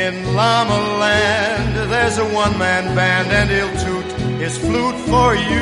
In 0.00 0.24
Llama 0.34 0.78
Land, 0.98 1.90
there's 1.90 2.18
a 2.18 2.24
one-man 2.24 2.94
band 2.94 3.30
and 3.32 3.50
he'll 3.50 3.68
toot 3.84 4.06
his 4.40 4.56
flute 4.56 4.96
for 5.10 5.34
you. 5.34 5.60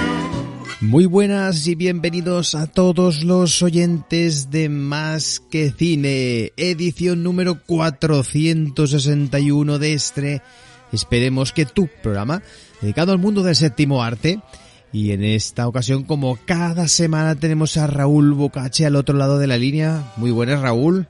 Muy 0.81 1.07
buenas 1.07 1.67
y 1.67 1.75
bienvenidos 1.75 2.55
a 2.55 2.69
todos 2.69 3.25
los 3.25 3.61
oyentes 3.63 4.53
de 4.53 4.69
Más 4.69 5.41
que 5.41 5.73
Cine, 5.73 6.53
edición 6.57 7.25
número 7.25 7.61
461 7.67 9.81
de 9.81 9.93
este, 9.93 10.41
esperemos 10.93 11.53
que 11.53 11.67
tu 11.67 11.89
programa, 12.01 12.41
dedicado 12.81 13.11
al 13.11 13.19
mundo 13.19 13.43
del 13.43 13.57
séptimo 13.57 14.05
arte, 14.05 14.39
y 14.93 15.11
en 15.11 15.25
esta 15.25 15.67
ocasión, 15.67 16.05
como 16.05 16.39
cada 16.47 16.87
semana, 16.87 17.35
tenemos 17.35 17.77
a 17.77 17.89
Raúl 17.89 18.35
Bocache 18.35 18.87
al 18.87 18.95
otro 18.95 19.17
lado 19.17 19.41
de 19.41 19.49
la 19.49 19.59
línea. 19.59 20.13
Muy 20.17 20.31
buenas, 20.31 20.61
Raúl. 20.61 21.09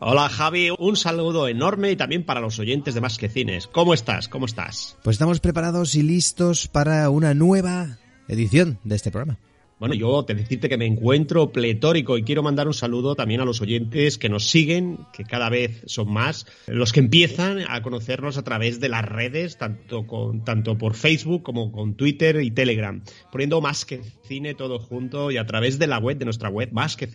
Hola 0.00 0.28
Javi, 0.28 0.70
un 0.78 0.94
saludo 0.96 1.48
enorme 1.48 1.90
y 1.90 1.96
también 1.96 2.22
para 2.22 2.40
los 2.40 2.60
oyentes 2.60 2.94
de 2.94 3.00
Más 3.00 3.18
que 3.18 3.28
Cines. 3.28 3.66
¿Cómo 3.66 3.94
estás? 3.94 4.28
¿Cómo 4.28 4.46
estás? 4.46 4.96
Pues 5.02 5.14
estamos 5.14 5.40
preparados 5.40 5.96
y 5.96 6.02
listos 6.02 6.68
para 6.68 7.10
una 7.10 7.34
nueva 7.34 7.98
edición 8.28 8.78
de 8.84 8.94
este 8.94 9.10
programa. 9.10 9.38
Bueno, 9.80 9.96
yo 9.96 10.24
te 10.24 10.36
decirte 10.36 10.68
que 10.68 10.76
me 10.76 10.86
encuentro 10.86 11.50
pletórico 11.50 12.16
y 12.16 12.22
quiero 12.22 12.44
mandar 12.44 12.68
un 12.68 12.74
saludo 12.74 13.16
también 13.16 13.40
a 13.40 13.44
los 13.44 13.60
oyentes 13.60 14.18
que 14.18 14.28
nos 14.28 14.48
siguen, 14.48 15.00
que 15.12 15.24
cada 15.24 15.48
vez 15.50 15.82
son 15.86 16.12
más, 16.12 16.46
los 16.68 16.92
que 16.92 17.00
empiezan 17.00 17.64
a 17.68 17.82
conocernos 17.82 18.38
a 18.38 18.44
través 18.44 18.78
de 18.78 18.88
las 18.88 19.04
redes, 19.04 19.58
tanto, 19.58 20.06
con, 20.06 20.44
tanto 20.44 20.78
por 20.78 20.94
Facebook 20.94 21.42
como 21.42 21.72
con 21.72 21.94
Twitter 21.94 22.40
y 22.40 22.52
Telegram, 22.52 23.02
poniendo 23.32 23.60
más 23.60 23.84
que 23.84 24.00
cine 24.22 24.54
todo 24.54 24.78
junto 24.78 25.32
y 25.32 25.38
a 25.38 25.46
través 25.46 25.80
de 25.80 25.88
la 25.88 25.98
web, 25.98 26.18
de 26.18 26.24
nuestra 26.24 26.50
web, 26.50 26.70
más 26.72 26.96
que 26.96 27.08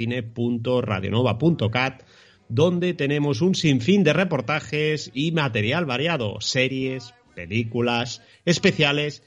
donde 2.50 2.94
tenemos 2.94 3.42
un 3.42 3.56
sinfín 3.56 4.04
de 4.04 4.14
reportajes 4.14 5.12
y 5.14 5.32
material 5.32 5.86
variado, 5.86 6.40
series, 6.42 7.14
películas, 7.36 8.22
especiales 8.46 9.24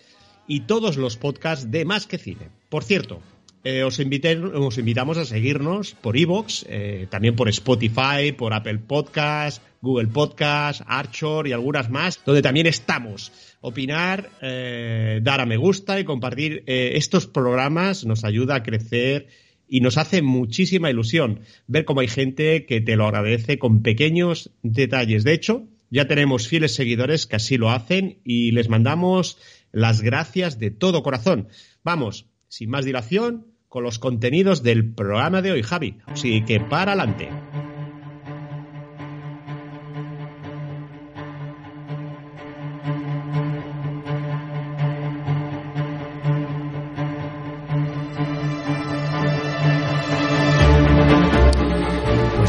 y 0.46 0.60
todos 0.60 0.96
los 0.96 1.16
podcasts 1.16 1.70
de 1.70 1.84
Más 1.84 2.06
que 2.06 2.18
Cine. 2.18 2.50
Por 2.68 2.84
cierto, 2.84 3.20
eh, 3.68 3.82
os, 3.82 3.98
os, 3.98 4.78
invitamos 4.78 5.18
a 5.18 5.24
seguirnos 5.24 5.94
por 5.94 6.16
Evox, 6.16 6.64
eh, 6.68 7.08
también 7.10 7.34
por 7.34 7.48
Spotify, 7.48 8.30
por 8.36 8.54
Apple 8.54 8.78
Podcast, 8.78 9.60
Google 9.82 10.06
Podcast, 10.06 10.82
Archor 10.86 11.48
y 11.48 11.52
algunas 11.52 11.90
más, 11.90 12.20
donde 12.24 12.42
también 12.42 12.68
estamos. 12.68 13.32
Opinar, 13.60 14.30
eh, 14.40 15.18
dar 15.20 15.40
a 15.40 15.46
me 15.46 15.56
gusta 15.56 15.98
y 15.98 16.04
compartir 16.04 16.62
estos 16.66 17.26
programas 17.26 18.04
nos 18.04 18.24
ayuda 18.24 18.54
a 18.54 18.62
crecer 18.62 19.26
y 19.68 19.80
nos 19.80 19.98
hace 19.98 20.22
muchísima 20.22 20.90
ilusión 20.90 21.40
ver 21.66 21.84
cómo 21.84 22.00
hay 22.00 22.08
gente 22.08 22.66
que 22.66 22.80
te 22.80 22.96
lo 22.96 23.06
agradece 23.06 23.58
con 23.58 23.82
pequeños 23.82 24.50
detalles. 24.62 25.24
De 25.24 25.32
hecho, 25.32 25.68
ya 25.90 26.06
tenemos 26.06 26.48
fieles 26.48 26.74
seguidores 26.74 27.26
que 27.26 27.36
así 27.36 27.56
lo 27.58 27.70
hacen 27.70 28.18
y 28.24 28.52
les 28.52 28.68
mandamos 28.68 29.38
las 29.72 30.02
gracias 30.02 30.58
de 30.58 30.70
todo 30.70 31.02
corazón. 31.02 31.48
Vamos, 31.84 32.26
sin 32.48 32.70
más 32.70 32.84
dilación, 32.84 33.46
con 33.68 33.82
los 33.82 33.98
contenidos 33.98 34.62
del 34.62 34.94
programa 34.94 35.42
de 35.42 35.52
hoy, 35.52 35.62
Javi. 35.62 35.98
Así 36.06 36.42
que 36.44 36.60
para 36.60 36.92
adelante. 36.92 37.28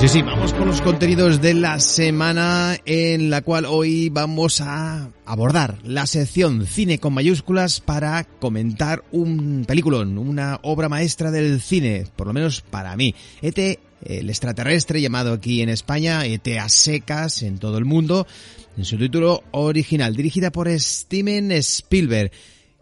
Sí, 0.07 0.19
sí, 0.19 0.21
vamos 0.21 0.53
con 0.53 0.67
los 0.67 0.79
contenidos 0.81 1.41
de 1.41 1.53
la 1.53 1.79
semana 1.79 2.77
en 2.85 3.29
la 3.29 3.41
cual 3.41 3.65
hoy 3.65 4.09
vamos 4.09 4.61
a 4.61 5.09
abordar 5.25 5.79
la 5.83 6.05
sección 6.05 6.65
cine 6.65 6.99
con 6.99 7.13
mayúsculas 7.13 7.81
para 7.81 8.23
comentar 8.23 9.03
un 9.11 9.65
peliculón, 9.67 10.17
una 10.17 10.59
obra 10.61 10.87
maestra 10.87 11.29
del 11.31 11.59
cine, 11.61 12.05
por 12.15 12.27
lo 12.27 12.33
menos 12.33 12.61
para 12.61 12.95
mí. 12.95 13.15
ET, 13.41 13.79
el 14.05 14.29
extraterrestre 14.29 15.01
llamado 15.01 15.33
aquí 15.33 15.61
en 15.61 15.69
España, 15.69 16.25
ET 16.25 16.47
a 16.57 16.69
secas 16.69 17.43
en 17.43 17.57
todo 17.57 17.77
el 17.77 17.85
mundo, 17.85 18.27
en 18.77 18.85
su 18.85 18.97
título 18.97 19.43
original, 19.51 20.15
dirigida 20.15 20.51
por 20.51 20.69
Steven 20.79 21.51
Spielberg 21.51 22.31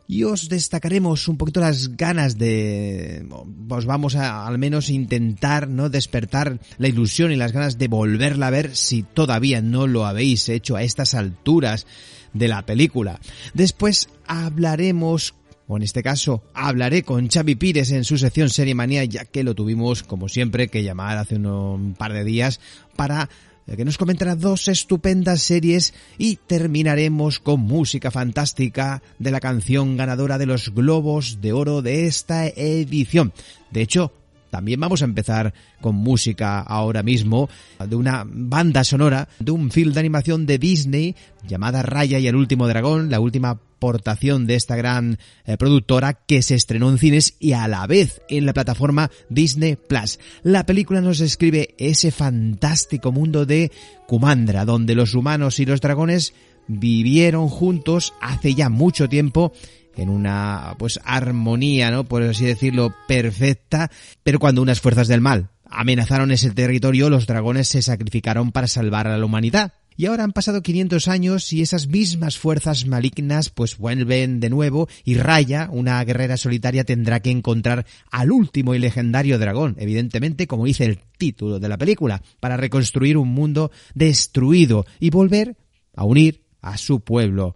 y 0.07 0.23
os 0.23 0.49
destacaremos 0.49 1.27
un 1.27 1.37
poquito 1.37 1.59
las 1.59 1.95
ganas 1.95 2.37
de 2.37 3.25
os 3.69 3.85
vamos 3.85 4.15
a 4.15 4.45
al 4.45 4.57
menos 4.57 4.89
intentar 4.89 5.67
no 5.67 5.89
despertar 5.89 6.59
la 6.77 6.87
ilusión 6.87 7.31
y 7.31 7.35
las 7.35 7.51
ganas 7.51 7.77
de 7.77 7.87
volverla 7.87 8.47
a 8.47 8.51
ver 8.51 8.75
si 8.75 9.03
todavía 9.03 9.61
no 9.61 9.87
lo 9.87 10.05
habéis 10.05 10.47
hecho 10.49 10.75
a 10.75 10.83
estas 10.83 11.15
alturas 11.15 11.87
de 12.33 12.47
la 12.47 12.65
película. 12.65 13.19
Después 13.53 14.09
hablaremos 14.27 15.33
o 15.67 15.77
en 15.77 15.83
este 15.83 16.03
caso 16.03 16.43
hablaré 16.53 17.01
con 17.01 17.27
Xavi 17.27 17.55
Pires 17.55 17.91
en 17.91 18.03
su 18.03 18.19
sección 18.19 18.49
Serie 18.49 18.75
Manía 18.75 19.03
ya 19.05 19.25
que 19.25 19.43
lo 19.43 19.55
tuvimos 19.55 20.03
como 20.03 20.29
siempre 20.29 20.67
que 20.67 20.83
llamar 20.83 21.17
hace 21.17 21.37
un 21.37 21.95
par 21.97 22.13
de 22.13 22.23
días 22.23 22.59
para 22.95 23.29
que 23.65 23.85
nos 23.85 23.97
comentará 23.97 24.35
dos 24.35 24.67
estupendas 24.67 25.41
series 25.41 25.93
y 26.17 26.35
terminaremos 26.35 27.39
con 27.39 27.61
música 27.61 28.11
fantástica 28.11 29.01
de 29.17 29.31
la 29.31 29.39
canción 29.39 29.97
ganadora 29.97 30.37
de 30.37 30.45
los 30.45 30.73
Globos 30.73 31.41
de 31.41 31.51
Oro 31.51 31.81
de 31.81 32.05
esta 32.05 32.45
edición. 32.47 33.33
De 33.71 33.81
hecho, 33.81 34.11
también 34.55 34.79
vamos 34.79 35.01
a 35.01 35.05
empezar 35.05 35.53
con 35.81 35.95
música 35.95 36.61
ahora 36.61 37.03
mismo 37.03 37.49
de 37.85 37.93
una 37.93 38.23
banda 38.25 38.85
sonora 38.85 39.27
de 39.37 39.51
un 39.51 39.69
film 39.69 39.91
de 39.91 39.99
animación 39.99 40.45
de 40.45 40.57
Disney 40.57 41.13
llamada 41.45 41.81
Raya 41.81 42.19
y 42.19 42.27
el 42.27 42.37
último 42.37 42.65
dragón, 42.65 43.09
la 43.09 43.19
última 43.19 43.49
aportación 43.49 44.47
de 44.47 44.55
esta 44.55 44.77
gran 44.77 45.19
eh, 45.45 45.57
productora 45.57 46.13
que 46.13 46.41
se 46.41 46.55
estrenó 46.55 46.89
en 46.89 46.99
cines 46.99 47.35
y 47.37 47.51
a 47.51 47.67
la 47.67 47.85
vez 47.85 48.21
en 48.29 48.45
la 48.45 48.53
plataforma 48.53 49.11
Disney 49.27 49.75
Plus. 49.75 50.19
La 50.43 50.65
película 50.65 51.01
nos 51.01 51.19
describe 51.19 51.75
ese 51.77 52.11
fantástico 52.11 53.11
mundo 53.11 53.45
de 53.45 53.73
Kumandra, 54.07 54.63
donde 54.63 54.95
los 54.95 55.15
humanos 55.15 55.59
y 55.59 55.65
los 55.65 55.81
dragones 55.81 56.33
vivieron 56.69 57.49
juntos 57.49 58.13
hace 58.21 58.55
ya 58.55 58.69
mucho 58.69 59.09
tiempo 59.09 59.51
en 59.95 60.09
una 60.09 60.75
pues 60.77 60.99
armonía, 61.03 61.91
¿no? 61.91 62.03
Por 62.03 62.23
así 62.23 62.45
decirlo, 62.45 62.93
perfecta, 63.07 63.91
pero 64.23 64.39
cuando 64.39 64.61
unas 64.61 64.81
fuerzas 64.81 65.07
del 65.07 65.21
mal 65.21 65.49
amenazaron 65.65 66.31
ese 66.31 66.51
territorio, 66.51 67.09
los 67.09 67.27
dragones 67.27 67.67
se 67.67 67.81
sacrificaron 67.81 68.51
para 68.51 68.67
salvar 68.67 69.07
a 69.07 69.17
la 69.17 69.25
humanidad. 69.25 69.73
Y 69.97 70.07
ahora 70.07 70.25
han 70.25 70.33
pasado 70.33 70.61
500 70.61 71.07
años 71.07 71.53
y 71.53 71.61
esas 71.61 71.87
mismas 71.87 72.37
fuerzas 72.37 72.85
malignas 72.85 73.49
pues 73.49 73.77
vuelven 73.77 74.41
de 74.41 74.49
nuevo 74.49 74.89
y 75.05 75.15
Raya, 75.15 75.69
una 75.71 76.03
guerrera 76.03 76.35
solitaria, 76.35 76.83
tendrá 76.83 77.21
que 77.21 77.31
encontrar 77.31 77.85
al 78.11 78.31
último 78.31 78.75
y 78.75 78.79
legendario 78.79 79.39
dragón, 79.39 79.77
evidentemente 79.79 80.47
como 80.47 80.65
dice 80.65 80.83
el 80.83 80.99
título 81.17 81.59
de 81.59 81.69
la 81.69 81.77
película, 81.77 82.21
para 82.41 82.57
reconstruir 82.57 83.17
un 83.17 83.29
mundo 83.29 83.71
destruido 83.93 84.85
y 84.99 85.11
volver 85.11 85.55
a 85.95 86.03
unir 86.03 86.41
a 86.61 86.77
su 86.77 86.99
pueblo. 86.99 87.55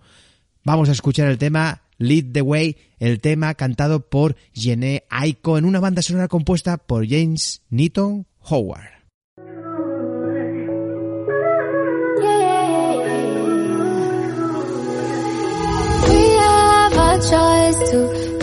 Vamos 0.64 0.88
a 0.88 0.94
escuchar 0.94 1.28
el 1.28 1.38
tema 1.38 1.82
Lead 2.00 2.34
the 2.34 2.42
Way, 2.42 2.78
el 2.98 3.22
tema 3.22 3.54
cantado 3.54 4.10
por 4.10 4.36
Jene 4.54 5.04
Aiko 5.10 5.58
en 5.58 5.66
una 5.66 5.80
banda 5.80 6.02
sonora 6.02 6.28
compuesta 6.28 6.78
por 6.78 7.08
James 7.08 7.62
Newton 7.70 8.26
Howard. 8.40 9.00
to. 17.92 18.40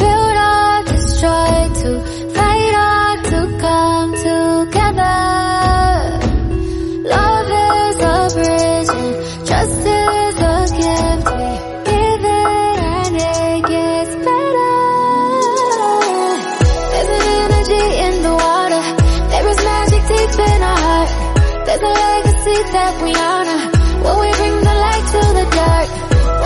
Seat 22.67 22.73
that 22.73 22.95
we 23.03 23.13
honor? 23.15 23.61
Will 24.03 24.19
we 24.21 24.31
bring 24.39 24.57
the 24.61 24.77
light 24.85 25.07
to 25.15 25.23
the 25.39 25.47
dark? 25.57 25.89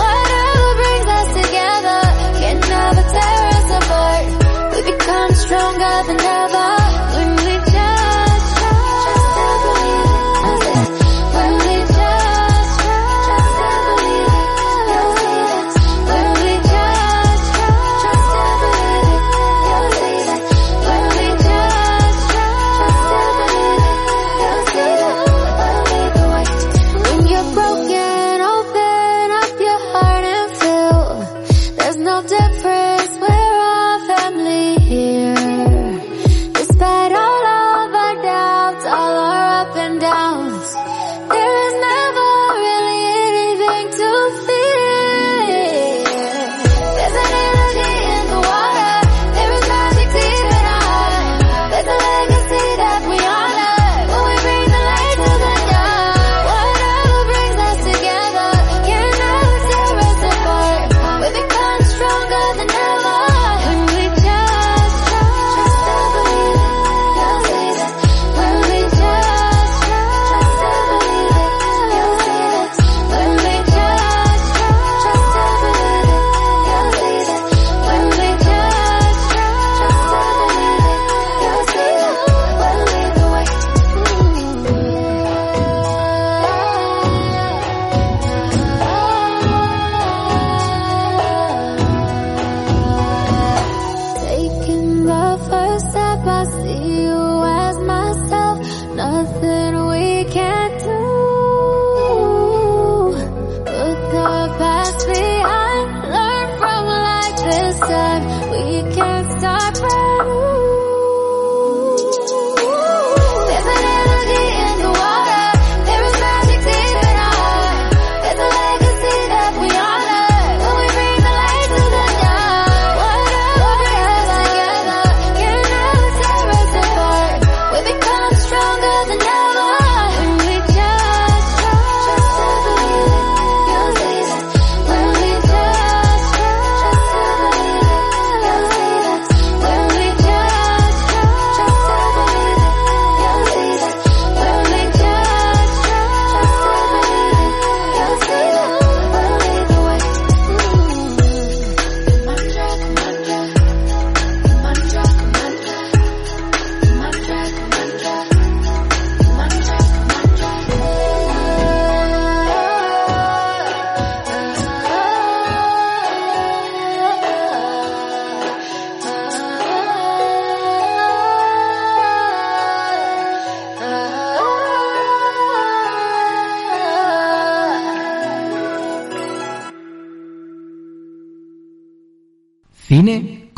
Whatever 0.01 0.71
brings 0.81 1.09
us 1.19 1.29
together 1.41 2.01
can 2.41 2.57
never 2.61 3.05
tear 3.15 3.43
us 3.57 3.69
apart. 3.79 4.27
We 4.73 4.81
become 4.93 5.31
stronger 5.35 5.97
than 6.09 6.21
ever 6.21 6.70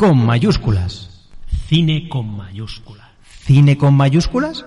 con 0.03 0.25
mayúsculas. 0.25 1.09
Cine 1.69 2.09
con 2.09 2.35
mayúscula. 2.35 3.11
¿Cine 3.23 3.77
con 3.77 3.93
mayúsculas? 3.93 4.65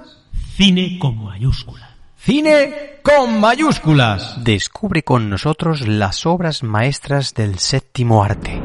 Cine 0.57 0.99
con 0.99 1.23
mayúscula. 1.23 1.91
¡Cine 2.17 3.01
con 3.03 3.39
mayúsculas! 3.39 4.43
Descubre 4.43 5.03
con 5.03 5.29
nosotros 5.29 5.87
las 5.87 6.25
obras 6.25 6.63
maestras 6.63 7.35
del 7.35 7.59
séptimo 7.59 8.25
arte. 8.25 8.63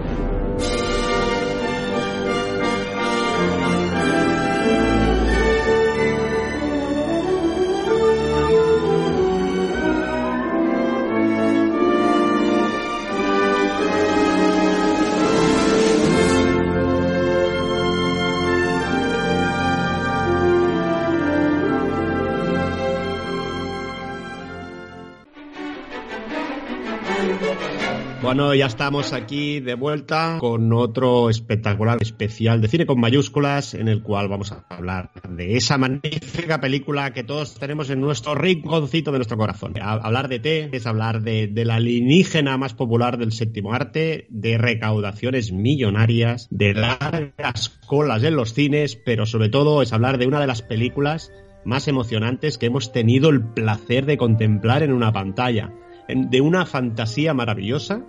Bueno, 28.32 28.56
ya 28.56 28.68
estamos 28.68 29.12
aquí 29.12 29.60
de 29.60 29.74
vuelta 29.74 30.38
con 30.40 30.72
otro 30.72 31.30
espectacular 31.30 31.98
especial 32.00 32.62
de 32.62 32.70
cine 32.70 32.86
con 32.86 32.98
mayúsculas 32.98 33.74
en 33.74 33.90
el 33.90 34.02
cual 34.02 34.30
vamos 34.30 34.54
a 34.54 34.64
hablar 34.70 35.12
de 35.28 35.58
esa 35.58 35.78
magnífica 35.78 36.62
película 36.62 37.12
que 37.12 37.26
todos 37.26 37.56
tenemos 37.56 37.90
en 37.90 38.00
nuestro 38.00 38.34
rinconcito 38.34 39.12
de 39.12 39.18
nuestro 39.18 39.36
corazón. 39.36 39.74
Hablar 39.82 40.30
de 40.30 40.40
T 40.40 40.70
es 40.72 40.88
hablar 40.88 41.24
de, 41.24 41.52
la 41.66 41.76
alienígena 41.76 42.58
más 42.58 42.74
popular 42.74 43.18
del 43.18 43.34
séptimo 43.34 43.74
arte, 43.74 44.28
de 44.30 44.58
recaudaciones 44.58 45.52
millonarias, 45.52 46.48
de 46.52 46.74
largas 46.74 47.68
colas 47.86 48.24
en 48.24 48.38
los 48.38 48.54
cines, 48.54 48.96
pero 48.96 49.26
sobre 49.26 49.50
todo 49.50 49.82
es 49.82 49.92
hablar 49.92 50.18
de 50.18 50.28
una 50.28 50.40
de 50.40 50.48
las 50.48 50.62
películas 50.62 51.34
más 51.66 51.90
emocionantes 51.90 52.58
que 52.58 52.68
hemos 52.68 52.94
tenido 52.94 53.30
el 53.30 53.44
placer 53.44 54.06
de 54.06 54.16
contemplar 54.16 54.84
en 54.84 54.94
una 54.94 55.12
pantalla. 55.12 55.74
De 56.08 56.40
una 56.42 56.66
fantasía 56.66 57.34
maravillosa 57.34 58.06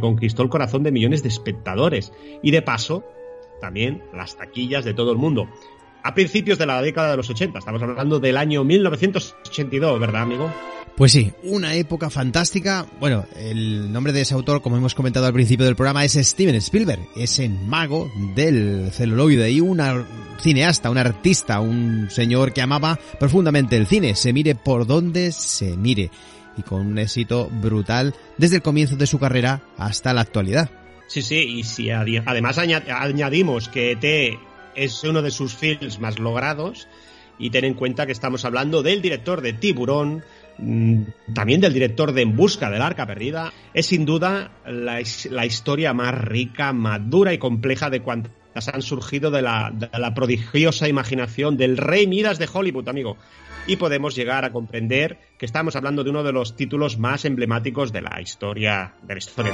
conquistó 0.00 0.42
el 0.42 0.48
corazón 0.48 0.82
de 0.82 0.92
millones 0.92 1.22
de 1.22 1.28
espectadores 1.28 2.12
y 2.42 2.50
de 2.50 2.62
paso 2.62 3.04
también 3.60 4.02
las 4.12 4.36
taquillas 4.36 4.84
de 4.84 4.94
todo 4.94 5.12
el 5.12 5.18
mundo. 5.18 5.48
A 6.02 6.14
principios 6.14 6.58
de 6.58 6.66
la 6.66 6.82
década 6.82 7.12
de 7.12 7.16
los 7.16 7.30
80, 7.30 7.58
estamos 7.60 7.80
hablando 7.80 8.18
del 8.18 8.36
año 8.36 8.64
1982, 8.64 10.00
¿verdad, 10.00 10.22
amigo? 10.22 10.50
Pues 10.96 11.12
sí, 11.12 11.32
una 11.44 11.74
época 11.74 12.10
fantástica. 12.10 12.86
Bueno, 13.00 13.24
el 13.36 13.90
nombre 13.92 14.12
de 14.12 14.22
ese 14.22 14.34
autor, 14.34 14.60
como 14.60 14.76
hemos 14.76 14.94
comentado 14.94 15.26
al 15.26 15.32
principio 15.32 15.64
del 15.64 15.76
programa, 15.76 16.04
es 16.04 16.12
Steven 16.14 16.56
Spielberg, 16.56 17.00
ese 17.16 17.48
mago 17.48 18.10
del 18.34 18.90
celuloide 18.92 19.50
y 19.50 19.60
un 19.60 19.80
cineasta, 20.40 20.90
un 20.90 20.98
artista, 20.98 21.60
un 21.60 22.10
señor 22.10 22.52
que 22.52 22.62
amaba 22.62 22.98
profundamente 23.18 23.76
el 23.76 23.86
cine, 23.86 24.14
se 24.14 24.32
mire 24.32 24.54
por 24.54 24.86
donde 24.86 25.32
se 25.32 25.76
mire, 25.76 26.10
y 26.56 26.62
con 26.62 26.86
un 26.86 26.98
éxito 26.98 27.48
brutal 27.50 28.14
desde 28.38 28.56
el 28.56 28.62
comienzo 28.62 28.96
de 28.96 29.06
su 29.06 29.18
carrera 29.18 29.62
hasta 29.78 30.12
la 30.12 30.20
actualidad. 30.22 30.70
Sí, 31.06 31.22
sí, 31.22 31.36
y 31.36 31.64
si 31.64 31.90
además 31.90 32.58
aña- 32.58 32.82
añadimos 32.88 33.68
que 33.68 33.92
ET 33.92 34.38
es 34.74 35.04
uno 35.04 35.20
de 35.22 35.30
sus 35.30 35.54
films 35.54 35.98
más 36.00 36.18
logrados, 36.18 36.88
y 37.38 37.50
ten 37.50 37.64
en 37.64 37.74
cuenta 37.74 38.06
que 38.06 38.12
estamos 38.12 38.44
hablando 38.44 38.82
del 38.82 39.02
director 39.02 39.40
de 39.40 39.52
Tiburón, 39.52 40.22
mm, 40.58 41.02
también 41.34 41.60
del 41.60 41.72
director 41.72 42.12
de 42.12 42.22
En 42.22 42.36
Busca 42.36 42.70
del 42.70 42.82
Arca 42.82 43.06
Perdida, 43.06 43.52
es 43.74 43.86
sin 43.86 44.04
duda 44.04 44.52
la, 44.66 45.02
la 45.30 45.46
historia 45.46 45.92
más 45.92 46.14
rica, 46.14 46.72
madura 46.72 47.32
y 47.34 47.38
compleja 47.38 47.90
de 47.90 48.00
cuantas 48.00 48.32
han 48.72 48.82
surgido 48.82 49.30
de 49.30 49.42
la, 49.42 49.72
de 49.74 49.88
la 49.98 50.14
prodigiosa 50.14 50.86
imaginación 50.88 51.56
del 51.56 51.78
rey 51.78 52.06
Midas 52.06 52.38
de 52.38 52.48
Hollywood, 52.52 52.88
amigo. 52.88 53.16
Y 53.66 53.76
podemos 53.76 54.14
llegar 54.14 54.44
a 54.44 54.52
comprender 54.52 55.18
que 55.38 55.46
estamos 55.46 55.76
hablando 55.76 56.02
de 56.04 56.10
uno 56.10 56.22
de 56.22 56.32
los 56.32 56.56
títulos 56.56 56.98
más 56.98 57.24
emblemáticos 57.24 57.92
de 57.92 58.02
la 58.02 58.20
historia, 58.20 58.94
del 59.02 59.22
cine. 59.22 59.52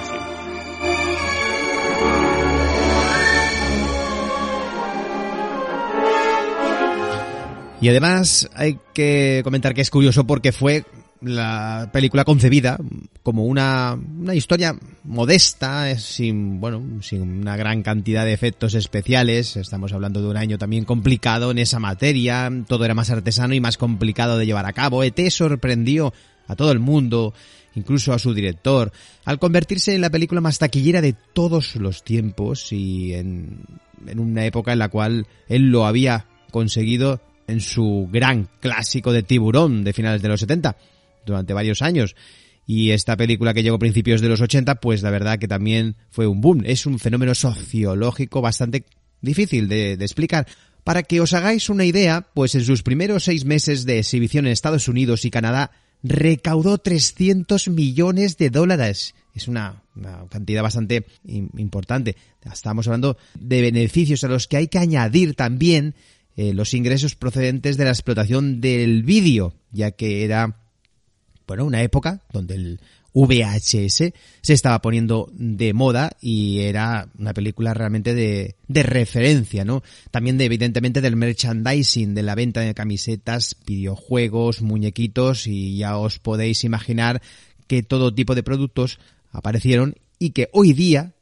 Y 7.81 7.88
además 7.88 8.50
hay 8.55 8.79
que 8.93 9.43
comentar 9.45 9.73
que 9.75 9.83
es 9.83 9.91
curioso 9.91 10.27
porque 10.27 10.53
fue 10.53 10.85
la 11.21 11.91
película 11.93 12.25
concebida 12.25 12.79
como 13.23 13.45
una, 13.45 13.95
una 13.95 14.35
historia 14.35 14.77
modesta, 15.05 15.97
sin, 15.99 16.61
bueno, 16.61 17.03
sin 17.03 17.23
una 17.23 17.57
gran 17.57 17.83
cantidad 17.83 18.25
de 18.25 18.33
efectos 18.33 18.75
especiales. 18.75 19.57
Estamos 19.57 19.93
hablando 19.93 20.23
de 20.23 20.29
un 20.29 20.37
año 20.37 20.59
también 20.59 20.85
complicado 20.85 21.51
en 21.51 21.59
esa 21.59 21.79
materia. 21.79 22.51
Todo 22.67 22.85
era 22.85 22.95
más 22.95 23.11
artesano 23.11 23.55
y 23.55 23.61
más 23.61 23.77
complicado 23.77 24.39
de 24.39 24.47
llevar 24.47 24.67
a 24.67 24.73
cabo. 24.73 25.03
ET 25.03 25.19
sorprendió 25.31 26.13
a 26.47 26.57
todo 26.57 26.73
el 26.73 26.79
mundo, 26.79 27.35
incluso 27.75 28.13
a 28.13 28.19
su 28.19 28.33
director, 28.33 28.93
al 29.25 29.39
convertirse 29.39 29.95
en 29.95 30.01
la 30.01 30.11
película 30.11 30.41
más 30.41 30.59
taquillera 30.59 31.01
de 31.01 31.15
todos 31.33 31.77
los 31.77 32.05
tiempos 32.05 32.73
y 32.73 33.15
en, 33.15 33.65
en 34.07 34.19
una 34.19 34.47
época 34.47 34.73
en 34.73 34.79
la 34.79 34.89
cual 34.89 35.27
él 35.49 35.71
lo 35.71 35.85
había 35.85 36.27
conseguido 36.51 37.21
en 37.47 37.61
su 37.61 38.09
gran 38.13 38.49
clásico 38.61 39.13
de 39.13 39.23
tiburón 39.23 39.85
de 39.85 39.93
finales 39.93 40.23
de 40.23 40.29
los 40.29 40.41
70, 40.41 40.77
durante 41.27 41.55
varios 41.55 41.83
años. 41.83 42.15
Y 42.67 42.91
esta 42.91 43.17
película 43.17 43.55
que 43.55 43.63
llegó 43.63 43.77
a 43.77 43.79
principios 43.79 44.21
de 44.21 44.29
los 44.29 44.43
80, 44.43 44.77
pues 44.77 45.03
la 45.03 45.11
verdad 45.11 45.39
que 45.39 45.49
también 45.49 45.97
fue 46.11 46.27
un 46.27 46.41
boom. 46.41 46.65
Es 46.67 46.85
un 46.85 46.99
fenómeno 46.99 47.35
sociológico 47.35 48.43
bastante 48.43 48.85
difícil 49.21 49.69
de, 49.69 49.93
explicar. 49.95 50.47
Para 50.85 51.03
que 51.03 51.21
os 51.21 51.33
hagáis 51.33 51.71
una 51.71 51.85
idea, 51.85 52.27
pues 52.35 52.55
en 52.55 52.65
sus 52.65 52.83
primeros 52.83 53.25
seis 53.25 53.45
meses 53.45 53.85
de 53.85 53.99
exhibición 53.99 54.47
en 54.47 54.53
Estados 54.53 54.87
Unidos 54.89 55.25
y 55.25 55.31
Canadá, 55.31 55.71
recaudó 56.03 56.79
300 56.79 57.69
millones 57.69 58.37
de 58.37 58.51
dólares. 58.51 59.15
Es 59.35 59.49
una, 59.49 59.83
una 59.97 60.27
cantidad 60.29 60.63
bastante 60.63 61.07
importante. 61.25 62.17
Estamos 62.53 62.87
hablando 62.87 63.17
de 63.35 63.63
beneficios 63.63 64.25
a 64.25 64.29
los 64.29 64.47
que 64.47 64.59
hay 64.59 64.69
que 64.69 64.79
añadir 64.79 65.35
también 65.35 65.95
eh, 66.37 66.55
los 66.55 66.73
ingresos 66.73 67.17
procedentes 67.17 67.77
de 67.77 67.85
la 67.85 67.91
explotación 67.91 68.61
del 68.61 69.03
vídeo, 69.03 69.55
ya 69.73 69.91
que 69.91 70.25
era, 70.25 70.68
bueno, 71.49 71.64
una 71.64 71.83
época 71.83 72.23
donde 72.31 72.55
el 72.55 72.81
VHS 73.14 74.12
se 74.43 74.52
estaba 74.52 74.81
poniendo 74.81 75.28
de 75.33 75.73
moda 75.73 76.12
y 76.21 76.61
era 76.61 77.09
una 77.19 77.35
película 77.35 77.75
realmente 77.75 78.14
de, 78.14 78.57
de 78.69 78.83
referencia, 78.83 79.64
¿no? 79.64 79.83
También 80.11 80.38
de, 80.38 80.45
evidentemente 80.45 81.00
del 81.00 81.17
merchandising, 81.17 82.14
de 82.14 82.23
la 82.23 82.35
venta 82.35 82.61
de 82.61 82.75
camisetas, 82.75 83.57
videojuegos, 83.67 84.62
muñequitos 84.62 85.47
y 85.47 85.78
ya 85.78 85.97
os 85.97 86.19
podéis 86.19 86.64
imaginar 86.64 87.23
que 87.67 87.83
todo 87.83 88.14
tipo 88.14 88.35
de 88.35 88.43
productos 88.43 89.00
aparecieron 89.33 89.97
y 90.19 90.31
que 90.31 90.49
hoy 90.52 90.73
día 90.73 91.14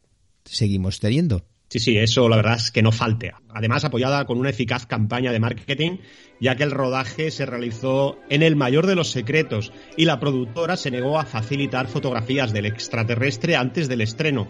seguimos 0.44 1.00
teniendo. 1.00 1.44
Sí, 1.68 1.80
sí, 1.80 1.98
eso 1.98 2.28
la 2.28 2.36
verdad 2.36 2.56
es 2.56 2.70
que 2.70 2.82
no 2.82 2.92
falte. 2.92 3.32
Además, 3.52 3.84
apoyada 3.84 4.24
con 4.24 4.38
una 4.38 4.50
eficaz 4.50 4.86
campaña 4.86 5.32
de 5.32 5.40
marketing, 5.40 5.98
ya 6.40 6.54
que 6.54 6.62
el 6.62 6.70
rodaje 6.70 7.30
se 7.30 7.44
realizó 7.44 8.18
en 8.28 8.42
el 8.42 8.54
mayor 8.54 8.86
de 8.86 8.94
los 8.94 9.10
secretos 9.10 9.72
y 9.96 10.04
la 10.04 10.20
productora 10.20 10.76
se 10.76 10.92
negó 10.92 11.18
a 11.18 11.24
facilitar 11.24 11.88
fotografías 11.88 12.52
del 12.52 12.66
extraterrestre 12.66 13.56
antes 13.56 13.88
del 13.88 14.00
estreno. 14.00 14.46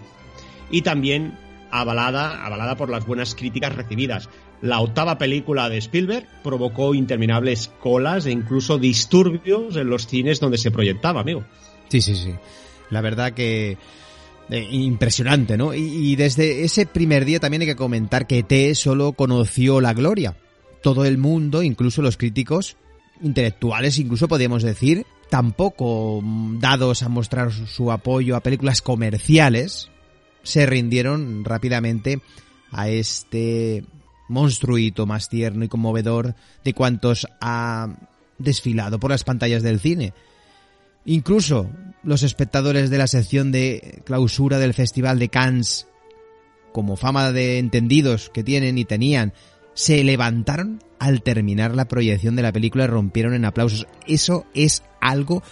Y 0.70 0.82
también 0.82 1.38
avalada, 1.70 2.44
avalada 2.44 2.76
por 2.76 2.90
las 2.90 3.06
buenas 3.06 3.34
críticas 3.34 3.74
recibidas. 3.74 4.28
La 4.60 4.80
octava 4.80 5.18
película 5.18 5.68
de 5.68 5.78
Spielberg 5.78 6.26
provocó 6.42 6.94
interminables 6.94 7.68
colas 7.80 8.26
e 8.26 8.30
incluso 8.30 8.78
disturbios 8.78 9.76
en 9.76 9.88
los 9.88 10.06
cines 10.06 10.40
donde 10.40 10.58
se 10.58 10.70
proyectaba, 10.70 11.20
amigo. 11.20 11.44
Sí, 11.88 12.00
sí, 12.00 12.14
sí. 12.14 12.34
La 12.90 13.00
verdad 13.00 13.32
que 13.32 13.78
eh, 14.48 14.68
impresionante, 14.70 15.56
¿no? 15.56 15.74
Y, 15.74 16.14
desde 16.16 16.64
ese 16.64 16.86
primer 16.86 17.24
día 17.24 17.40
también 17.40 17.62
hay 17.62 17.68
que 17.68 17.76
comentar 17.76 18.26
que 18.26 18.42
T 18.42 18.74
solo 18.74 19.12
conoció 19.12 19.80
la 19.80 19.92
gloria. 19.92 20.36
Todo 20.82 21.04
el 21.04 21.18
mundo, 21.18 21.62
incluso 21.62 22.00
los 22.00 22.16
críticos 22.16 22.76
intelectuales, 23.22 23.98
incluso 23.98 24.28
podríamos 24.28 24.62
decir, 24.62 25.04
tampoco 25.30 26.22
dados 26.60 27.02
a 27.02 27.08
mostrar 27.08 27.50
su 27.52 27.90
apoyo 27.90 28.36
a 28.36 28.40
películas 28.40 28.82
comerciales, 28.82 29.90
se 30.44 30.64
rindieron 30.64 31.44
rápidamente 31.44 32.20
a 32.70 32.88
este 32.88 33.84
monstruito 34.28 35.06
más 35.06 35.28
tierno 35.28 35.64
y 35.64 35.68
conmovedor 35.68 36.34
de 36.64 36.72
cuantos 36.72 37.26
ha 37.40 37.96
desfilado 38.38 39.00
por 39.00 39.10
las 39.10 39.24
pantallas 39.24 39.62
del 39.62 39.80
cine. 39.80 40.12
Incluso 41.06 41.70
los 42.02 42.22
espectadores 42.22 42.90
de 42.90 42.98
la 42.98 43.06
sección 43.06 43.52
de 43.52 44.02
clausura 44.04 44.58
del 44.58 44.74
Festival 44.74 45.18
de 45.18 45.28
Cannes, 45.28 45.86
como 46.72 46.96
fama 46.96 47.32
de 47.32 47.58
entendidos 47.58 48.28
que 48.28 48.44
tienen 48.44 48.76
y 48.76 48.84
tenían, 48.84 49.32
se 49.74 50.02
levantaron 50.04 50.82
al 50.98 51.22
terminar 51.22 51.74
la 51.74 51.86
proyección 51.86 52.36
de 52.36 52.42
la 52.42 52.52
película 52.52 52.84
y 52.84 52.88
rompieron 52.88 53.34
en 53.34 53.44
aplausos. 53.44 53.86
Eso 54.06 54.46
es 54.52 54.82
algo 55.00 55.42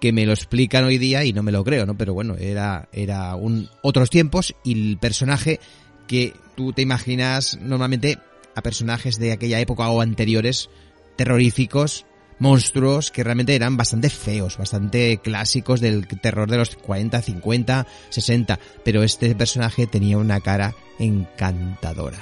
que 0.00 0.12
me 0.12 0.26
lo 0.26 0.32
explican 0.32 0.84
hoy 0.84 0.98
día 0.98 1.24
y 1.24 1.32
no 1.32 1.42
me 1.42 1.52
lo 1.52 1.64
creo, 1.64 1.86
¿no? 1.86 1.96
Pero 1.96 2.14
bueno, 2.14 2.36
era, 2.36 2.88
era 2.92 3.34
un, 3.36 3.68
otros 3.82 4.10
tiempos 4.10 4.54
y 4.64 4.72
el 4.72 4.98
personaje 4.98 5.60
que 6.06 6.34
tú 6.56 6.72
te 6.72 6.82
imaginas 6.82 7.58
normalmente 7.60 8.18
a 8.54 8.62
personajes 8.62 9.18
de 9.18 9.32
aquella 9.32 9.60
época 9.60 9.88
o 9.88 10.00
anteriores 10.00 10.70
terroríficos 11.16 12.06
monstruos 12.38 13.10
que 13.10 13.24
realmente 13.24 13.54
eran 13.54 13.76
bastante 13.76 14.10
feos, 14.10 14.58
bastante 14.58 15.18
clásicos 15.22 15.80
del 15.80 16.06
terror 16.06 16.50
de 16.50 16.58
los 16.58 16.76
40, 16.76 17.20
50, 17.22 17.86
60, 18.10 18.58
pero 18.84 19.02
este 19.02 19.34
personaje 19.34 19.86
tenía 19.86 20.18
una 20.18 20.40
cara 20.40 20.74
encantadora. 20.98 22.18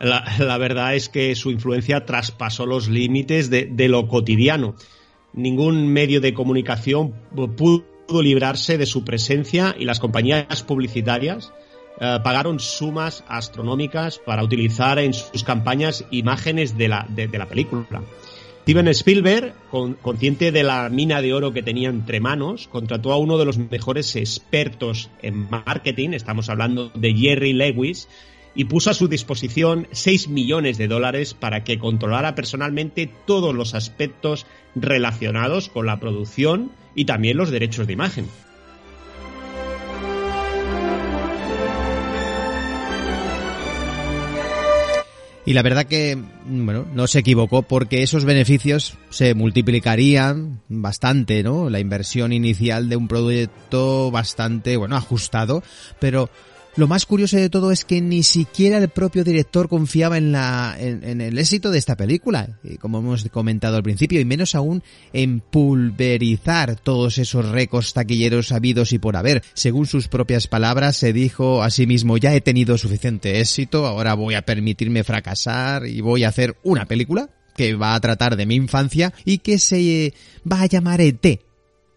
La, 0.00 0.58
verdad 0.58 0.94
es 0.94 1.08
que 1.08 1.34
su 1.34 1.50
influencia 1.50 2.04
traspasó 2.04 2.66
los 2.66 2.88
límites 2.88 3.50
de, 3.50 3.88
lo 3.88 4.06
cotidiano. 4.06 4.76
Ningún 5.32 5.88
medio 5.88 6.20
de 6.20 6.34
comunicación 6.34 7.14
pudo 7.56 8.22
librarse 8.22 8.78
de 8.78 8.86
su 8.86 9.04
presencia 9.04 9.74
y 9.78 9.84
las 9.84 9.98
compañías 9.98 10.62
publicitarias 10.62 11.52
eh, 12.00 12.18
pagaron 12.22 12.60
sumas 12.60 13.24
astronómicas 13.26 14.18
para 14.18 14.44
utilizar 14.44 15.00
en 15.00 15.12
sus 15.14 15.42
campañas 15.42 16.04
imágenes 16.12 16.78
de 16.78 16.88
la, 16.88 17.06
de 17.08 17.26
la 17.36 17.46
película. 17.46 18.02
Steven 18.68 18.88
Spielberg, 18.88 19.54
con, 19.70 19.94
consciente 19.94 20.52
de 20.52 20.62
la 20.62 20.90
mina 20.90 21.22
de 21.22 21.32
oro 21.32 21.54
que 21.54 21.62
tenía 21.62 21.88
entre 21.88 22.20
manos, 22.20 22.68
contrató 22.68 23.14
a 23.14 23.16
uno 23.16 23.38
de 23.38 23.46
los 23.46 23.56
mejores 23.56 24.14
expertos 24.14 25.08
en 25.22 25.48
marketing, 25.48 26.10
estamos 26.10 26.50
hablando 26.50 26.90
de 26.90 27.14
Jerry 27.14 27.54
Lewis, 27.54 28.10
y 28.54 28.66
puso 28.66 28.90
a 28.90 28.94
su 28.94 29.08
disposición 29.08 29.88
6 29.92 30.28
millones 30.28 30.76
de 30.76 30.86
dólares 30.86 31.32
para 31.32 31.64
que 31.64 31.78
controlara 31.78 32.34
personalmente 32.34 33.10
todos 33.24 33.54
los 33.54 33.74
aspectos 33.74 34.44
relacionados 34.74 35.70
con 35.70 35.86
la 35.86 35.98
producción 35.98 36.70
y 36.94 37.06
también 37.06 37.38
los 37.38 37.48
derechos 37.48 37.86
de 37.86 37.94
imagen. 37.94 38.26
Y 45.48 45.54
la 45.54 45.62
verdad 45.62 45.86
que, 45.86 46.18
bueno, 46.44 46.84
no 46.92 47.06
se 47.06 47.20
equivocó 47.20 47.62
porque 47.62 48.02
esos 48.02 48.26
beneficios 48.26 48.98
se 49.08 49.32
multiplicarían 49.32 50.60
bastante, 50.68 51.42
¿no? 51.42 51.70
La 51.70 51.80
inversión 51.80 52.34
inicial 52.34 52.90
de 52.90 52.96
un 52.96 53.08
proyecto 53.08 54.10
bastante, 54.10 54.76
bueno, 54.76 54.94
ajustado, 54.94 55.62
pero 56.00 56.28
lo 56.78 56.86
más 56.86 57.06
curioso 57.06 57.36
de 57.36 57.50
todo 57.50 57.72
es 57.72 57.84
que 57.84 58.00
ni 58.00 58.22
siquiera 58.22 58.78
el 58.78 58.88
propio 58.88 59.24
director 59.24 59.68
confiaba 59.68 60.16
en 60.16 60.30
la 60.30 60.76
en, 60.78 61.20
el 61.20 61.36
éxito 61.36 61.72
de 61.72 61.78
esta 61.78 61.96
película, 61.96 62.60
como 62.78 63.00
hemos 63.00 63.28
comentado 63.30 63.76
al 63.76 63.82
principio, 63.82 64.20
y 64.20 64.24
menos 64.24 64.54
aún 64.54 64.84
en 65.12 65.40
pulverizar 65.40 66.76
todos 66.76 67.18
esos 67.18 67.48
récords 67.48 67.94
taquilleros 67.94 68.52
habidos 68.52 68.92
y 68.92 69.00
por 69.00 69.16
haber. 69.16 69.42
Según 69.54 69.86
sus 69.86 70.06
propias 70.06 70.46
palabras, 70.46 70.96
se 70.96 71.12
dijo 71.12 71.64
a 71.64 71.70
sí 71.70 71.88
mismo, 71.88 72.16
ya 72.16 72.32
he 72.32 72.40
tenido 72.40 72.78
suficiente 72.78 73.40
éxito, 73.40 73.84
ahora 73.84 74.14
voy 74.14 74.36
a 74.36 74.42
permitirme 74.42 75.02
fracasar 75.02 75.84
y 75.84 76.00
voy 76.00 76.22
a 76.22 76.28
hacer 76.28 76.58
una 76.62 76.86
película 76.86 77.28
que 77.56 77.74
va 77.74 77.96
a 77.96 78.00
tratar 78.00 78.36
de 78.36 78.46
mi 78.46 78.54
infancia 78.54 79.12
y 79.24 79.38
que 79.38 79.58
se 79.58 80.14
va 80.50 80.62
a 80.62 80.66
llamar 80.66 81.00
ET, 81.00 81.47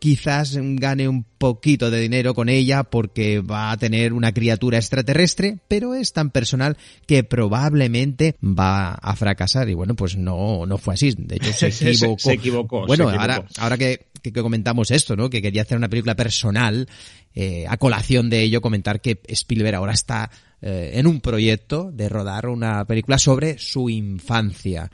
quizás 0.01 0.57
gane 0.59 1.07
un 1.07 1.23
poquito 1.37 1.91
de 1.91 2.01
dinero 2.01 2.33
con 2.33 2.49
ella 2.49 2.83
porque 2.83 3.39
va 3.39 3.69
a 3.69 3.77
tener 3.77 4.13
una 4.13 4.33
criatura 4.33 4.79
extraterrestre, 4.79 5.59
pero 5.67 5.93
es 5.93 6.11
tan 6.11 6.31
personal 6.31 6.75
que 7.05 7.23
probablemente 7.23 8.35
va 8.41 8.93
a 8.93 9.15
fracasar. 9.15 9.69
Y 9.69 9.75
bueno, 9.75 9.95
pues 9.95 10.17
no, 10.17 10.65
no 10.65 10.79
fue 10.79 10.95
así. 10.95 11.13
De 11.15 11.35
hecho, 11.35 11.53
se 11.53 11.67
equivocó. 11.91 12.19
se 12.19 12.33
equivocó. 12.33 12.87
Bueno, 12.87 13.03
se 13.03 13.15
equivocó. 13.15 13.21
ahora, 13.21 13.45
ahora 13.59 13.77
que, 13.77 14.07
que, 14.23 14.33
que 14.33 14.41
comentamos 14.41 14.89
esto, 14.89 15.15
¿no? 15.15 15.29
Que 15.29 15.39
quería 15.39 15.61
hacer 15.61 15.77
una 15.77 15.87
película 15.87 16.15
personal, 16.15 16.87
eh, 17.35 17.65
a 17.69 17.77
colación 17.77 18.31
de 18.31 18.41
ello, 18.41 18.59
comentar 18.59 19.01
que 19.01 19.21
Spielberg 19.27 19.75
ahora 19.75 19.93
está 19.93 20.31
eh, 20.63 20.93
en 20.95 21.05
un 21.05 21.21
proyecto 21.21 21.91
de 21.91 22.09
rodar 22.09 22.47
una 22.47 22.85
película 22.85 23.19
sobre 23.19 23.59
su 23.59 23.87
infancia. 23.87 24.89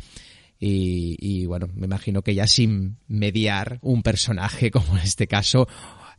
Y, 0.59 1.17
y, 1.19 1.45
bueno, 1.45 1.67
me 1.75 1.85
imagino 1.85 2.21
que 2.23 2.33
ya 2.33 2.47
sin 2.47 2.97
mediar 3.07 3.79
un 3.81 4.01
personaje 4.03 4.71
como 4.71 4.97
en 4.97 5.03
este 5.03 5.27
caso, 5.27 5.67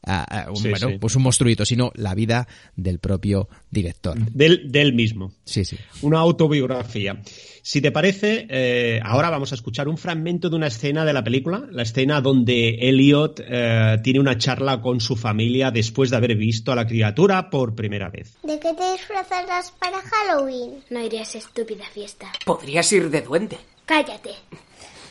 a, 0.07 0.45
a 0.45 0.51
un, 0.51 0.57
Sí, 0.57 0.71
bueno, 0.71 0.89
sí. 0.91 0.99
pues 0.99 1.17
un 1.17 1.23
monstruito, 1.23 1.65
sino 1.65 1.91
la 1.95 2.15
vida 2.15 2.47
del 2.77 2.99
propio 3.01 3.49
director. 3.71 4.17
Del, 4.17 4.71
del 4.71 4.93
mismo. 4.95 5.33
Sí, 5.45 5.65
sí. 5.65 5.77
Una 6.03 6.21
autobiografía. 6.21 7.21
Si 7.63 7.81
te 7.81 7.91
parece, 7.91 8.47
eh, 8.49 9.01
ahora 9.05 9.29
vamos 9.29 9.53
a 9.53 9.57
escuchar 9.57 9.89
un 9.89 9.99
fragmento 9.99 10.49
de 10.49 10.57
una 10.57 10.69
escena 10.69 11.05
de 11.05 11.13
la 11.13 11.23
película, 11.25 11.67
la 11.71 11.83
escena 11.83 12.21
donde 12.21 12.77
Elliot 12.89 13.41
eh, 13.45 13.99
tiene 14.03 14.21
una 14.21 14.39
charla 14.39 14.81
con 14.81 15.01
su 15.01 15.17
familia 15.17 15.71
después 15.71 16.11
de 16.11 16.17
haber 16.17 16.37
visto 16.37 16.73
a 16.73 16.77
la 16.77 16.87
criatura 16.87 17.51
por 17.51 17.75
primera 17.75 18.09
vez. 18.09 18.37
¿De 18.43 18.59
qué 18.59 18.73
te 18.75 18.93
disfrazarás 18.93 19.73
para 19.73 19.99
Halloween? 20.01 20.77
No 20.91 21.05
iré 21.05 21.19
a 21.19 21.23
esa 21.23 21.39
estúpida 21.39 21.85
fiesta. 21.93 22.33
Podrías 22.47 22.91
ir 22.93 23.11
de 23.11 23.21
duende. 23.23 23.59
Cállate. 23.89 24.37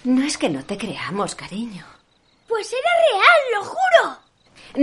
No 0.04 0.24
es 0.24 0.38
que 0.38 0.50
no 0.50 0.64
te 0.64 0.78
creamos, 0.78 1.34
cariño. 1.34 1.84
Pues 2.48 2.72
era 2.72 2.92
real, 3.10 3.42
lo 3.56 3.64
juro. 3.66 4.18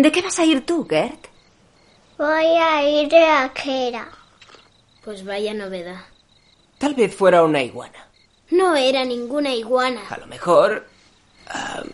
¿De 0.02 0.10
qué 0.10 0.20
vas 0.20 0.38
a 0.40 0.44
ir 0.44 0.66
tú, 0.66 0.84
Gert? 0.86 1.28
Voy 2.18 2.44
a 2.44 2.82
ir 2.88 3.08
de 3.08 3.20
vaquera. 3.20 4.08
Pues 5.04 5.24
vaya 5.24 5.54
novedad. 5.54 6.00
Tal 6.78 6.94
vez 6.94 7.14
fuera 7.14 7.44
una 7.44 7.62
iguana. 7.62 8.08
No 8.50 8.74
era 8.74 9.04
ninguna 9.04 9.54
iguana. 9.54 10.02
A 10.10 10.18
lo 10.18 10.26
mejor... 10.26 10.88
ah, 11.46 11.84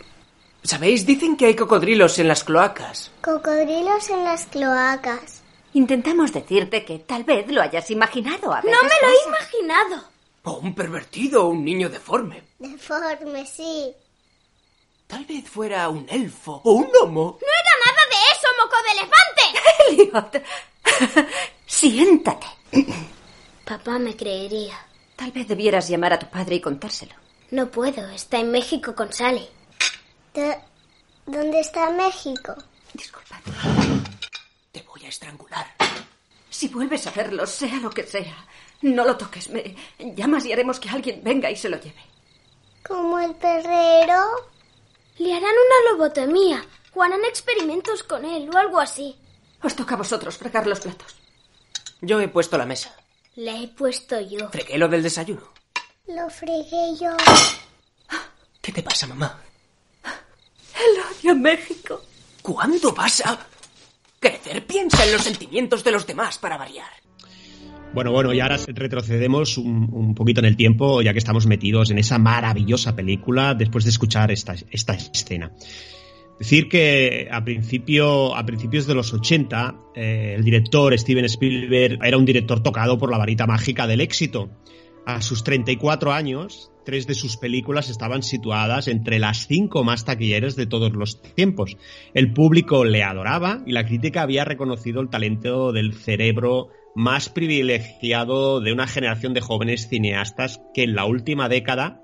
¿Sabéis? 0.62 1.04
Dicen 1.04 1.36
que 1.36 1.46
hay 1.46 1.56
cocodrilos 1.56 2.18
en 2.18 2.28
las 2.28 2.44
cloacas. 2.44 3.10
Cocodrilos 3.22 4.08
en 4.08 4.24
las 4.24 4.46
cloacas. 4.46 5.42
Intentamos 5.74 6.32
decirte 6.32 6.84
que 6.84 6.98
tal 6.98 7.24
vez 7.24 7.46
lo 7.50 7.60
hayas 7.62 7.90
imaginado. 7.90 8.52
A 8.52 8.60
veces 8.62 8.72
No 8.76 8.88
me 8.88 8.94
lo 9.06 9.12
he 9.12 9.28
imaginado. 9.28 10.09
O 10.44 10.52
un 10.52 10.74
pervertido 10.74 11.44
o 11.46 11.48
un 11.50 11.64
niño 11.64 11.88
deforme. 11.88 12.42
Deforme, 12.58 13.46
sí. 13.46 13.92
Tal 15.06 15.24
vez 15.24 15.48
fuera 15.48 15.88
un 15.88 16.06
elfo 16.08 16.60
o 16.64 16.72
un 16.72 16.88
gnomo. 16.90 17.38
No 17.40 17.46
era 17.62 17.74
nada 17.84 18.02
de 18.10 18.18
eso, 18.32 18.48
moco 18.60 18.76
de 18.84 18.90
elefante. 20.02 20.34
Elliot, 21.20 21.28
siéntate. 21.66 22.46
Papá 23.64 23.98
me 23.98 24.16
creería. 24.16 24.78
Tal 25.16 25.32
vez 25.32 25.46
debieras 25.48 25.88
llamar 25.88 26.12
a 26.14 26.18
tu 26.18 26.26
padre 26.30 26.56
y 26.56 26.60
contárselo. 26.60 27.14
No 27.50 27.70
puedo, 27.70 28.08
está 28.10 28.38
en 28.38 28.50
México 28.50 28.94
con 28.94 29.12
Sally. 29.12 29.46
¿De- 30.32 30.58
¿Dónde 31.26 31.60
está 31.60 31.90
México? 31.90 32.54
Disculpa. 32.94 33.40
Te 34.72 34.82
voy 34.82 35.04
a 35.04 35.08
estrangular. 35.08 35.66
Si 36.48 36.68
vuelves 36.68 37.06
a 37.06 37.10
verlo, 37.10 37.46
sea 37.46 37.76
lo 37.76 37.90
que 37.90 38.04
sea, 38.04 38.46
no 38.82 39.04
lo 39.04 39.16
toques. 39.16 39.50
Me 39.50 39.74
llamas 39.98 40.44
y 40.46 40.52
haremos 40.52 40.80
que 40.80 40.88
alguien 40.88 41.20
venga 41.22 41.50
y 41.50 41.56
se 41.56 41.68
lo 41.68 41.78
lleve. 41.78 42.02
¿Como 42.86 43.18
el 43.18 43.34
perrero? 43.34 44.24
Le 45.18 45.32
harán 45.32 45.52
una 45.52 45.90
lobotomía 45.92 46.64
o 46.94 47.02
harán 47.02 47.24
experimentos 47.24 48.02
con 48.02 48.24
él 48.24 48.48
o 48.52 48.56
algo 48.56 48.80
así. 48.80 49.16
Os 49.62 49.76
toca 49.76 49.94
a 49.94 49.98
vosotros 49.98 50.36
fregar 50.36 50.66
los 50.66 50.80
platos. 50.80 51.14
Yo 52.00 52.20
he 52.20 52.28
puesto 52.28 52.56
la 52.56 52.64
mesa. 52.64 52.94
La 53.36 53.60
he 53.60 53.68
puesto 53.68 54.18
yo. 54.20 54.48
Fregué 54.48 54.78
lo 54.78 54.88
del 54.88 55.02
desayuno. 55.02 55.42
Lo 56.06 56.28
fregué 56.30 56.96
yo. 56.98 57.16
¿Qué 58.60 58.72
te 58.72 58.82
pasa, 58.82 59.06
mamá? 59.06 59.40
Él 60.04 61.02
odia 61.10 61.34
México. 61.34 62.02
¿Cuándo 62.42 62.92
vas 62.92 63.20
a 63.26 63.38
crecer? 64.18 64.66
Piensa 64.66 65.04
en 65.04 65.12
los 65.12 65.22
sentimientos 65.22 65.84
de 65.84 65.90
los 65.90 66.06
demás 66.06 66.38
para 66.38 66.56
variar. 66.56 66.90
Bueno, 67.92 68.12
bueno, 68.12 68.32
y 68.32 68.38
ahora 68.38 68.56
retrocedemos 68.68 69.58
un, 69.58 69.88
un 69.92 70.14
poquito 70.14 70.40
en 70.40 70.46
el 70.46 70.56
tiempo, 70.56 71.02
ya 71.02 71.12
que 71.12 71.18
estamos 71.18 71.46
metidos 71.46 71.90
en 71.90 71.98
esa 71.98 72.18
maravillosa 72.18 72.94
película 72.94 73.54
después 73.54 73.84
de 73.84 73.90
escuchar 73.90 74.30
esta, 74.30 74.54
esta 74.70 74.94
escena. 74.94 75.52
Decir 76.38 76.68
que 76.68 77.28
a, 77.30 77.44
principio, 77.44 78.34
a 78.34 78.46
principios 78.46 78.86
de 78.86 78.94
los 78.94 79.12
80, 79.12 79.74
eh, 79.94 80.34
el 80.38 80.44
director 80.44 80.98
Steven 80.98 81.26
Spielberg 81.26 81.98
era 82.02 82.16
un 82.16 82.24
director 82.24 82.62
tocado 82.62 82.96
por 82.96 83.10
la 83.10 83.18
varita 83.18 83.46
mágica 83.46 83.86
del 83.86 84.00
éxito. 84.00 84.48
A 85.04 85.20
sus 85.20 85.44
34 85.44 86.12
años, 86.12 86.70
tres 86.84 87.06
de 87.06 87.14
sus 87.14 87.36
películas 87.36 87.90
estaban 87.90 88.22
situadas 88.22 88.88
entre 88.88 89.18
las 89.18 89.48
cinco 89.48 89.84
más 89.84 90.04
taquilleras 90.04 90.56
de 90.56 90.66
todos 90.66 90.92
los 90.92 91.20
tiempos. 91.20 91.76
El 92.14 92.32
público 92.32 92.84
le 92.84 93.02
adoraba 93.02 93.62
y 93.66 93.72
la 93.72 93.84
crítica 93.84 94.22
había 94.22 94.44
reconocido 94.44 95.00
el 95.00 95.10
talento 95.10 95.72
del 95.72 95.92
cerebro 95.92 96.68
más 96.94 97.28
privilegiado 97.28 98.60
de 98.60 98.72
una 98.72 98.86
generación 98.86 99.34
de 99.34 99.40
jóvenes 99.40 99.88
cineastas 99.88 100.60
que 100.74 100.82
en 100.82 100.94
la 100.94 101.04
última 101.04 101.48
década 101.48 102.02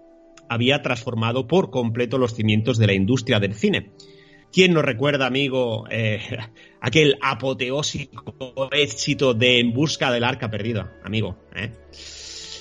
había 0.49 0.83
transformado 0.83 1.47
por 1.47 1.71
completo 1.71 2.19
los 2.19 2.35
cimientos 2.35 2.79
de 2.79 2.87
la 2.87 2.95
industria 2.95 3.41
del 3.41 3.55
cine. 3.55 3.93
¿Quién 4.53 4.73
nos 4.73 4.85
recuerda, 4.85 5.27
amigo, 5.27 5.87
eh, 5.91 6.21
aquel 6.81 7.19
apoteósico 7.21 8.69
éxito 8.73 9.35
de 9.35 9.61
En 9.61 9.73
busca 9.73 10.11
del 10.11 10.25
arca 10.25 10.51
perdida, 10.51 10.95
amigo? 11.05 11.37
¿eh? 11.55 11.73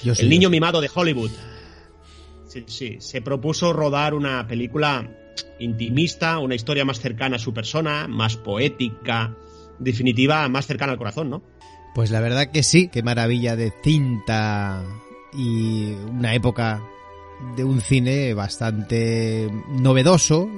Yo 0.03 0.15
sí, 0.15 0.21
El 0.21 0.27
yo 0.27 0.29
niño 0.29 0.47
sí. 0.49 0.51
mimado 0.51 0.81
de 0.81 0.89
Hollywood. 0.93 1.31
Sí, 2.47 2.63
sí, 2.67 2.97
se 2.99 3.21
propuso 3.21 3.73
rodar 3.73 4.13
una 4.13 4.47
película 4.47 5.09
intimista, 5.59 6.39
una 6.39 6.55
historia 6.55 6.85
más 6.85 6.99
cercana 6.99 7.35
a 7.35 7.39
su 7.39 7.53
persona, 7.53 8.07
más 8.07 8.37
poética, 8.37 9.35
definitiva, 9.79 10.47
más 10.49 10.65
cercana 10.65 10.93
al 10.93 10.97
corazón, 10.97 11.29
¿no? 11.29 11.43
Pues 11.95 12.11
la 12.11 12.19
verdad 12.19 12.51
que 12.51 12.61
sí, 12.61 12.89
qué 12.89 13.03
maravilla 13.03 13.55
de 13.55 13.71
cinta 13.81 14.83
y 15.33 15.93
una 15.93 16.35
época 16.35 16.83
de 17.55 17.63
un 17.63 17.79
cine 17.79 18.33
bastante 18.33 19.49
novedoso, 19.69 20.49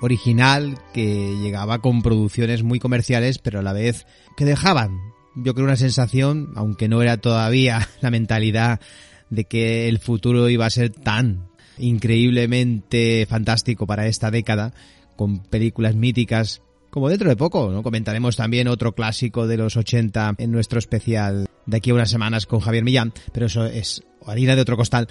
original, 0.00 0.78
que 0.94 1.36
llegaba 1.36 1.82
con 1.82 2.00
producciones 2.00 2.62
muy 2.62 2.78
comerciales, 2.78 3.36
pero 3.36 3.60
a 3.60 3.62
la 3.62 3.74
vez 3.74 4.06
que 4.38 4.46
dejaban, 4.46 4.98
yo 5.34 5.52
creo, 5.52 5.66
una 5.66 5.76
sensación, 5.76 6.52
aunque 6.56 6.88
no 6.88 7.02
era 7.02 7.18
todavía 7.18 7.86
la 8.00 8.10
mentalidad 8.10 8.80
de 9.28 9.44
que 9.44 9.90
el 9.90 9.98
futuro 9.98 10.48
iba 10.48 10.64
a 10.64 10.70
ser 10.70 10.92
tan 10.92 11.50
increíblemente 11.76 13.26
fantástico 13.28 13.86
para 13.86 14.06
esta 14.06 14.30
década, 14.30 14.72
con 15.14 15.40
películas 15.40 15.94
míticas 15.94 16.62
como 16.96 17.10
dentro 17.10 17.28
de 17.28 17.36
poco, 17.36 17.70
¿no? 17.70 17.82
Comentaremos 17.82 18.36
también 18.36 18.68
otro 18.68 18.94
clásico 18.94 19.46
de 19.46 19.58
los 19.58 19.76
80 19.76 20.36
en 20.38 20.50
nuestro 20.50 20.78
especial 20.78 21.46
de 21.66 21.76
aquí 21.76 21.90
a 21.90 21.94
unas 21.94 22.08
semanas 22.08 22.46
con 22.46 22.60
Javier 22.60 22.84
Millán, 22.84 23.12
pero 23.34 23.44
eso 23.44 23.66
es 23.66 24.02
harina 24.24 24.56
de 24.56 24.62
otro 24.62 24.78
costal. 24.78 25.06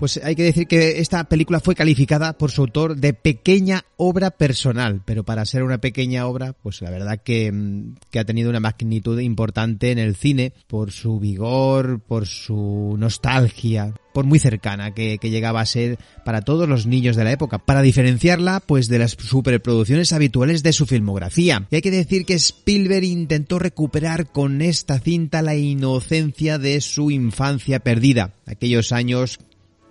Pues 0.00 0.18
hay 0.24 0.34
que 0.34 0.44
decir 0.44 0.66
que 0.66 0.98
esta 1.00 1.24
película 1.24 1.60
fue 1.60 1.74
calificada 1.74 2.32
por 2.32 2.50
su 2.50 2.62
autor 2.62 2.96
de 2.96 3.12
pequeña 3.12 3.84
obra 3.98 4.30
personal, 4.30 5.02
pero 5.04 5.24
para 5.24 5.44
ser 5.44 5.62
una 5.62 5.76
pequeña 5.76 6.26
obra, 6.26 6.54
pues 6.54 6.80
la 6.80 6.88
verdad 6.88 7.20
que, 7.22 7.52
mm, 7.52 7.96
que 8.10 8.18
ha 8.18 8.24
tenido 8.24 8.48
una 8.48 8.60
magnitud 8.60 9.20
importante 9.20 9.90
en 9.90 9.98
el 9.98 10.16
cine 10.16 10.54
por 10.68 10.90
su 10.90 11.20
vigor, 11.20 12.00
por 12.00 12.26
su 12.26 12.96
nostalgia, 12.98 13.92
por 14.14 14.24
muy 14.24 14.38
cercana 14.38 14.94
que, 14.94 15.18
llegaba 15.20 15.60
a 15.60 15.66
ser 15.66 15.98
para 16.24 16.40
todos 16.40 16.66
los 16.66 16.86
niños 16.86 17.14
de 17.14 17.24
la 17.24 17.32
época, 17.32 17.58
para 17.58 17.82
diferenciarla 17.82 18.60
pues 18.60 18.88
de 18.88 19.00
las 19.00 19.12
superproducciones 19.12 20.14
habituales 20.14 20.62
de 20.62 20.72
su 20.72 20.86
filmografía. 20.86 21.66
Y 21.70 21.76
hay 21.76 21.82
que 21.82 21.90
decir 21.90 22.24
que 22.24 22.34
Spielberg 22.34 23.04
intentó 23.04 23.58
recuperar 23.58 24.32
con 24.32 24.62
esta 24.62 24.98
cinta 24.98 25.42
la 25.42 25.56
inocencia 25.56 26.58
de 26.58 26.80
su 26.80 27.10
infancia 27.10 27.80
perdida, 27.80 28.32
aquellos 28.46 28.92
años 28.92 29.38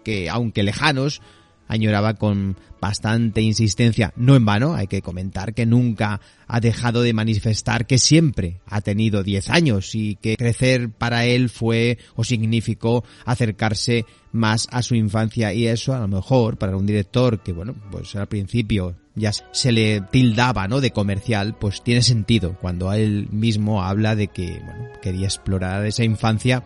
que, 0.04 0.30
aunque 0.30 0.64
lejanos, 0.64 1.22
añoraba 1.70 2.16
con 2.16 2.58
bastante 2.82 3.42
insistencia. 3.42 4.12
No 4.16 4.36
en 4.36 4.44
vano, 4.44 4.74
hay 4.74 4.88
que 4.88 5.02
comentar 5.02 5.54
que 5.54 5.66
nunca 5.66 6.20
ha 6.48 6.60
dejado 6.60 7.04
de 7.04 7.14
manifestar 7.14 7.86
que 7.86 8.00
siempre 8.00 8.60
ha 8.66 8.82
tenido 8.82 9.24
10 9.24 9.50
años 9.52 9.94
y 9.94 10.16
que 10.16 10.36
crecer 10.36 10.90
para 10.90 11.26
él 11.26 11.50
fue 11.50 12.00
o 12.16 12.24
significó 12.24 13.04
acercarse 13.24 14.06
más 14.32 14.68
a 14.72 14.82
su 14.82 14.96
infancia 14.96 15.54
y 15.54 15.68
eso 15.68 15.94
a 15.94 16.00
lo 16.00 16.08
mejor 16.08 16.58
para 16.58 16.76
un 16.76 16.88
director 16.88 17.42
que 17.44 17.54
bueno, 17.54 17.76
pues 17.92 18.16
al 18.16 18.28
principio 18.28 18.96
ya 19.16 19.32
se 19.32 19.72
le 19.72 20.02
tildaba, 20.02 20.68
¿no? 20.68 20.82
de 20.82 20.92
comercial, 20.92 21.56
pues 21.60 21.84
tiene 21.84 22.02
sentido 22.02 22.58
cuando 22.60 22.92
él 22.94 23.28
mismo 23.32 23.84
habla 23.84 24.16
de 24.16 24.30
que 24.30 24.60
bueno, 24.64 24.88
quería 25.02 25.26
explorar 25.26 25.86
esa 25.86 26.04
infancia 26.04 26.64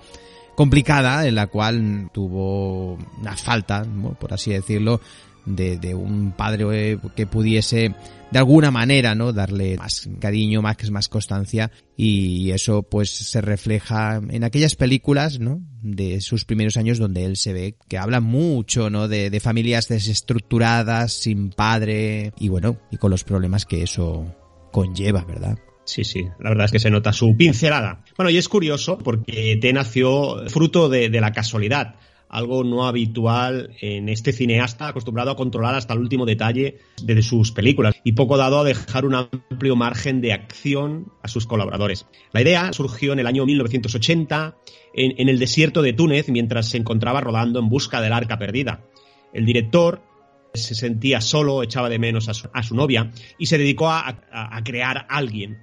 complicada 0.56 1.28
en 1.28 1.36
la 1.36 1.48
cual 1.48 2.10
tuvo 2.14 2.98
una 3.20 3.36
falta, 3.36 3.86
por 4.20 4.34
así 4.34 4.52
decirlo, 4.52 5.02
de, 5.46 5.96
un 5.96 6.32
padre 6.32 7.00
que 7.16 7.28
pudiese 7.28 7.94
de 8.32 8.40
alguna 8.40 8.72
manera, 8.72 9.14
¿no? 9.14 9.34
Darle 9.34 9.78
más 9.78 10.10
cariño, 10.20 10.62
más, 10.62 10.78
más 10.90 11.08
constancia 11.08 11.72
y 11.96 12.52
eso 12.52 12.82
pues 12.84 13.12
se 13.12 13.42
refleja 13.42 14.22
en 14.30 14.44
aquellas 14.44 14.76
películas, 14.76 15.40
¿no? 15.40 15.62
De 15.82 16.22
sus 16.22 16.46
primeros 16.46 16.78
años 16.78 16.98
donde 16.98 17.26
él 17.26 17.38
se 17.38 17.54
ve 17.54 17.76
que 17.88 17.98
habla 17.98 18.22
mucho, 18.22 18.90
¿no? 18.90 19.08
De, 19.08 19.30
de 19.30 19.40
familias 19.40 19.88
desestructuradas, 19.88 21.14
sin 21.14 21.50
padre 21.50 22.34
y 22.40 22.50
bueno, 22.50 22.78
y 22.90 22.98
con 22.98 23.12
los 23.12 23.24
problemas 23.24 23.66
que 23.66 23.84
eso 23.84 24.26
conlleva, 24.72 25.24
¿verdad? 25.26 25.60
Sí, 25.86 26.04
sí, 26.04 26.24
la 26.40 26.50
verdad 26.50 26.66
es 26.66 26.72
que 26.72 26.80
se 26.80 26.90
nota 26.90 27.12
su 27.12 27.36
pincelada. 27.36 28.04
Bueno, 28.16 28.30
y 28.30 28.38
es 28.38 28.48
curioso 28.48 28.98
porque 28.98 29.58
T 29.60 29.74
nació 29.74 30.48
fruto 30.48 30.90
de, 30.90 31.10
la 31.10 31.32
casualidad 31.32 31.96
algo 32.30 32.64
no 32.64 32.88
habitual 32.88 33.76
en 33.80 34.10
este 34.10 34.32
cineasta 34.32 34.88
acostumbrado 34.88 35.30
a 35.30 35.36
controlar 35.36 35.76
hasta 35.76 35.94
el 35.94 36.00
último 36.00 36.26
detalle 36.26 36.80
de 37.04 37.22
sus 37.22 37.52
películas 37.52 37.94
y 38.04 38.14
poco 38.14 38.38
dado 38.38 38.60
a 38.60 38.64
dejar 38.64 39.06
un 39.06 39.14
amplio 39.14 39.76
margen 39.76 40.20
de 40.20 40.34
acción 40.34 41.12
a 41.22 41.28
sus 41.28 41.46
colaboradores. 41.46 42.08
La 42.32 42.42
idea 42.42 42.74
surgió 42.74 43.14
en 43.14 43.20
el 43.20 43.28
año 43.28 43.46
1980 43.46 44.58
en, 44.96 45.14
en 45.20 45.30
el 45.30 45.38
desierto 45.38 45.84
de 45.84 45.94
Túnez 45.94 46.28
mientras 46.30 46.70
se 46.70 46.78
encontraba 46.78 47.22
rodando 47.22 47.60
en 47.60 47.70
busca 47.70 48.02
del 48.02 48.14
arca 48.14 48.40
perdida. 48.40 48.84
El 49.32 49.46
director 49.46 50.02
se 50.56 50.74
sentía 50.74 51.22
solo, 51.22 51.62
echaba 51.62 51.88
de 51.90 52.00
menos 52.00 52.30
a 52.30 52.34
su, 52.34 52.50
a 52.52 52.64
su 52.64 52.76
novia 52.76 53.12
y 53.38 53.46
se 53.46 53.60
dedicó 53.60 53.90
a, 53.90 54.08
a, 54.32 54.58
a 54.58 54.64
crear 54.64 55.06
alguien 55.08 55.60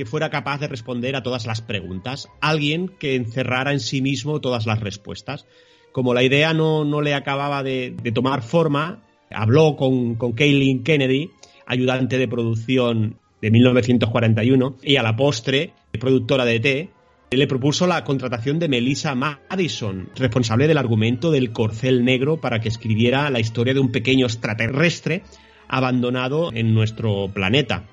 que 0.00 0.06
fuera 0.06 0.30
capaz 0.30 0.60
de 0.60 0.66
responder 0.66 1.14
a 1.14 1.22
todas 1.22 1.44
las 1.44 1.60
preguntas, 1.60 2.30
alguien 2.40 2.88
que 2.88 3.16
encerrara 3.16 3.72
en 3.72 3.80
sí 3.80 4.00
mismo 4.00 4.40
todas 4.40 4.64
las 4.64 4.80
respuestas 4.80 5.44
como 5.92 6.14
la 6.14 6.22
idea 6.22 6.54
no, 6.54 6.86
no 6.86 7.02
le 7.02 7.12
acababa 7.12 7.62
de, 7.62 7.94
tomar 8.14 8.40
forma, 8.40 9.02
habló 9.30 9.76
con, 9.76 10.14
con 10.14 10.32
Kennedy, 10.32 11.30
ayudante 11.66 12.16
de 12.16 12.28
producción 12.28 13.18
de 13.42 13.50
1941, 13.50 14.76
y 14.82 14.96
a 14.96 15.02
la 15.02 15.16
postre, 15.16 15.74
productora 15.98 16.46
de 16.46 16.60
T, 16.60 16.90
le 17.30 17.46
propuso 17.46 17.86
la 17.86 18.02
contratación 18.04 18.58
de 18.58 18.68
Melissa 18.68 19.14
Madison, 19.14 20.08
responsable 20.16 20.66
del 20.66 20.78
argumento 20.78 21.30
del 21.30 21.52
corcel 21.52 22.06
negro 22.06 22.40
para 22.40 22.60
que 22.60 22.68
escribiera 22.68 23.28
la 23.28 23.40
historia 23.40 23.74
de 23.74 23.80
un 23.80 23.92
pequeño 23.92 24.24
extraterrestre 24.24 25.24
abandonado 25.68 26.52
en 26.54 26.72
nuestro 26.72 27.28
planeta. 27.34 27.84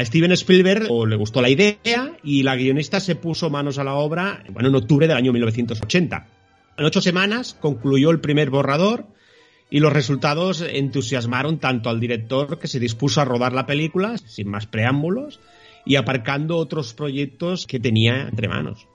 A 0.00 0.04
Steven 0.06 0.32
Spielberg 0.32 0.88
le 0.90 1.16
gustó 1.16 1.42
la 1.42 1.50
idea 1.50 1.76
y 2.24 2.42
la 2.42 2.56
guionista 2.56 3.00
se 3.00 3.16
puso 3.16 3.50
manos 3.50 3.78
a 3.78 3.84
la 3.84 3.96
obra 3.96 4.42
bueno, 4.48 4.70
en 4.70 4.74
octubre 4.74 5.06
del 5.06 5.14
año 5.18 5.30
1980. 5.30 6.26
En 6.78 6.84
ocho 6.86 7.02
semanas 7.02 7.54
concluyó 7.60 8.10
el 8.10 8.20
primer 8.20 8.48
borrador 8.48 9.08
y 9.68 9.80
los 9.80 9.92
resultados 9.92 10.62
entusiasmaron 10.62 11.58
tanto 11.58 11.90
al 11.90 12.00
director 12.00 12.58
que 12.58 12.66
se 12.66 12.80
dispuso 12.80 13.20
a 13.20 13.26
rodar 13.26 13.52
la 13.52 13.66
película 13.66 14.16
sin 14.16 14.48
más 14.48 14.64
preámbulos 14.64 15.38
y 15.84 15.96
aparcando 15.96 16.56
otros 16.56 16.94
proyectos 16.94 17.66
que 17.66 17.78
tenía 17.78 18.22
entre 18.22 18.48
manos. 18.48 18.86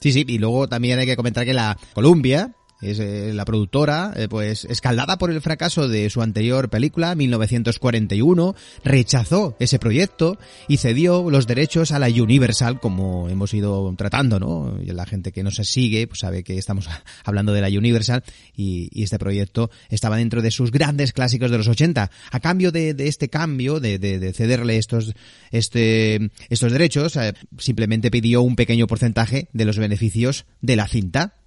Sí, 0.00 0.12
sí, 0.12 0.26
y 0.28 0.36
luego 0.36 0.68
también 0.68 0.98
hay 0.98 1.06
que 1.06 1.16
comentar 1.16 1.46
que 1.46 1.54
la 1.54 1.78
Columbia, 1.94 2.54
es 2.80 2.98
eh, 2.98 3.32
la 3.34 3.44
productora, 3.44 4.12
eh, 4.16 4.28
pues 4.28 4.64
escaldada 4.64 5.18
por 5.18 5.30
el 5.30 5.40
fracaso 5.40 5.88
de 5.88 6.08
su 6.10 6.22
anterior 6.22 6.70
película, 6.70 7.14
1941, 7.14 8.54
rechazó 8.84 9.56
ese 9.58 9.78
proyecto 9.78 10.38
y 10.68 10.78
cedió 10.78 11.30
los 11.30 11.46
derechos 11.46 11.92
a 11.92 11.98
la 11.98 12.08
Universal, 12.08 12.80
como 12.80 13.28
hemos 13.28 13.52
ido 13.54 13.94
tratando, 13.96 14.40
¿no? 14.40 14.78
Y 14.82 14.86
la 14.86 15.06
gente 15.06 15.32
que 15.32 15.42
nos 15.42 15.56
sigue, 15.56 16.06
pues 16.06 16.20
sabe 16.20 16.42
que 16.42 16.58
estamos 16.58 16.88
hablando 17.24 17.52
de 17.52 17.60
la 17.60 17.68
Universal 17.68 18.24
y, 18.56 18.88
este 19.00 19.18
proyecto 19.18 19.70
estaba 19.88 20.18
dentro 20.18 20.42
de 20.42 20.50
sus 20.50 20.70
grandes 20.70 21.12
clásicos 21.12 21.50
de 21.50 21.56
los 21.56 21.68
80. 21.68 22.10
A 22.30 22.40
cambio 22.40 22.70
de, 22.70 22.94
de 22.94 23.08
este 23.08 23.28
cambio, 23.28 23.80
de, 23.80 23.98
de, 23.98 24.18
de, 24.18 24.32
cederle 24.32 24.76
estos, 24.76 25.14
este, 25.50 26.30
estos 26.48 26.70
derechos, 26.70 27.16
eh, 27.16 27.34
simplemente 27.58 28.10
pidió 28.10 28.42
un 28.42 28.56
pequeño 28.56 28.86
porcentaje 28.86 29.48
de 29.52 29.64
los 29.64 29.78
beneficios 29.78 30.44
de 30.60 30.76
la 30.76 30.86
cinta 30.86 31.39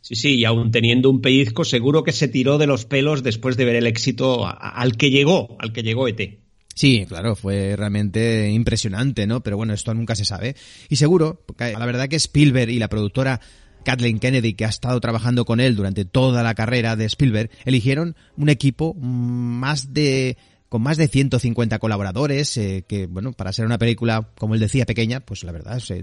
Sí, 0.00 0.14
sí, 0.14 0.34
y 0.36 0.44
aún 0.44 0.70
teniendo 0.70 1.10
un 1.10 1.20
pellizco, 1.20 1.64
seguro 1.64 2.04
que 2.04 2.12
se 2.12 2.28
tiró 2.28 2.58
de 2.58 2.66
los 2.66 2.84
pelos 2.84 3.22
después 3.22 3.56
de 3.56 3.64
ver 3.64 3.76
el 3.76 3.86
éxito 3.86 4.46
al 4.46 4.96
que 4.96 5.10
llegó, 5.10 5.56
al 5.60 5.72
que 5.72 5.82
llegó 5.82 6.08
ET. 6.08 6.38
Sí, 6.74 7.06
claro, 7.08 7.34
fue 7.34 7.74
realmente 7.74 8.50
impresionante, 8.50 9.26
¿no? 9.26 9.40
Pero 9.42 9.56
bueno, 9.56 9.72
esto 9.72 9.94
nunca 9.94 10.14
se 10.14 10.26
sabe. 10.26 10.56
Y 10.90 10.96
seguro, 10.96 11.42
la 11.58 11.86
verdad 11.86 12.08
que 12.08 12.16
Spielberg 12.16 12.70
y 12.70 12.78
la 12.78 12.88
productora 12.88 13.40
Kathleen 13.86 14.18
Kennedy, 14.18 14.54
que 14.54 14.66
ha 14.66 14.68
estado 14.68 15.00
trabajando 15.00 15.44
con 15.44 15.60
él 15.60 15.74
durante 15.74 16.04
toda 16.04 16.42
la 16.42 16.54
carrera 16.54 16.96
de 16.96 17.06
Spielberg, 17.06 17.50
eligieron 17.64 18.14
un 18.36 18.48
equipo 18.48 18.94
más 18.94 19.94
de 19.94 20.36
con 20.68 20.82
más 20.82 20.96
de 20.96 21.08
150 21.08 21.78
colaboradores, 21.78 22.56
eh, 22.56 22.84
que, 22.86 23.06
bueno, 23.06 23.32
para 23.32 23.52
ser 23.52 23.66
una 23.66 23.78
película, 23.78 24.30
como 24.38 24.54
él 24.54 24.60
decía, 24.60 24.84
pequeña, 24.84 25.20
pues 25.20 25.44
la 25.44 25.52
verdad, 25.52 25.78
se, 25.78 26.02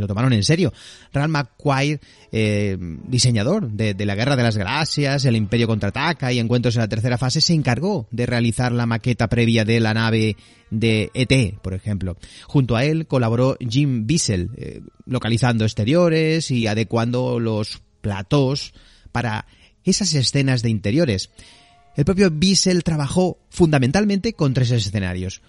lo 0.00 0.06
tomaron 0.06 0.32
en 0.32 0.44
serio. 0.44 0.72
Ralph 1.12 1.30
McQuire, 1.30 2.00
eh, 2.32 2.76
diseñador 3.06 3.70
de, 3.70 3.94
de, 3.94 4.06
la 4.06 4.14
Guerra 4.14 4.36
de 4.36 4.42
las 4.42 4.56
Galaxias, 4.56 5.24
El 5.24 5.36
Imperio 5.36 5.66
Contraataca 5.66 6.32
y 6.32 6.38
Encuentros 6.38 6.76
en 6.76 6.82
la 6.82 6.88
tercera 6.88 7.18
fase, 7.18 7.40
se 7.40 7.54
encargó 7.54 8.06
de 8.10 8.26
realizar 8.26 8.72
la 8.72 8.86
maqueta 8.86 9.28
previa 9.28 9.64
de 9.64 9.80
la 9.80 9.94
nave 9.94 10.36
de 10.70 11.10
ET, 11.14 11.58
por 11.60 11.74
ejemplo. 11.74 12.16
Junto 12.46 12.76
a 12.76 12.84
él 12.84 13.06
colaboró 13.06 13.56
Jim 13.60 14.06
Bissell, 14.06 14.50
eh, 14.56 14.80
localizando 15.06 15.64
exteriores 15.64 16.50
y 16.50 16.66
adecuando 16.66 17.38
los 17.40 17.82
platós 18.00 18.74
para 19.12 19.46
esas 19.84 20.14
escenas 20.14 20.62
de 20.62 20.70
interiores. 20.70 21.30
El 21.96 22.04
propio 22.04 22.30
Bissell 22.30 22.82
trabajó 22.82 23.38
fundamentalmente 23.50 24.32
con 24.32 24.54
tres 24.54 24.70
escenarios. 24.70 25.42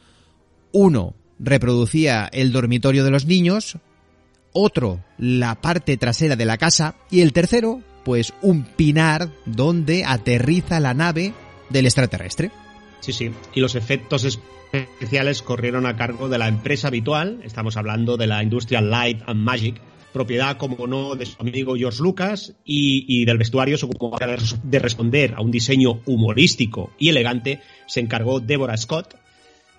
Uno 0.72 1.16
reproducía 1.40 2.30
el 2.32 2.52
dormitorio 2.52 3.04
de 3.04 3.12
los 3.12 3.26
niños, 3.26 3.78
otro 4.54 5.04
la 5.18 5.56
parte 5.56 5.98
trasera 5.98 6.36
de 6.36 6.46
la 6.46 6.58
casa 6.58 6.96
y 7.10 7.22
el 7.22 7.34
tercero, 7.34 7.82
pues 8.04 8.34
un 8.42 8.64
pinar 8.64 9.30
donde 9.46 10.06
aterriza 10.06 10.80
la 10.80 10.94
nave 10.94 11.34
del 11.70 11.86
extraterrestre. 11.86 12.52
Sí, 13.00 13.12
sí. 13.12 13.32
Y 13.54 13.60
los 13.60 13.76
efectos 13.76 14.24
especiales 14.24 15.42
corrieron 15.42 15.86
a 15.86 15.96
cargo 15.96 16.30
de 16.30 16.38
la 16.38 16.48
empresa 16.48 16.88
habitual, 16.88 17.42
estamos 17.44 17.78
hablando 17.78 18.18
de 18.18 18.28
la 18.28 18.44
industria 18.44 18.82
Light 18.82 19.22
and 19.28 19.42
Magic, 19.42 19.82
propiedad, 20.16 20.56
como 20.56 20.88
no, 20.88 21.16
de 21.16 21.26
su 21.26 21.36
amigo 21.42 21.76
George 21.76 22.02
Lucas 22.02 22.54
y, 22.64 23.06
y 23.08 23.26
del 23.26 23.38
vestuario, 23.38 23.78
como 24.00 24.18
de 24.18 24.80
responder 24.80 25.34
a 25.36 25.42
un 25.42 25.52
diseño 25.52 26.00
humorístico 26.06 26.92
y 26.98 27.10
elegante, 27.10 27.60
se 27.86 28.00
encargó 28.00 28.40
Deborah 28.40 28.78
Scott. 28.78 29.18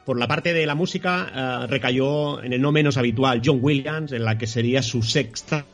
Por 0.05 0.19
la 0.19 0.29
parte 0.29 0.53
de 0.53 0.67
la 0.67 0.75
música, 0.75 1.65
uh, 1.65 1.67
recayó 1.67 2.43
en 2.45 2.53
el 2.53 2.61
no 2.61 2.71
menos 2.71 2.99
habitual 2.99 3.41
John 3.43 3.61
Williams, 3.63 4.13
en 4.13 4.25
la 4.25 4.37
que 4.37 4.47
sería 4.47 4.83
su 4.83 5.03
sexta 5.03 5.65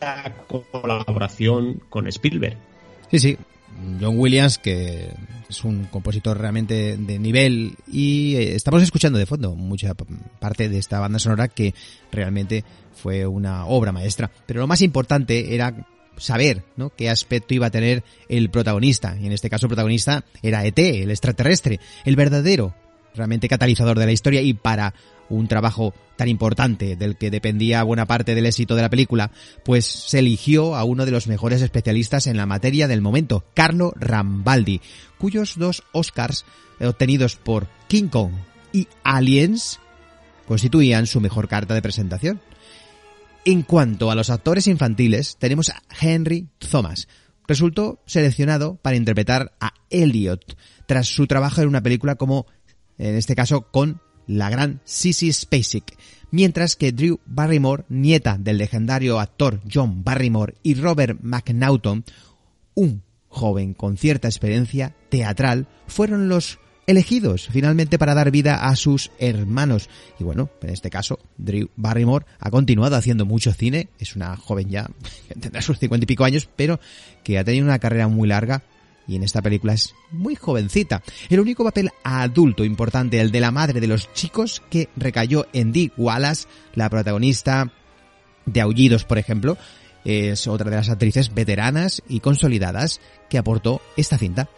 colaboración 0.70 1.82
con 1.90 2.06
Spielberg. 2.06 2.56
Sí, 3.10 3.18
sí. 3.18 3.36
John 4.00 4.16
Williams, 4.16 4.58
que 4.58 5.08
es 5.52 5.64
un 5.64 5.84
compositor 5.84 6.38
realmente 6.38 6.96
de 6.96 7.18
nivel 7.18 7.76
y 7.90 8.36
estamos 8.36 8.82
escuchando 8.82 9.18
de 9.18 9.26
fondo 9.26 9.54
mucha 9.54 9.94
parte 10.40 10.68
de 10.68 10.78
esta 10.78 10.98
banda 10.98 11.18
sonora 11.18 11.48
que 11.48 11.74
realmente 12.10 12.64
fue 12.94 13.26
una 13.26 13.66
obra 13.66 13.92
maestra. 13.92 14.30
Pero 14.46 14.60
lo 14.60 14.66
más 14.66 14.80
importante 14.80 15.54
era 15.54 15.86
saber 16.16 16.64
¿no? 16.76 16.90
qué 16.90 17.10
aspecto 17.10 17.54
iba 17.54 17.66
a 17.66 17.70
tener 17.70 18.02
el 18.28 18.50
protagonista. 18.50 19.16
Y 19.20 19.26
en 19.26 19.32
este 19.32 19.50
caso 19.50 19.66
el 19.66 19.70
protagonista 19.70 20.24
era 20.42 20.64
ET, 20.64 20.78
el 20.78 21.10
extraterrestre, 21.10 21.80
el 22.04 22.16
verdadero 22.16 22.74
realmente 23.14 23.48
catalizador 23.48 23.98
de 23.98 24.06
la 24.06 24.12
historia 24.12 24.40
y 24.40 24.54
para 24.54 24.94
un 25.32 25.48
trabajo 25.48 25.94
tan 26.16 26.28
importante 26.28 26.96
del 26.96 27.16
que 27.16 27.30
dependía 27.30 27.82
buena 27.82 28.06
parte 28.06 28.34
del 28.34 28.46
éxito 28.46 28.76
de 28.76 28.82
la 28.82 28.90
película, 28.90 29.30
pues 29.64 29.86
se 29.86 30.18
eligió 30.18 30.76
a 30.76 30.84
uno 30.84 31.04
de 31.04 31.10
los 31.10 31.26
mejores 31.26 31.62
especialistas 31.62 32.26
en 32.26 32.36
la 32.36 32.46
materia 32.46 32.86
del 32.86 33.00
momento, 33.00 33.44
Carlo 33.54 33.92
Rambaldi, 33.96 34.80
cuyos 35.18 35.54
dos 35.56 35.82
Oscars 35.92 36.44
obtenidos 36.80 37.36
por 37.36 37.68
King 37.88 38.08
Kong 38.08 38.32
y 38.72 38.88
Aliens 39.02 39.80
constituían 40.46 41.06
su 41.06 41.20
mejor 41.20 41.48
carta 41.48 41.74
de 41.74 41.82
presentación. 41.82 42.40
En 43.44 43.62
cuanto 43.62 44.10
a 44.10 44.14
los 44.14 44.30
actores 44.30 44.66
infantiles, 44.66 45.36
tenemos 45.38 45.70
a 45.70 45.82
Henry 46.00 46.48
Thomas. 46.58 47.08
Resultó 47.48 48.00
seleccionado 48.06 48.76
para 48.76 48.96
interpretar 48.96 49.52
a 49.60 49.72
Elliot 49.90 50.56
tras 50.86 51.08
su 51.08 51.26
trabajo 51.26 51.60
en 51.60 51.68
una 51.68 51.82
película 51.82 52.14
como, 52.14 52.46
en 52.98 53.16
este 53.16 53.34
caso, 53.34 53.62
con 53.70 54.00
la 54.26 54.50
gran 54.50 54.80
Sissy 54.84 55.32
Spacek, 55.32 55.96
mientras 56.30 56.76
que 56.76 56.92
Drew 56.92 57.20
Barrymore, 57.26 57.84
nieta 57.88 58.36
del 58.38 58.58
legendario 58.58 59.20
actor 59.20 59.60
John 59.72 60.04
Barrymore 60.04 60.54
y 60.62 60.74
Robert 60.74 61.18
McNaughton, 61.22 62.04
un 62.74 63.02
joven 63.28 63.74
con 63.74 63.96
cierta 63.96 64.28
experiencia 64.28 64.94
teatral, 65.08 65.66
fueron 65.86 66.28
los 66.28 66.58
elegidos 66.86 67.48
finalmente 67.50 67.98
para 67.98 68.14
dar 68.14 68.30
vida 68.30 68.66
a 68.68 68.76
sus 68.76 69.10
hermanos. 69.18 69.88
Y 70.18 70.24
bueno, 70.24 70.50
en 70.62 70.70
este 70.70 70.90
caso, 70.90 71.18
Drew 71.36 71.70
Barrymore 71.76 72.26
ha 72.38 72.50
continuado 72.50 72.96
haciendo 72.96 73.24
mucho 73.24 73.52
cine, 73.52 73.88
es 73.98 74.16
una 74.16 74.36
joven 74.36 74.68
ya 74.68 74.90
tendrá 75.40 75.62
sus 75.62 75.78
cincuenta 75.78 76.04
y 76.04 76.06
pico 76.06 76.24
años, 76.24 76.48
pero 76.56 76.80
que 77.22 77.38
ha 77.38 77.44
tenido 77.44 77.64
una 77.64 77.78
carrera 77.78 78.08
muy 78.08 78.28
larga 78.28 78.62
y 79.06 79.16
en 79.16 79.22
esta 79.22 79.42
película 79.42 79.74
es 79.74 79.94
muy 80.10 80.34
jovencita. 80.34 81.02
El 81.28 81.40
único 81.40 81.64
papel 81.64 81.90
adulto 82.04 82.64
importante, 82.64 83.20
el 83.20 83.30
de 83.30 83.40
la 83.40 83.50
madre 83.50 83.80
de 83.80 83.86
los 83.86 84.12
chicos, 84.12 84.62
que 84.70 84.88
recayó 84.96 85.46
en 85.52 85.72
Dee 85.72 85.92
Wallace, 85.96 86.46
la 86.74 86.88
protagonista 86.88 87.72
de 88.46 88.60
Aullidos, 88.60 89.04
por 89.04 89.18
ejemplo, 89.18 89.56
es 90.04 90.46
otra 90.46 90.70
de 90.70 90.76
las 90.76 90.88
actrices 90.88 91.32
veteranas 91.32 92.02
y 92.08 92.20
consolidadas 92.20 93.00
que 93.28 93.38
aportó 93.38 93.80
esta 93.96 94.18
cinta. 94.18 94.48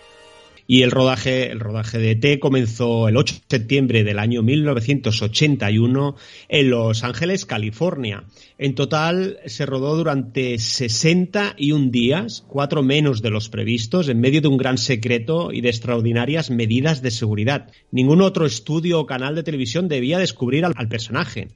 Y 0.66 0.82
el 0.82 0.90
rodaje, 0.90 1.50
el 1.50 1.60
rodaje 1.60 1.98
de 1.98 2.16
T 2.16 2.40
comenzó 2.40 3.08
el 3.08 3.16
8 3.16 3.34
de 3.34 3.58
septiembre 3.58 4.02
del 4.02 4.18
año 4.18 4.42
1981 4.42 6.16
en 6.48 6.70
Los 6.70 7.04
Ángeles, 7.04 7.44
California. 7.44 8.24
En 8.56 8.74
total 8.74 9.38
se 9.44 9.66
rodó 9.66 9.94
durante 9.96 10.58
61 10.58 11.90
días, 11.90 12.44
cuatro 12.48 12.82
menos 12.82 13.20
de 13.20 13.30
los 13.30 13.50
previstos, 13.50 14.08
en 14.08 14.20
medio 14.20 14.40
de 14.40 14.48
un 14.48 14.56
gran 14.56 14.78
secreto 14.78 15.52
y 15.52 15.60
de 15.60 15.68
extraordinarias 15.68 16.50
medidas 16.50 17.02
de 17.02 17.10
seguridad. 17.10 17.70
Ningún 17.90 18.22
otro 18.22 18.46
estudio 18.46 19.00
o 19.00 19.06
canal 19.06 19.34
de 19.34 19.42
televisión 19.42 19.88
debía 19.88 20.18
descubrir 20.18 20.64
al, 20.64 20.72
al 20.76 20.88
personaje. 20.88 21.48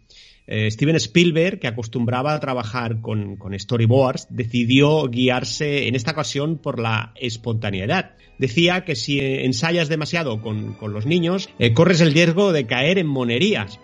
Eh, 0.51 0.71
Steven 0.71 0.97
Spielberg, 0.97 1.61
que 1.61 1.69
acostumbraba 1.69 2.33
a 2.33 2.41
trabajar 2.41 3.03
con, 3.03 3.37
storyboards, 3.55 4.29
decidió 4.31 5.07
guiarse 5.09 5.89
en 5.89 5.95
esta 5.95 6.13
ocasión 6.13 6.57
por 6.57 6.81
la 6.81 7.13
espontaneidad. 7.17 8.13
Decía 8.39 8.87
que 8.87 8.97
si 8.97 9.21
ensayas 9.21 9.91
demasiado 9.91 10.41
con, 10.41 10.73
con 10.73 10.95
los 10.95 11.05
niños, 11.05 11.51
eh, 11.59 11.75
corres 11.75 12.01
el 12.01 12.15
riesgo 12.15 12.53
de 12.53 12.67
caer 12.67 12.97
en 12.97 13.07
monerías. 13.07 13.79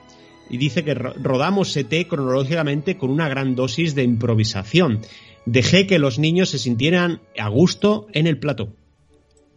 Y 0.48 0.56
dice 0.56 0.84
que 0.84 0.94
rodamos 0.94 1.76
ET 1.76 2.08
cronológicamente 2.08 2.96
con 2.96 3.10
una 3.10 3.28
gran 3.28 3.54
dosis 3.54 3.94
de 3.94 4.04
improvisación. 4.04 5.00
Dejé 5.44 5.86
que 5.86 5.98
los 5.98 6.18
niños 6.18 6.48
se 6.48 6.58
sintieran 6.58 7.20
a 7.38 7.48
gusto 7.48 8.06
en 8.12 8.26
el 8.26 8.38
plató. 8.38 8.74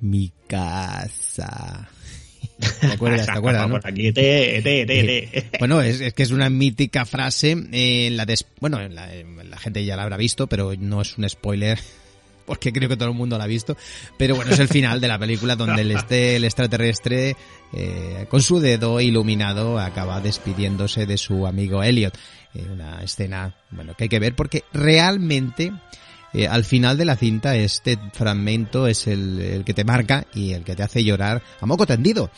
Mi 0.02 0.34
casa. 0.48 1.90
¿Te 2.60 2.88
acuerdas? 2.88 3.26
¿Te 3.26 3.32
acuerdas 3.38 3.70
no? 3.70 3.80
Aquí, 3.84 4.12
te, 4.12 4.62
te, 4.62 4.86
te, 4.86 5.50
bueno, 5.60 5.82
es, 5.82 6.02
es, 6.02 6.14
que 6.14 6.24
es 6.24 6.32
una 6.32 6.50
mítica 6.50 7.06
frase. 7.06 7.56
Eh, 7.72 8.10
la 8.12 8.26
des... 8.26 8.46
Bueno, 8.60 8.80
la, 8.88 9.08
la, 9.08 9.58
gente 9.58 9.84
ya 9.86 9.96
la 9.96 10.04
habrá 10.04 10.18
visto, 10.18 10.48
pero 10.48 10.74
no 10.78 11.02
es 11.02 11.18
un 11.18 11.30
spoiler. 11.30 11.80
Porque 12.46 12.72
creo 12.72 12.88
que 12.88 12.96
todo 12.96 13.10
el 13.10 13.16
mundo 13.16 13.38
la 13.38 13.44
ha 13.44 13.48
visto. 13.48 13.76
Pero 14.18 14.36
bueno, 14.36 14.54
es 14.54 14.60
el 14.60 14.70
final 14.70 15.02
de 15.02 15.10
la 15.10 15.20
película 15.20 15.58
donde 15.58 15.82
el, 15.82 15.92
este, 15.92 16.38
el 16.38 16.46
extraterrestre, 16.46 17.36
eh, 17.74 18.26
con 18.30 18.42
su 18.42 18.62
dedo 18.62 19.02
iluminado, 19.02 19.78
acaba 19.78 20.22
despidiéndose 20.22 21.06
de 21.06 21.18
su 21.18 21.46
amigo 21.46 21.84
Elliot. 21.84 22.18
Eh, 22.54 22.66
una 22.72 23.04
escena, 23.04 23.54
bueno, 23.72 23.96
que 23.96 24.06
hay 24.06 24.10
que 24.10 24.20
ver 24.20 24.34
porque 24.34 24.64
realmente 24.72 25.74
eh, 26.34 26.48
al 26.48 26.66
final 26.66 26.98
de 26.98 27.06
la 27.06 27.16
cinta 27.16 27.56
este 27.56 27.98
fragmento 28.14 28.88
es 28.88 29.08
el, 29.08 29.40
el, 29.40 29.64
que 29.64 29.74
te 29.74 29.84
marca 29.84 30.26
y 30.34 30.52
el 30.52 30.64
que 30.64 30.76
te 30.76 30.84
hace 30.84 31.04
llorar 31.04 31.42
a 31.60 31.66
moco 31.66 31.86
tendido. 31.86 32.30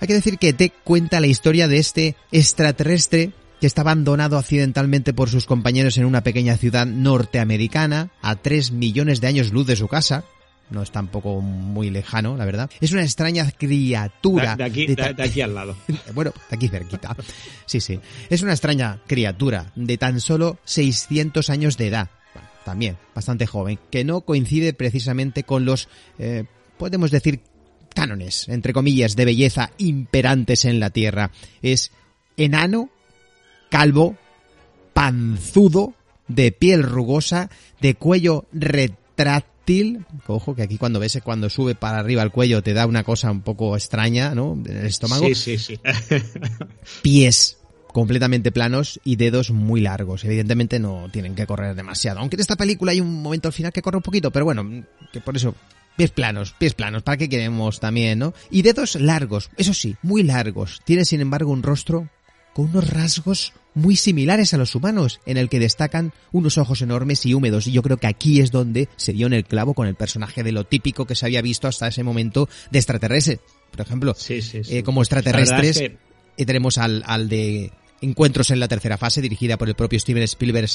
Hay 0.00 0.08
que 0.08 0.14
decir 0.14 0.38
que 0.38 0.52
te 0.52 0.70
cuenta 0.70 1.20
la 1.20 1.28
historia 1.28 1.68
de 1.68 1.78
este 1.78 2.16
extraterrestre 2.32 3.32
que 3.60 3.68
está 3.68 3.82
abandonado 3.82 4.36
accidentalmente 4.36 5.14
por 5.14 5.30
sus 5.30 5.46
compañeros 5.46 5.96
en 5.96 6.06
una 6.06 6.24
pequeña 6.24 6.56
ciudad 6.56 6.86
norteamericana 6.86 8.10
a 8.20 8.34
3 8.34 8.72
millones 8.72 9.20
de 9.20 9.28
años 9.28 9.52
luz 9.52 9.68
de 9.68 9.76
su 9.76 9.86
casa. 9.86 10.24
No 10.70 10.82
es 10.82 10.90
tampoco 10.90 11.40
muy 11.40 11.90
lejano, 11.90 12.36
la 12.36 12.44
verdad. 12.44 12.68
Es 12.80 12.90
una 12.90 13.02
extraña 13.02 13.48
criatura. 13.52 14.56
De, 14.56 14.64
de 14.64 14.64
aquí, 14.64 14.86
de, 14.86 14.96
de 14.96 15.22
aquí 15.22 15.40
al 15.42 15.54
lado. 15.54 15.76
bueno, 16.14 16.32
de 16.50 16.56
aquí 16.56 16.66
cerquita. 16.66 17.14
Sí, 17.66 17.80
sí. 17.80 18.00
Es 18.30 18.42
una 18.42 18.52
extraña 18.52 19.00
criatura 19.06 19.70
de 19.76 19.98
tan 19.98 20.18
solo 20.18 20.58
600 20.64 21.48
años 21.50 21.76
de 21.76 21.86
edad 21.86 22.10
también 22.64 22.96
bastante 23.14 23.46
joven, 23.46 23.78
que 23.90 24.04
no 24.04 24.22
coincide 24.22 24.72
precisamente 24.72 25.44
con 25.44 25.64
los, 25.64 25.88
eh, 26.18 26.44
podemos 26.78 27.10
decir, 27.10 27.40
cánones, 27.94 28.48
entre 28.48 28.72
comillas, 28.72 29.16
de 29.16 29.24
belleza 29.24 29.70
imperantes 29.78 30.64
en 30.64 30.80
la 30.80 30.90
Tierra. 30.90 31.30
Es 31.62 31.92
enano, 32.36 32.90
calvo, 33.70 34.16
panzudo, 34.94 35.94
de 36.28 36.52
piel 36.52 36.82
rugosa, 36.82 37.50
de 37.80 37.94
cuello 37.94 38.46
retráctil. 38.52 40.04
Ojo, 40.26 40.54
que 40.54 40.62
aquí 40.62 40.78
cuando 40.78 40.98
ves 40.98 41.18
cuando 41.22 41.50
sube 41.50 41.74
para 41.74 41.98
arriba 41.98 42.22
el 42.22 42.30
cuello 42.30 42.62
te 42.62 42.72
da 42.72 42.86
una 42.86 43.04
cosa 43.04 43.30
un 43.30 43.42
poco 43.42 43.76
extraña, 43.76 44.34
¿no? 44.34 44.54
En 44.54 44.76
el 44.76 44.86
estómago. 44.86 45.26
Sí, 45.26 45.34
sí, 45.34 45.58
sí. 45.58 45.80
Pies 47.02 47.58
completamente 47.92 48.52
planos 48.52 49.00
y 49.04 49.16
dedos 49.16 49.50
muy 49.50 49.80
largos. 49.80 50.24
Evidentemente 50.24 50.78
no 50.78 51.08
tienen 51.12 51.34
que 51.34 51.46
correr 51.46 51.74
demasiado. 51.74 52.20
Aunque 52.20 52.36
en 52.36 52.40
esta 52.40 52.56
película 52.56 52.92
hay 52.92 53.00
un 53.00 53.22
momento 53.22 53.48
al 53.48 53.54
final 53.54 53.72
que 53.72 53.82
corre 53.82 53.98
un 53.98 54.02
poquito, 54.02 54.30
pero 54.30 54.44
bueno, 54.44 54.84
que 55.12 55.20
por 55.20 55.36
eso 55.36 55.54
pies 55.96 56.10
planos, 56.10 56.54
pies 56.58 56.74
planos, 56.74 57.02
¿para 57.02 57.18
qué 57.18 57.28
queremos 57.28 57.78
también, 57.78 58.18
no? 58.18 58.34
Y 58.50 58.62
dedos 58.62 58.96
largos, 58.96 59.50
eso 59.56 59.74
sí, 59.74 59.96
muy 60.02 60.22
largos. 60.22 60.80
Tiene 60.84 61.04
sin 61.04 61.20
embargo 61.20 61.52
un 61.52 61.62
rostro 61.62 62.08
con 62.54 62.66
unos 62.66 62.88
rasgos 62.90 63.52
muy 63.74 63.96
similares 63.96 64.52
a 64.52 64.58
los 64.58 64.74
humanos, 64.74 65.20
en 65.24 65.38
el 65.38 65.48
que 65.48 65.58
destacan 65.58 66.12
unos 66.32 66.58
ojos 66.58 66.82
enormes 66.82 67.24
y 67.24 67.32
húmedos. 67.32 67.66
Y 67.66 67.72
yo 67.72 67.82
creo 67.82 67.96
que 67.96 68.06
aquí 68.06 68.40
es 68.40 68.50
donde 68.50 68.88
se 68.96 69.14
dio 69.14 69.26
en 69.26 69.32
el 69.32 69.44
clavo 69.44 69.72
con 69.72 69.86
el 69.86 69.94
personaje 69.94 70.42
de 70.42 70.52
lo 70.52 70.64
típico 70.64 71.06
que 71.06 71.14
se 71.14 71.24
había 71.24 71.40
visto 71.40 71.68
hasta 71.68 71.88
ese 71.88 72.02
momento 72.02 72.48
de 72.70 72.78
extraterrestre. 72.78 73.40
Por 73.70 73.80
ejemplo, 73.80 74.14
sí, 74.14 74.42
sí, 74.42 74.64
sí. 74.64 74.78
Eh, 74.78 74.82
como 74.82 75.00
extraterrestres, 75.00 75.80
es 75.80 75.92
que... 76.36 76.44
tenemos 76.44 76.76
al, 76.76 77.02
al 77.06 77.30
de 77.30 77.72
Encuentros 78.02 78.50
en 78.50 78.60
la 78.60 78.68
tercera 78.68 78.98
fase, 78.98 79.22
dirigida 79.22 79.56
por 79.56 79.68
el 79.68 79.74
propio 79.74 79.98
Steven 79.98 80.22
Spielberg 80.24 80.68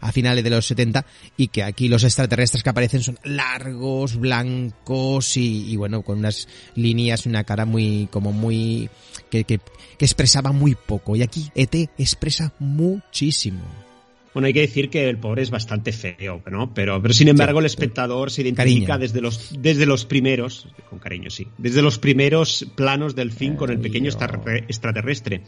a 0.00 0.12
finales 0.12 0.44
de 0.44 0.50
los 0.50 0.66
70, 0.66 1.04
y 1.36 1.48
que 1.48 1.62
aquí 1.62 1.88
los 1.88 2.04
extraterrestres 2.04 2.62
que 2.62 2.70
aparecen 2.70 3.02
son 3.02 3.18
largos, 3.24 4.16
blancos 4.16 5.36
y, 5.36 5.72
y 5.72 5.76
bueno, 5.76 6.02
con 6.02 6.18
unas 6.18 6.46
líneas, 6.76 7.26
una 7.26 7.44
cara 7.44 7.64
muy, 7.64 8.08
como 8.10 8.32
muy, 8.32 8.88
que, 9.30 9.44
que, 9.44 9.58
que 9.98 10.04
expresaba 10.04 10.52
muy 10.52 10.74
poco. 10.74 11.16
Y 11.16 11.22
aquí 11.22 11.50
ET 11.54 11.74
expresa 11.98 12.52
muchísimo. 12.58 13.64
Bueno, 14.34 14.48
hay 14.48 14.52
que 14.52 14.62
decir 14.62 14.90
que 14.90 15.08
el 15.08 15.16
pobre 15.16 15.42
es 15.42 15.50
bastante 15.50 15.92
feo, 15.92 16.42
¿no? 16.50 16.74
Pero, 16.74 17.00
pero 17.00 17.14
sin 17.14 17.28
embargo, 17.28 17.60
sí, 17.60 17.62
el 17.62 17.66
espectador 17.66 18.32
se 18.32 18.42
identifica 18.42 18.86
cariño. 18.88 18.98
desde 18.98 19.20
los, 19.20 19.54
desde 19.62 19.86
los 19.86 20.04
primeros, 20.06 20.66
con 20.90 20.98
cariño, 20.98 21.30
sí, 21.30 21.46
desde 21.56 21.82
los 21.82 22.00
primeros 22.00 22.66
planos 22.74 23.14
del 23.14 23.30
fin 23.30 23.54
con 23.54 23.70
el 23.70 23.78
pequeño 23.78 24.10
extraterrestre 24.10 25.42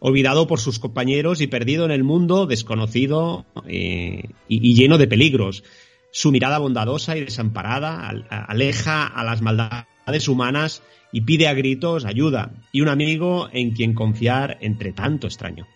olvidado 0.00 0.46
por 0.46 0.58
sus 0.58 0.78
compañeros 0.78 1.40
y 1.40 1.46
perdido 1.46 1.84
en 1.84 1.92
el 1.92 2.02
mundo, 2.02 2.46
desconocido 2.46 3.46
eh, 3.68 4.24
y, 4.48 4.74
lleno 4.74 4.98
de 4.98 5.06
peligros. 5.06 5.62
Su 6.10 6.32
mirada 6.32 6.58
bondadosa 6.58 7.16
y 7.16 7.20
desamparada 7.20 8.08
aleja 8.48 9.06
a 9.06 9.22
las 9.22 9.42
maldades 9.42 10.26
humanas 10.26 10.82
y 11.12 11.20
pide 11.20 11.46
a 11.46 11.54
gritos 11.54 12.04
ayuda 12.04 12.52
y 12.72 12.80
un 12.80 12.88
amigo 12.88 13.48
en 13.52 13.72
quien 13.72 13.94
confiar 13.94 14.58
entre 14.60 14.92
tanto 14.92 15.28
extraño. 15.28 15.68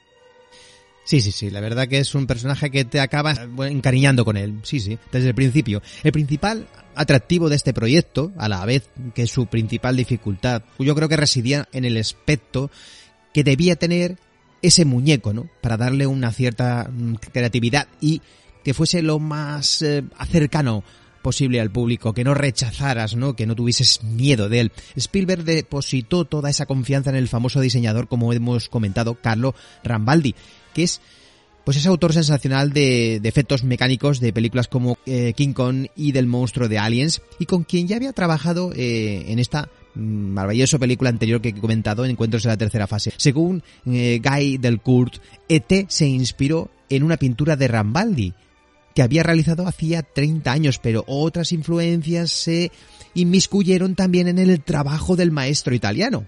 Sí, 1.04 1.20
sí, 1.20 1.32
sí, 1.32 1.50
la 1.50 1.60
verdad 1.60 1.87
que 1.87 1.98
es 1.98 2.14
un 2.14 2.26
personaje 2.26 2.70
que 2.70 2.87
te 2.87 2.98
acabas 2.98 3.38
encariñando 3.58 4.24
con 4.24 4.38
él, 4.38 4.60
sí, 4.62 4.80
sí, 4.80 4.98
desde 5.12 5.28
el 5.28 5.34
principio. 5.34 5.82
El 6.02 6.12
principal 6.12 6.66
atractivo 6.94 7.50
de 7.50 7.56
este 7.56 7.74
proyecto, 7.74 8.32
a 8.38 8.48
la 8.48 8.64
vez 8.64 8.88
que 9.14 9.26
su 9.26 9.46
principal 9.46 9.96
dificultad, 9.96 10.62
yo 10.78 10.94
creo 10.94 11.08
que 11.10 11.18
residía 11.18 11.68
en 11.72 11.84
el 11.84 11.98
aspecto 11.98 12.70
que 13.35 13.44
debía 13.44 13.77
tener 13.77 14.16
ese 14.62 14.87
muñeco, 14.87 15.35
¿no? 15.35 15.51
Para 15.61 15.77
darle 15.77 16.07
una 16.07 16.33
cierta 16.33 16.90
creatividad 17.33 17.88
y 18.01 18.23
que 18.64 18.73
fuese 18.73 19.03
lo 19.03 19.18
más 19.18 19.83
eh, 19.83 20.05
cercano 20.31 20.83
posible 21.20 21.61
al 21.61 21.70
público, 21.70 22.14
que 22.14 22.25
no 22.25 22.35
rechazaras, 22.35 23.16
¿no? 23.16 23.35
Que 23.35 23.47
no 23.47 23.55
tuvieses 23.55 24.03
miedo 24.05 24.49
de 24.49 24.61
él. 24.61 24.73
Spielberg 24.97 25.44
depositó 25.44 26.25
toda 26.25 26.49
esa 26.49 26.66
confianza 26.66 27.11
en 27.11 27.16
el 27.16 27.29
famoso 27.29 27.61
diseñador, 27.61 28.09
como 28.09 28.33
hemos 28.33 28.68
comentado, 28.68 29.16
Carlo 29.20 29.55
Rambaldi, 29.83 30.35
que 30.73 30.85
es 30.85 31.01
pues 31.64 31.79
es 31.79 31.87
autor 31.87 32.12
sensacional 32.12 32.75
de, 32.75 33.20
de, 33.23 33.29
efectos 33.29 33.64
mecánicos 33.64 34.20
de 34.20 34.35
películas 34.35 34.68
como 34.68 34.99
eh, 35.07 35.33
King 35.35 35.55
Kong 35.55 35.87
y 35.97 36.12
del 36.12 36.27
monstruo 36.27 36.68
de 36.68 36.79
Aliens, 36.79 37.23
y 37.38 37.47
con 37.47 37.64
quien 37.64 37.88
ya 37.88 37.97
había 37.97 38.12
trabajado 38.12 38.70
eh, 38.77 39.25
en 39.29 39.38
esta 39.38 39.70
maravillosa 39.94 40.78
película 40.78 41.11
anterior 41.11 41.40
que 41.40 41.50
he 41.50 41.54
comentado, 41.54 42.04
Encuentros 42.04 42.44
en 42.44 42.50
la 42.50 42.57
tercera 42.57 42.87
fase. 42.87 43.12
Según 43.16 43.62
eh, 43.87 44.20
Guy 44.22 44.59
Delcourt, 44.59 45.16
ET 45.48 45.88
se 45.88 46.07
inspiró 46.07 46.70
en 46.88 47.02
una 47.02 47.16
pintura 47.16 47.57
de 47.57 47.68
Rambaldi, 47.68 48.35
que 48.94 49.02
había 49.02 49.22
realizado 49.22 49.66
hacía 49.66 50.02
30 50.02 50.52
años, 50.52 50.78
pero 50.78 51.04
otras 51.07 51.52
influencias 51.52 52.30
se 52.30 52.70
inmiscuyeron 53.14 53.94
también 53.94 54.28
en 54.28 54.38
el 54.38 54.62
trabajo 54.62 55.16
del 55.16 55.33
maestro 55.33 55.74
italiano. 55.74 56.26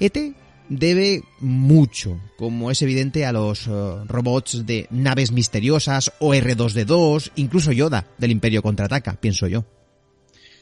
ET 0.00 0.34
debe 0.68 1.22
mucho, 1.40 2.20
como 2.36 2.70
es 2.70 2.82
evidente, 2.82 3.24
a 3.24 3.32
los 3.32 3.66
uh, 3.66 4.04
robots 4.06 4.66
de 4.66 4.86
naves 4.90 5.32
misteriosas 5.32 6.12
o 6.20 6.34
R2D2, 6.34 7.32
incluso 7.36 7.72
Yoda 7.72 8.06
del 8.18 8.32
Imperio 8.32 8.62
Contraataca, 8.62 9.18
pienso 9.20 9.46
yo. 9.46 9.64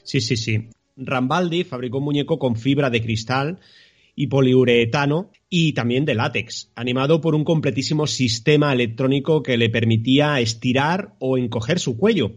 Sí, 0.04 0.20
sí, 0.20 0.36
sí. 0.36 0.68
Rambaldi 0.96 1.64
fabricó 1.64 1.98
un 1.98 2.04
muñeco 2.04 2.38
con 2.38 2.56
fibra 2.56 2.90
de 2.90 3.02
cristal 3.02 3.58
y 4.14 4.26
poliuretano 4.26 5.30
y 5.48 5.72
también 5.72 6.04
de 6.04 6.14
látex, 6.14 6.70
animado 6.74 7.20
por 7.20 7.34
un 7.34 7.44
completísimo 7.44 8.06
sistema 8.06 8.72
electrónico 8.72 9.42
que 9.42 9.56
le 9.56 9.70
permitía 9.70 10.40
estirar 10.40 11.14
o 11.18 11.38
encoger 11.38 11.78
su 11.78 11.96
cuello. 11.96 12.32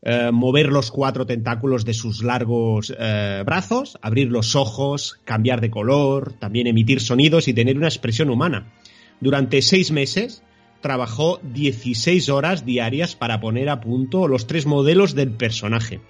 eh, 0.00 0.30
mover 0.32 0.68
los 0.68 0.92
cuatro 0.92 1.26
tentáculos 1.26 1.84
de 1.84 1.92
sus 1.92 2.22
largos 2.22 2.94
eh, 2.96 3.42
brazos, 3.44 3.98
abrir 4.00 4.30
los 4.30 4.54
ojos, 4.54 5.18
cambiar 5.24 5.60
de 5.60 5.70
color, 5.70 6.34
también 6.34 6.68
emitir 6.68 7.00
sonidos 7.00 7.48
y 7.48 7.52
tener 7.52 7.76
una 7.76 7.88
expresión 7.88 8.30
humana. 8.30 8.72
Durante 9.20 9.60
seis 9.60 9.90
meses 9.90 10.44
trabajó 10.80 11.40
16 11.42 12.28
horas 12.28 12.64
diarias 12.64 13.16
para 13.16 13.40
poner 13.40 13.68
a 13.68 13.80
punto 13.80 14.28
los 14.28 14.46
tres 14.46 14.66
modelos 14.66 15.16
del 15.16 15.32
personaje. 15.32 16.00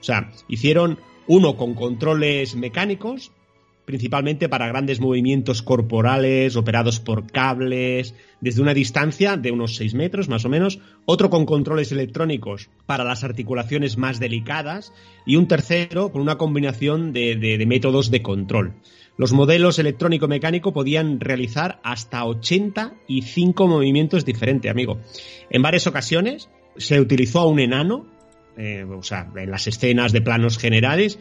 O 0.00 0.02
sea, 0.02 0.30
hicieron 0.46 0.98
uno 1.26 1.56
con 1.56 1.74
controles 1.74 2.56
mecánicos, 2.56 3.32
principalmente 3.90 4.48
para 4.48 4.68
grandes 4.68 5.00
movimientos 5.00 5.62
corporales 5.62 6.54
operados 6.54 7.00
por 7.00 7.26
cables 7.26 8.14
desde 8.40 8.62
una 8.62 8.72
distancia 8.72 9.36
de 9.36 9.50
unos 9.50 9.74
6 9.74 9.94
metros 9.94 10.28
más 10.28 10.44
o 10.44 10.48
menos, 10.48 10.78
otro 11.06 11.28
con 11.28 11.44
controles 11.44 11.90
electrónicos 11.90 12.70
para 12.86 13.02
las 13.02 13.24
articulaciones 13.24 13.98
más 13.98 14.20
delicadas 14.20 14.92
y 15.26 15.36
un 15.36 15.48
tercero 15.48 16.12
con 16.12 16.22
una 16.22 16.38
combinación 16.38 17.12
de, 17.12 17.34
de, 17.34 17.66
métodos 17.66 18.12
de 18.12 18.22
control. 18.22 18.74
Los 19.16 19.32
modelos 19.32 19.78
electrónico-mecánico 19.80 20.72
podían 20.72 21.18
realizar 21.18 21.80
hasta 21.82 22.24
85 22.24 23.66
movimientos 23.66 24.24
diferentes, 24.24 24.70
amigo. 24.70 25.00
En 25.50 25.62
varias 25.62 25.86
ocasiones 25.88 26.48
se 26.76 27.00
utilizó 27.00 27.40
a 27.40 27.46
un 27.46 27.58
enano, 27.58 28.06
eh, 28.56 28.84
o 28.84 29.02
sea, 29.02 29.30
en 29.36 29.50
las 29.50 29.66
escenas 29.66 30.12
de 30.12 30.20
planos 30.20 30.58
generales, 30.58 31.18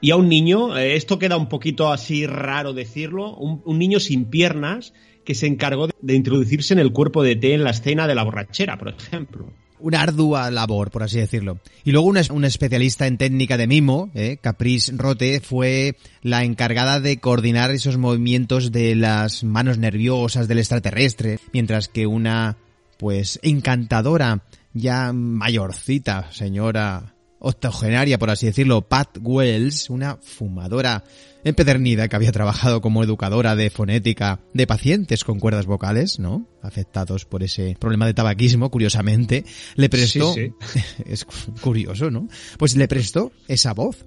y 0.00 0.12
a 0.12 0.16
un 0.16 0.28
niño, 0.28 0.78
eh, 0.78 0.96
esto 0.96 1.18
queda 1.18 1.36
un 1.36 1.48
poquito 1.48 1.92
así 1.92 2.26
raro 2.26 2.72
decirlo, 2.72 3.36
un, 3.36 3.62
un 3.64 3.78
niño 3.78 4.00
sin 4.00 4.24
piernas 4.26 4.94
que 5.24 5.34
se 5.34 5.46
encargó 5.46 5.88
de, 6.00 6.14
introducirse 6.14 6.72
en 6.72 6.80
el 6.80 6.92
cuerpo 6.92 7.22
de 7.22 7.36
T 7.36 7.54
en 7.54 7.64
la 7.64 7.70
escena 7.70 8.06
de 8.06 8.14
la 8.14 8.24
borrachera, 8.24 8.78
por 8.78 8.88
ejemplo. 8.88 9.52
Una 9.78 10.02
ardua 10.02 10.50
labor, 10.50 10.90
por 10.90 11.02
así 11.02 11.18
decirlo. 11.18 11.58
Y 11.84 11.92
luego 11.92 12.06
una, 12.06 12.20
una 12.32 12.46
especialista 12.46 13.06
en 13.06 13.16
técnica 13.16 13.56
de 13.56 13.66
mimo, 13.66 14.10
eh, 14.14 14.38
Caprice 14.40 14.92
Rote, 14.96 15.40
fue 15.40 15.96
la 16.22 16.44
encargada 16.44 17.00
de 17.00 17.18
coordinar 17.18 17.70
esos 17.70 17.96
movimientos 17.96 18.72
de 18.72 18.94
las 18.94 19.42
manos 19.42 19.78
nerviosas 19.78 20.48
del 20.48 20.58
extraterrestre, 20.58 21.38
mientras 21.52 21.88
que 21.88 22.06
una, 22.06 22.58
pues, 22.98 23.38
encantadora, 23.42 24.42
ya 24.72 25.12
mayorcita, 25.12 26.30
señora 26.32 27.14
octogenaria, 27.40 28.18
por 28.18 28.30
así 28.30 28.46
decirlo, 28.46 28.82
Pat 28.82 29.18
Wells, 29.20 29.88
una 29.90 30.18
fumadora 30.18 31.04
empedernida 31.42 32.06
que 32.06 32.16
había 32.16 32.32
trabajado 32.32 32.82
como 32.82 33.02
educadora 33.02 33.56
de 33.56 33.70
fonética 33.70 34.40
de 34.52 34.66
pacientes 34.66 35.24
con 35.24 35.40
cuerdas 35.40 35.64
vocales, 35.64 36.18
¿no? 36.18 36.46
Afectados 36.62 37.24
por 37.24 37.42
ese 37.42 37.76
problema 37.80 38.06
de 38.06 38.12
tabaquismo, 38.12 38.70
curiosamente, 38.70 39.44
le 39.74 39.88
prestó, 39.88 40.34
Sí, 40.34 40.52
sí. 40.60 40.80
es 41.06 41.24
curioso, 41.62 42.10
¿no? 42.10 42.28
Pues 42.58 42.76
le 42.76 42.86
prestó 42.88 43.32
esa 43.48 43.72
voz 43.72 44.04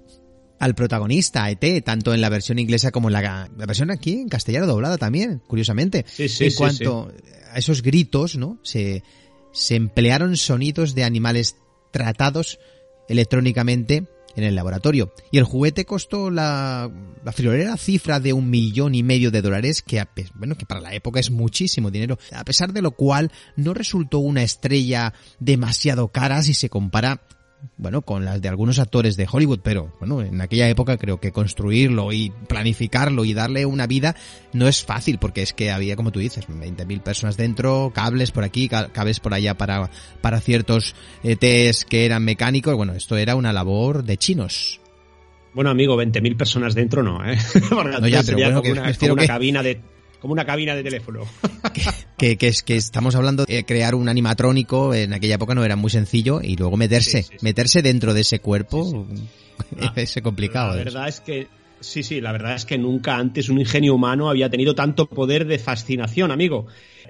al 0.60 0.76
protagonista, 0.76 1.50
ET, 1.50 1.84
tanto 1.84 2.14
en 2.14 2.20
la 2.20 2.28
versión 2.28 2.60
inglesa 2.60 2.92
como 2.92 3.08
en 3.08 3.14
la, 3.14 3.50
la 3.56 3.66
versión 3.66 3.90
aquí 3.90 4.12
en 4.12 4.28
castellano 4.28 4.66
doblada 4.66 4.96
también, 4.96 5.42
curiosamente. 5.46 6.04
Sí, 6.06 6.28
sí, 6.28 6.46
en 6.46 6.54
cuanto 6.54 7.12
a 7.52 7.58
esos 7.58 7.82
gritos, 7.82 8.36
¿no? 8.36 8.60
Se, 8.62 9.02
se 9.54 9.76
emplearon 9.76 10.36
sonidos 10.36 10.94
de 10.94 11.04
animales 11.04 11.56
tratados 11.90 12.58
electrónicamente 13.08 14.06
en 14.36 14.44
el 14.44 14.54
laboratorio. 14.54 15.14
Y 15.30 15.38
el 15.38 15.44
juguete 15.44 15.84
costó 15.84 16.30
la, 16.30 16.90
la 17.24 17.76
cifra 17.76 18.20
de 18.20 18.32
un 18.32 18.50
millón 18.50 18.94
y 18.94 19.02
medio 19.02 19.30
de 19.30 19.42
dólares, 19.42 19.80
que, 19.80 20.04
bueno, 20.34 20.56
que 20.56 20.66
para 20.66 20.80
la 20.80 20.92
época 20.94 21.20
es 21.20 21.30
muchísimo 21.30 21.90
dinero, 21.90 22.18
a 22.32 22.44
pesar 22.44 22.72
de 22.72 22.82
lo 22.82 22.90
cual 22.90 23.30
no 23.56 23.72
resultó 23.72 24.18
una 24.18 24.42
estrella 24.42 25.14
demasiado 25.38 26.08
cara 26.08 26.42
si 26.42 26.52
se 26.52 26.68
compara 26.68 27.22
bueno, 27.76 28.02
con 28.02 28.24
las 28.24 28.40
de 28.42 28.48
algunos 28.48 28.78
actores 28.78 29.16
de 29.16 29.26
Hollywood, 29.30 29.60
pero 29.62 29.92
bueno, 29.98 30.22
en 30.22 30.40
aquella 30.40 30.68
época 30.68 30.96
creo 30.96 31.18
que 31.20 31.32
construirlo 31.32 32.12
y 32.12 32.32
planificarlo 32.48 33.24
y 33.24 33.34
darle 33.34 33.66
una 33.66 33.86
vida 33.86 34.14
no 34.52 34.68
es 34.68 34.84
fácil, 34.84 35.18
porque 35.18 35.42
es 35.42 35.52
que 35.52 35.70
había, 35.70 35.96
como 35.96 36.10
tú 36.12 36.18
dices, 36.20 36.46
20.000 36.48 37.00
personas 37.02 37.36
dentro, 37.36 37.92
cables 37.94 38.30
por 38.30 38.44
aquí, 38.44 38.68
ca- 38.68 38.88
cables 38.92 39.20
por 39.20 39.34
allá 39.34 39.54
para, 39.54 39.90
para 40.20 40.40
ciertos 40.40 40.94
eh, 41.22 41.36
test 41.36 41.82
que 41.88 42.04
eran 42.06 42.24
mecánicos, 42.24 42.74
bueno, 42.76 42.92
esto 42.94 43.16
era 43.16 43.36
una 43.36 43.52
labor 43.52 44.04
de 44.04 44.16
chinos. 44.16 44.80
Bueno, 45.52 45.70
amigo, 45.70 45.96
20.000 45.96 46.36
personas 46.36 46.74
dentro 46.74 47.02
no, 47.02 47.24
¿eh? 47.24 47.38
No, 47.70 48.08
ya, 48.08 48.22
pero 48.22 48.24
sería 48.24 48.46
bueno, 48.46 48.62
como 48.62 48.74
que 48.74 48.80
una, 48.80 48.92
como 48.94 49.12
una 49.12 49.22
que- 49.22 49.28
cabina 49.28 49.62
de 49.62 49.80
como 50.24 50.32
una 50.32 50.46
cabina 50.46 50.74
de 50.74 50.82
teléfono. 50.82 51.20
Que, 52.16 52.38
que 52.38 52.48
es 52.48 52.62
que 52.62 52.76
estamos 52.76 53.14
hablando 53.16 53.44
de 53.44 53.64
crear 53.66 53.94
un 53.94 54.08
animatrónico, 54.08 54.94
en 54.94 55.12
aquella 55.12 55.34
época 55.34 55.54
no 55.54 55.64
era 55.64 55.76
muy 55.76 55.90
sencillo, 55.90 56.40
y 56.40 56.56
luego 56.56 56.78
meterse, 56.78 57.22
Sí, 57.24 57.28
sí, 57.28 57.36
sí. 57.38 57.44
meterse 57.44 57.82
dentro 57.82 58.14
de 58.14 58.22
ese 58.22 58.38
cuerpo, 58.38 59.06
es 59.96 60.18
complicado. 60.22 60.70
La 60.70 60.84
verdad 60.84 61.08
es 61.08 61.20
que 61.20 61.48
sí, 61.80 62.02
sí, 62.02 62.22
la 62.22 62.32
verdad 62.32 62.54
es 62.54 62.64
que 62.64 62.78
nunca 62.78 63.16
antes 63.16 63.50
un 63.50 63.58
ingenio 63.58 63.94
humano 63.94 64.30
había 64.30 64.48
tenido 64.48 64.74
tanto 64.74 65.06
poder 65.10 65.46
de 65.46 65.58
fascinación, 65.58 66.30
amigo. 66.30 66.66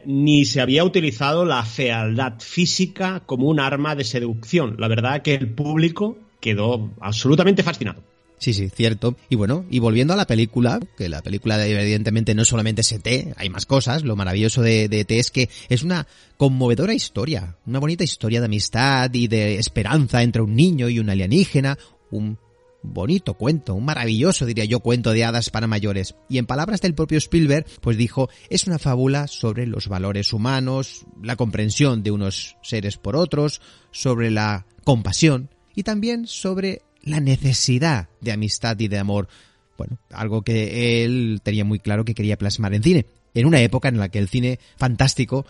Ni 0.06 0.44
se 0.44 0.60
había 0.60 0.82
utilizado 0.82 1.44
la 1.44 1.62
fealdad 1.62 2.40
física 2.40 3.22
como 3.26 3.46
un 3.48 3.60
arma 3.60 3.94
de 3.94 4.02
seducción. 4.02 4.74
La 4.80 4.88
verdad 4.88 5.22
que 5.22 5.34
el 5.34 5.50
público 5.54 6.18
quedó 6.40 6.90
absolutamente 7.00 7.62
fascinado. 7.62 8.02
Sí, 8.44 8.52
sí, 8.52 8.68
cierto. 8.68 9.16
Y 9.30 9.36
bueno, 9.36 9.64
y 9.70 9.78
volviendo 9.78 10.12
a 10.12 10.18
la 10.18 10.26
película, 10.26 10.78
que 10.98 11.08
la 11.08 11.22
película 11.22 11.66
evidentemente 11.66 12.34
no 12.34 12.44
solamente 12.44 12.82
es 12.82 12.92
ET, 12.92 13.32
hay 13.38 13.48
más 13.48 13.64
cosas, 13.64 14.04
lo 14.04 14.16
maravilloso 14.16 14.60
de, 14.60 14.90
de 14.90 15.00
ET 15.00 15.12
es 15.12 15.30
que 15.30 15.48
es 15.70 15.82
una 15.82 16.06
conmovedora 16.36 16.92
historia, 16.92 17.56
una 17.64 17.78
bonita 17.78 18.04
historia 18.04 18.40
de 18.40 18.44
amistad 18.44 19.10
y 19.14 19.28
de 19.28 19.56
esperanza 19.58 20.22
entre 20.22 20.42
un 20.42 20.54
niño 20.54 20.90
y 20.90 20.98
un 20.98 21.08
alienígena, 21.08 21.78
un 22.10 22.36
bonito 22.82 23.32
cuento, 23.32 23.72
un 23.72 23.86
maravilloso, 23.86 24.44
diría 24.44 24.66
yo, 24.66 24.80
cuento 24.80 25.14
de 25.14 25.24
hadas 25.24 25.48
para 25.48 25.66
mayores. 25.66 26.14
Y 26.28 26.36
en 26.36 26.44
palabras 26.44 26.82
del 26.82 26.94
propio 26.94 27.16
Spielberg, 27.16 27.64
pues 27.80 27.96
dijo, 27.96 28.28
es 28.50 28.66
una 28.66 28.78
fábula 28.78 29.26
sobre 29.26 29.66
los 29.66 29.88
valores 29.88 30.34
humanos, 30.34 31.06
la 31.22 31.36
comprensión 31.36 32.02
de 32.02 32.10
unos 32.10 32.58
seres 32.62 32.98
por 32.98 33.16
otros, 33.16 33.62
sobre 33.90 34.30
la 34.30 34.66
compasión 34.84 35.48
y 35.74 35.82
también 35.82 36.26
sobre 36.26 36.82
la 37.04 37.20
necesidad 37.20 38.08
de 38.20 38.32
amistad 38.32 38.78
y 38.80 38.88
de 38.88 38.98
amor. 38.98 39.28
Bueno, 39.76 39.98
algo 40.10 40.42
que 40.42 41.04
él 41.04 41.40
tenía 41.42 41.64
muy 41.64 41.78
claro 41.78 42.04
que 42.04 42.14
quería 42.14 42.38
plasmar 42.38 42.74
en 42.74 42.82
cine. 42.82 43.06
En 43.34 43.46
una 43.46 43.60
época 43.60 43.88
en 43.88 43.98
la 43.98 44.08
que 44.08 44.18
el 44.18 44.28
cine 44.28 44.58
fantástico 44.76 45.44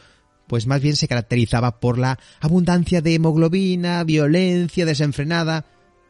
pues 0.47 0.67
más 0.67 0.81
bien 0.81 0.97
se 0.97 1.09
caracterizaba 1.09 1.81
por 1.81 1.99
la 1.99 2.19
abundancia 2.40 3.01
de 3.01 3.14
hemoglobina, 3.14 4.05
violencia 4.05 4.85
desenfrenada, 4.85 5.64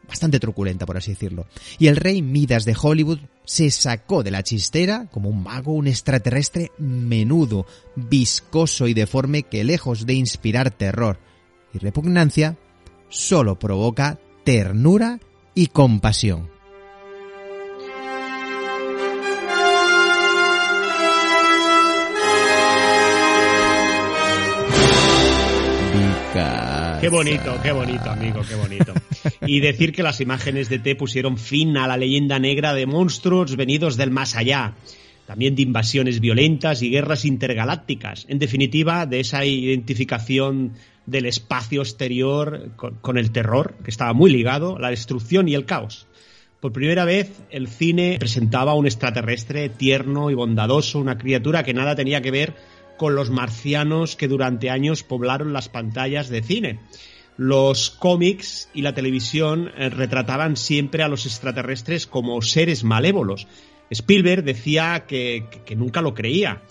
bastante 0.07 0.39
truculenta 0.39 0.85
por 0.85 0.97
así 0.97 1.11
decirlo. 1.11 1.47
Y 1.79 1.87
el 1.87 1.95
rey 1.95 2.21
Midas 2.21 2.65
de 2.65 2.75
Hollywood 2.79 3.19
se 3.45 3.71
sacó 3.71 4.23
de 4.23 4.31
la 4.31 4.43
chistera 4.43 5.07
como 5.11 5.29
un 5.29 5.43
mago, 5.43 5.73
un 5.73 5.87
extraterrestre 5.87 6.71
menudo, 6.77 7.65
viscoso 7.95 8.87
y 8.87 8.93
deforme 8.93 9.43
que 9.43 9.63
lejos 9.63 10.05
de 10.05 10.13
inspirar 10.13 10.71
terror 10.71 11.19
y 11.73 11.77
repugnancia, 11.79 12.57
solo 13.09 13.59
provoca 13.59 14.19
ternura 14.43 15.19
y 15.55 15.67
compasión. 15.67 16.55
Qué 27.05 27.09
bonito, 27.09 27.59
qué 27.61 27.71
bonito, 27.71 28.09
amigo, 28.09 28.41
qué 28.47 28.55
bonito. 28.55 28.93
Y 29.47 29.59
decir 29.59 29.91
que 29.91 30.03
las 30.03 30.21
imágenes 30.21 30.69
de 30.69 30.79
T 30.79 30.95
pusieron 30.95 31.37
fin 31.37 31.77
a 31.77 31.87
la 31.87 31.97
leyenda 31.97 32.39
negra 32.39 32.73
de 32.73 32.85
monstruos 32.85 33.55
venidos 33.55 33.95
del 33.95 34.11
más 34.11 34.35
allá. 34.35 34.73
También 35.25 35.55
de 35.55 35.63
invasiones 35.63 36.19
violentas 36.19 36.81
y 36.81 36.89
guerras 36.89 37.25
intergalácticas. 37.25 38.25
En 38.29 38.39
definitiva, 38.39 39.05
de 39.05 39.21
esa 39.21 39.43
identificación 39.43 40.73
del 41.05 41.25
espacio 41.25 41.81
exterior 41.81 42.71
con, 42.75 43.17
el 43.17 43.31
terror, 43.31 43.75
que 43.83 43.91
estaba 43.91 44.13
muy 44.13 44.31
ligado, 44.31 44.77
la 44.79 44.89
destrucción 44.89 45.47
y 45.47 45.55
el 45.55 45.65
caos. 45.65 46.07
Por 46.59 46.71
primera 46.71 47.05
vez, 47.05 47.43
el 47.51 47.67
cine 47.67 48.17
presentaba 48.19 48.71
a 48.71 48.75
un 48.75 48.85
extraterrestre 48.85 49.69
tierno 49.69 50.31
y 50.31 50.33
bondadoso, 50.33 50.99
una 50.99 51.17
criatura 51.17 51.63
que 51.63 51.73
nada 51.73 51.95
tenía 51.95 52.21
que 52.21 52.31
ver 52.31 52.55
con 52.97 53.15
los 53.15 53.29
marcianos 53.29 54.15
que 54.15 54.27
durante 54.27 54.69
años 54.69 55.03
poblaron 55.03 55.53
las 55.53 55.69
pantallas 55.69 56.29
de 56.29 56.41
cine. 56.41 56.79
Los 57.37 57.91
cómics 57.91 58.69
y 58.73 58.81
la 58.81 58.93
televisión 58.93 59.69
eh, 59.77 59.89
retrataban 59.89 60.55
siempre 60.55 61.03
a 61.03 61.09
los 61.09 61.25
extraterrestres 61.25 62.07
como 62.07 62.41
seres 62.41 62.83
malévolos. 62.85 63.47
Spielberg 63.89 64.43
decía 64.43 65.05
que, 65.07 65.45
nunca 65.75 66.01
lo 66.01 66.13
creía. 66.13 66.61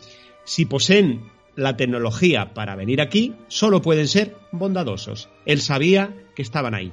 Si 0.44 0.64
poseen 0.64 1.22
la 1.56 1.76
tecnología 1.76 2.52
para 2.54 2.74
venir 2.74 3.00
aquí, 3.00 3.34
solo 3.48 3.82
pueden 3.82 4.08
ser 4.08 4.36
bondadosos. 4.52 5.28
Él 5.46 5.60
sabía 5.60 6.14
que 6.34 6.42
estaban 6.42 6.74
ahí. 6.74 6.92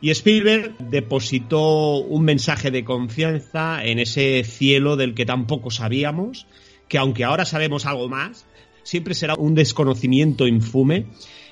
Y 0.00 0.10
Spielberg 0.10 0.76
depositó 0.78 1.98
un 1.98 2.24
mensaje 2.24 2.70
de 2.70 2.84
confianza 2.84 3.84
en 3.84 3.98
ese 3.98 4.44
cielo 4.44 4.96
del 4.96 5.14
que 5.14 5.24
tampoco 5.24 5.70
sabíamos, 5.70 6.46
que 6.88 6.98
aunque 6.98 7.24
ahora 7.24 7.44
sabemos 7.44 7.86
algo 7.86 8.08
más, 8.08 8.46
siempre 8.82 9.14
será 9.14 9.34
un 9.34 9.54
desconocimiento 9.54 10.46
infume. 10.46 11.06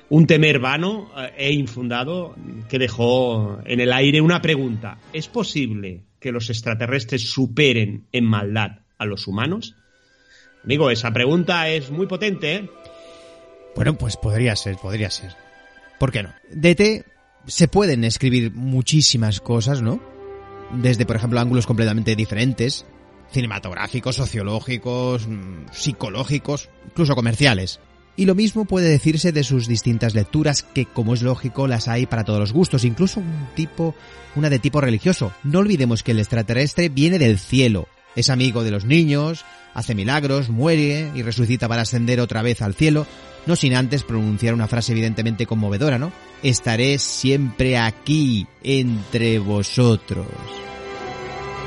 Un 0.08 0.26
temer 0.26 0.58
vano 0.58 1.10
eh, 1.16 1.32
e 1.38 1.52
infundado 1.52 2.34
que 2.68 2.78
dejó 2.78 3.60
en 3.64 3.80
el 3.80 3.92
aire 3.94 4.20
una 4.20 4.42
pregunta. 4.42 4.98
¿Es 5.14 5.26
posible 5.28 6.02
que 6.22 6.32
los 6.32 6.48
extraterrestres 6.48 7.30
superen 7.30 8.06
en 8.12 8.24
maldad 8.24 8.78
a 8.96 9.04
los 9.04 9.26
humanos? 9.26 9.74
Amigo, 10.64 10.90
esa 10.90 11.12
pregunta 11.12 11.68
es 11.68 11.90
muy 11.90 12.06
potente, 12.06 12.54
¿eh? 12.54 12.70
Bueno, 13.74 13.98
pues 13.98 14.16
podría 14.16 14.54
ser, 14.54 14.76
podría 14.76 15.10
ser. 15.10 15.34
¿Por 15.98 16.12
qué 16.12 16.22
no? 16.22 16.32
De 16.50 17.04
se 17.46 17.68
pueden 17.68 18.04
escribir 18.04 18.52
muchísimas 18.52 19.40
cosas, 19.40 19.82
¿no? 19.82 20.00
Desde, 20.72 21.04
por 21.04 21.16
ejemplo, 21.16 21.40
ángulos 21.40 21.66
completamente 21.66 22.14
diferentes, 22.14 22.86
cinematográficos, 23.30 24.16
sociológicos, 24.16 25.26
mm, 25.26 25.66
psicológicos, 25.72 26.70
incluso 26.86 27.14
comerciales. 27.14 27.80
Y 28.16 28.26
lo 28.26 28.34
mismo 28.34 28.66
puede 28.66 28.90
decirse 28.90 29.32
de 29.32 29.42
sus 29.42 29.66
distintas 29.66 30.14
lecturas, 30.14 30.62
que 30.62 30.84
como 30.84 31.14
es 31.14 31.22
lógico 31.22 31.66
las 31.66 31.88
hay 31.88 32.04
para 32.06 32.24
todos 32.24 32.40
los 32.40 32.52
gustos, 32.52 32.84
incluso 32.84 33.20
un 33.20 33.48
tipo, 33.54 33.94
una 34.34 34.50
de 34.50 34.58
tipo 34.58 34.80
religioso. 34.80 35.32
No 35.44 35.60
olvidemos 35.60 36.02
que 36.02 36.10
el 36.12 36.18
extraterrestre 36.18 36.90
viene 36.90 37.18
del 37.18 37.38
cielo, 37.38 37.88
es 38.14 38.28
amigo 38.28 38.64
de 38.64 38.70
los 38.70 38.84
niños, 38.84 39.46
hace 39.74 39.94
milagros, 39.94 40.50
muere 40.50 41.10
y 41.14 41.22
resucita 41.22 41.68
para 41.68 41.80
ascender 41.82 42.20
otra 42.20 42.42
vez 42.42 42.60
al 42.60 42.74
cielo, 42.74 43.06
no 43.46 43.56
sin 43.56 43.74
antes 43.74 44.02
pronunciar 44.02 44.52
una 44.54 44.68
frase 44.68 44.92
evidentemente 44.92 45.46
conmovedora, 45.46 45.98
¿no? 45.98 46.12
Estaré 46.42 46.98
siempre 46.98 47.78
aquí 47.78 48.46
entre 48.62 49.38
vosotros. 49.38 50.26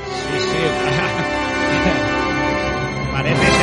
Sí, 0.08 0.38
sí. 0.38 0.46
Parece 3.12 3.55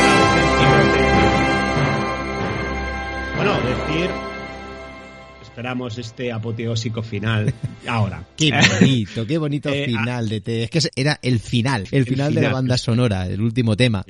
Bueno, 3.46 3.60
decir. 3.62 4.10
Esperamos 5.42 5.98
este 5.98 6.32
apoteósico 6.32 7.04
final 7.04 7.54
ahora. 7.88 8.24
Qué 8.38 8.52
bonito, 8.80 9.28
qué 9.28 9.38
bonito 9.38 9.68
Eh, 9.70 9.84
final 9.88 10.30
de 10.30 10.40
T. 10.40 10.64
Es 10.64 10.70
que 10.70 10.80
era 10.96 11.20
el 11.22 11.42
final, 11.42 11.84
el 11.92 12.06
final 12.06 12.34
de 12.34 12.40
la 12.42 12.54
banda 12.54 12.78
sonora, 12.78 13.28
el 13.28 13.42
último 13.42 13.76
tema. 13.76 14.06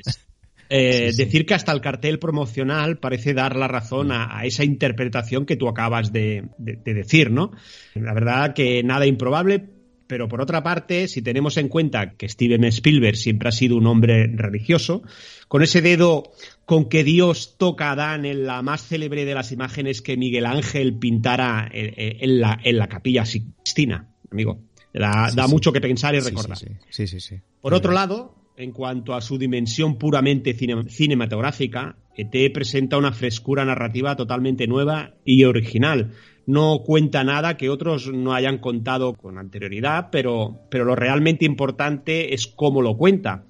Eh, 0.69 1.07
Sí, 1.09 1.13
sí. 1.17 1.23
Decir 1.25 1.47
que 1.47 1.55
hasta 1.55 1.71
el 1.71 1.81
cartel 1.81 2.19
promocional 2.19 2.99
parece 2.99 3.33
dar 3.33 3.55
la 3.55 3.67
razón 3.67 4.11
a, 4.11 4.37
a 4.37 4.45
esa 4.45 4.63
interpretación 4.65 5.47
que 5.47 5.55
tú 5.55 5.67
acabas 5.67 6.13
de, 6.13 6.43
de- 6.59 6.75
de 6.85 6.93
decir, 6.93 7.31
¿no? 7.31 7.51
La 7.95 8.13
verdad 8.13 8.53
que 8.53 8.83
nada 8.83 9.07
improbable, 9.07 9.65
pero 10.05 10.27
por 10.27 10.41
otra 10.41 10.61
parte, 10.61 11.07
si 11.07 11.23
tenemos 11.23 11.57
en 11.57 11.69
cuenta 11.69 12.11
que 12.11 12.29
Steven 12.29 12.65
Spielberg 12.65 13.17
siempre 13.17 13.49
ha 13.49 13.51
sido 13.51 13.77
un 13.77 13.87
hombre 13.87 14.27
religioso, 14.27 15.01
con 15.47 15.63
ese 15.63 15.81
dedo 15.81 16.31
con 16.65 16.87
que 16.89 17.03
Dios 17.03 17.55
toca 17.57 17.89
a 17.89 17.91
Adán 17.93 18.25
en 18.25 18.45
la 18.45 18.61
más 18.61 18.81
célebre 18.87 19.25
de 19.25 19.33
las 19.33 19.51
imágenes 19.51 20.01
que 20.01 20.15
Miguel 20.17 20.45
Ángel 20.45 20.97
pintara 20.97 21.69
en, 21.71 21.93
en 22.21 22.39
la, 22.39 22.59
en 22.63 22.77
la 22.77 22.87
capilla 22.87 23.25
Sixtina, 23.25 24.09
amigo. 24.31 24.59
Da, 24.93 25.29
Sí, 25.29 25.35
da 25.35 25.45
sí. 25.45 25.51
mucho 25.51 25.73
que 25.73 25.81
pensar 25.81 26.13
y 26.15 26.19
recordar. 26.19 26.57
Sí, 26.57 26.67
sí, 26.89 27.07
sí. 27.07 27.19
sí. 27.19 27.35
Por 27.61 27.73
otro 27.73 27.91
lado, 27.91 28.35
en 28.57 28.71
cuanto 28.71 29.15
a 29.15 29.21
su 29.21 29.37
dimensión 29.39 29.97
puramente 29.97 30.55
cine- 30.55 30.87
cinematográfica, 30.89 31.97
ET 32.15 32.53
presenta 32.53 32.97
una 32.97 33.11
frescura 33.11 33.65
narrativa 33.65 34.15
totalmente 34.15 34.67
nueva 34.67 35.15
y 35.25 35.43
original. 35.45 36.11
No 36.45 36.79
cuenta 36.85 37.23
nada 37.23 37.57
que 37.57 37.69
otros 37.69 38.11
no 38.13 38.33
hayan 38.33 38.59
contado 38.59 39.13
con 39.15 39.37
anterioridad, 39.39 40.09
pero, 40.11 40.59
pero 40.69 40.85
lo 40.85 40.95
realmente 40.95 41.45
importante 41.45 42.33
es 42.33 42.45
cómo 42.47 42.81
lo 42.83 42.95
cuenta. 42.97 43.45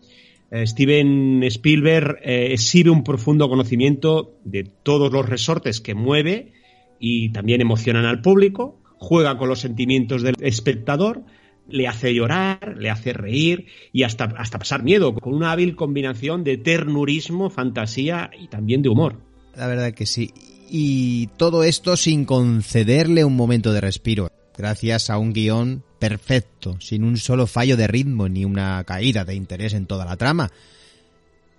Eh, 0.53 0.67
Steven 0.67 1.41
Spielberg 1.45 2.19
eh, 2.21 2.53
exhibe 2.53 2.91
un 2.91 3.03
profundo 3.03 3.49
conocimiento 3.49 4.37
de 4.43 4.63
todos 4.63 5.11
los 5.11 5.27
resortes 5.27 5.81
que 5.81 5.95
mueve 5.95 6.53
y 6.99 7.31
también 7.31 7.59
emocionan 7.59 8.05
al 8.05 8.21
público, 8.21 8.79
juega 8.99 9.35
con 9.39 9.49
los 9.49 9.61
sentimientos 9.61 10.21
del 10.21 10.35
espectador, 10.41 11.23
le 11.67 11.87
hace 11.87 12.13
llorar, 12.13 12.75
le 12.77 12.91
hace 12.91 13.13
reír 13.13 13.65
y 13.91 14.03
hasta, 14.03 14.25
hasta 14.25 14.59
pasar 14.59 14.83
miedo, 14.83 15.15
con 15.15 15.33
una 15.33 15.51
hábil 15.51 15.75
combinación 15.75 16.43
de 16.43 16.57
ternurismo, 16.57 17.49
fantasía 17.49 18.29
y 18.39 18.47
también 18.47 18.83
de 18.83 18.89
humor. 18.89 19.21
La 19.55 19.65
verdad 19.65 19.91
que 19.91 20.05
sí. 20.05 20.35
Y 20.69 21.29
todo 21.35 21.63
esto 21.63 21.97
sin 21.97 22.25
concederle 22.25 23.25
un 23.25 23.35
momento 23.35 23.73
de 23.73 23.81
respiro, 23.81 24.29
gracias 24.55 25.09
a 25.09 25.17
un 25.17 25.33
guion 25.33 25.83
perfecto, 26.03 26.75
sin 26.81 27.05
un 27.05 27.15
solo 27.15 27.47
fallo 27.47 27.77
de 27.77 27.87
ritmo 27.87 28.27
ni 28.27 28.43
una 28.43 28.83
caída 28.83 29.23
de 29.23 29.35
interés 29.35 29.73
en 29.73 29.85
toda 29.85 30.03
la 30.03 30.17
trama. 30.17 30.51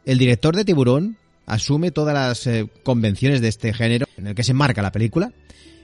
El 0.05 0.19
director 0.19 0.55
de 0.55 0.67
Tiburón 0.67 1.17
asume 1.47 1.93
todas 1.93 2.13
las 2.13 2.47
eh, 2.47 2.69
convenciones 2.83 3.41
de 3.41 3.49
este 3.49 3.73
género 3.73 4.07
en 4.19 4.27
el 4.27 4.35
que 4.35 4.45
se 4.45 4.53
marca 4.53 4.83
la 4.83 4.93
película, 4.93 5.33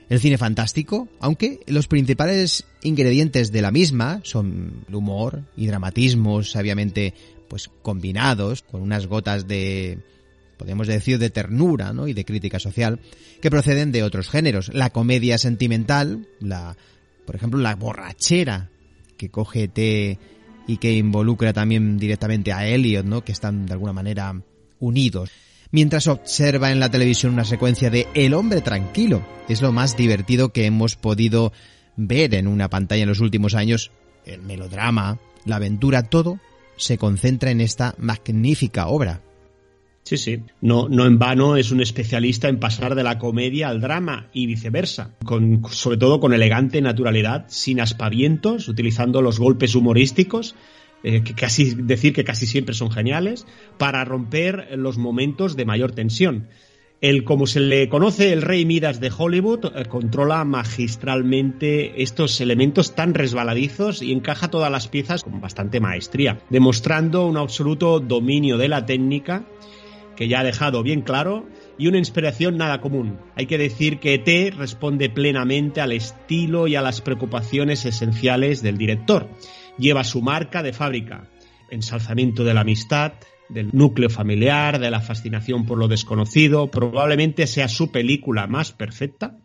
el 0.09 0.19
cine 0.19 0.37
fantástico, 0.37 1.07
aunque 1.19 1.61
los 1.65 1.87
principales 1.87 2.65
ingredientes 2.83 3.51
de 3.51 3.63
la 3.63 3.71
misma 3.71 4.21
son 4.21 4.85
el 4.87 4.93
humor 4.93 5.41
y 5.57 5.65
dramatismos 5.65 6.51
sabiamente 6.51 7.15
pues 7.47 7.67
combinados 7.81 8.61
con 8.61 8.83
unas 8.83 9.07
gotas 9.07 9.47
de 9.47 9.97
podríamos 10.57 10.85
decir 10.85 11.17
de 11.17 11.31
ternura 11.31 11.93
¿no? 11.93 12.07
y 12.07 12.13
de 12.13 12.25
crítica 12.25 12.59
social 12.59 12.99
que 13.41 13.49
proceden 13.49 13.91
de 13.91 14.03
otros 14.03 14.29
géneros 14.29 14.69
la 14.71 14.91
comedia 14.91 15.39
sentimental 15.39 16.27
la 16.39 16.77
por 17.25 17.35
ejemplo 17.35 17.59
la 17.59 17.75
borrachera 17.75 18.69
que 19.17 19.29
coge 19.29 19.67
T 19.67 20.19
y 20.67 20.77
que 20.77 20.93
involucra 20.93 21.53
también 21.53 21.97
directamente 21.97 22.53
a 22.53 22.67
Elliot 22.67 23.05
no 23.05 23.23
que 23.23 23.31
están 23.31 23.65
de 23.65 23.73
alguna 23.73 23.93
manera 23.93 24.41
unidos. 24.79 25.29
Mientras 25.71 26.07
observa 26.07 26.71
en 26.71 26.79
la 26.79 26.91
televisión 26.91 27.33
una 27.33 27.45
secuencia 27.45 27.89
de 27.89 28.07
El 28.13 28.33
hombre 28.33 28.61
tranquilo. 28.61 29.25
Es 29.47 29.61
lo 29.61 29.71
más 29.71 29.95
divertido 29.95 30.51
que 30.51 30.65
hemos 30.65 30.97
podido 30.97 31.53
ver 31.95 32.35
en 32.35 32.47
una 32.47 32.69
pantalla 32.69 33.03
en 33.03 33.09
los 33.09 33.21
últimos 33.21 33.55
años 33.55 33.91
el 34.25 34.41
melodrama. 34.41 35.19
La 35.45 35.55
aventura 35.55 36.03
todo 36.03 36.39
se 36.75 36.97
concentra 36.97 37.51
en 37.51 37.61
esta 37.61 37.95
magnífica 37.97 38.87
obra 38.87 39.21
Sí, 40.03 40.17
sí. 40.17 40.41
No, 40.61 40.89
no 40.89 41.05
en 41.05 41.19
vano 41.19 41.57
es 41.57 41.71
un 41.71 41.81
especialista 41.81 42.49
en 42.49 42.59
pasar 42.59 42.95
de 42.95 43.03
la 43.03 43.19
comedia 43.19 43.69
al 43.69 43.81
drama 43.81 44.29
y 44.33 44.47
viceversa, 44.47 45.11
con, 45.23 45.61
sobre 45.69 45.97
todo 45.97 46.19
con 46.19 46.33
elegante 46.33 46.81
naturalidad, 46.81 47.45
sin 47.47 47.79
aspavientos, 47.79 48.67
utilizando 48.67 49.21
los 49.21 49.39
golpes 49.39 49.75
humorísticos, 49.75 50.55
eh, 51.03 51.23
que 51.23 51.33
casi 51.33 51.75
decir 51.75 52.13
que 52.13 52.23
casi 52.23 52.45
siempre 52.45 52.75
son 52.75 52.91
geniales, 52.91 53.45
para 53.77 54.03
romper 54.03 54.69
los 54.77 54.97
momentos 54.97 55.55
de 55.55 55.65
mayor 55.65 55.91
tensión. 55.91 56.47
El, 56.99 57.23
como 57.23 57.47
se 57.47 57.59
le 57.59 57.89
conoce, 57.89 58.31
el 58.31 58.43
rey 58.43 58.63
Midas 58.63 58.99
de 58.99 59.11
Hollywood 59.15 59.65
eh, 59.75 59.85
controla 59.85 60.45
magistralmente 60.45 62.03
estos 62.03 62.39
elementos 62.41 62.93
tan 62.93 63.15
resbaladizos 63.15 64.03
y 64.03 64.11
encaja 64.11 64.51
todas 64.51 64.71
las 64.71 64.87
piezas 64.87 65.23
con 65.23 65.41
bastante 65.41 65.79
maestría, 65.79 66.39
demostrando 66.51 67.25
un 67.25 67.37
absoluto 67.37 67.99
dominio 67.99 68.57
de 68.57 68.67
la 68.67 68.85
técnica 68.85 69.45
que 70.21 70.27
ya 70.27 70.41
ha 70.41 70.43
dejado 70.43 70.83
bien 70.83 71.01
claro 71.01 71.49
y 71.79 71.87
una 71.87 71.97
inspiración 71.97 72.55
nada 72.55 72.79
común. 72.79 73.17
Hay 73.35 73.47
que 73.47 73.57
decir 73.57 73.97
que 73.97 74.13
ET 74.13 74.53
responde 74.53 75.09
plenamente 75.09 75.81
al 75.81 75.91
estilo 75.91 76.67
y 76.67 76.75
a 76.75 76.83
las 76.83 77.01
preocupaciones 77.01 77.85
esenciales 77.85 78.61
del 78.61 78.77
director. 78.77 79.31
Lleva 79.79 80.03
su 80.03 80.21
marca 80.21 80.61
de 80.61 80.73
fábrica, 80.73 81.27
ensalzamiento 81.71 82.43
de 82.43 82.53
la 82.53 82.61
amistad, 82.61 83.13
del 83.49 83.71
núcleo 83.73 84.11
familiar, 84.11 84.77
de 84.77 84.91
la 84.91 85.01
fascinación 85.01 85.65
por 85.65 85.79
lo 85.79 85.87
desconocido, 85.87 86.69
probablemente 86.69 87.47
sea 87.47 87.67
su 87.67 87.91
película 87.91 88.45
más 88.45 88.73
perfecta, 88.73 89.39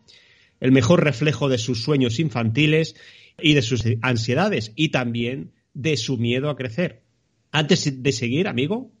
el 0.59 0.71
mejor 0.71 1.03
reflejo 1.03 1.49
de 1.49 1.57
sus 1.57 1.81
sueños 1.81 2.19
infantiles 2.19 2.95
y 3.41 3.55
de 3.55 3.63
sus 3.63 3.83
ansiedades 4.03 4.73
y 4.75 4.89
también 4.89 5.53
de 5.73 5.97
su 5.97 6.19
miedo 6.19 6.51
a 6.51 6.55
crecer. 6.55 7.01
Antes 7.51 8.03
de 8.03 8.11
seguir, 8.11 8.47
amigo, 8.47 8.91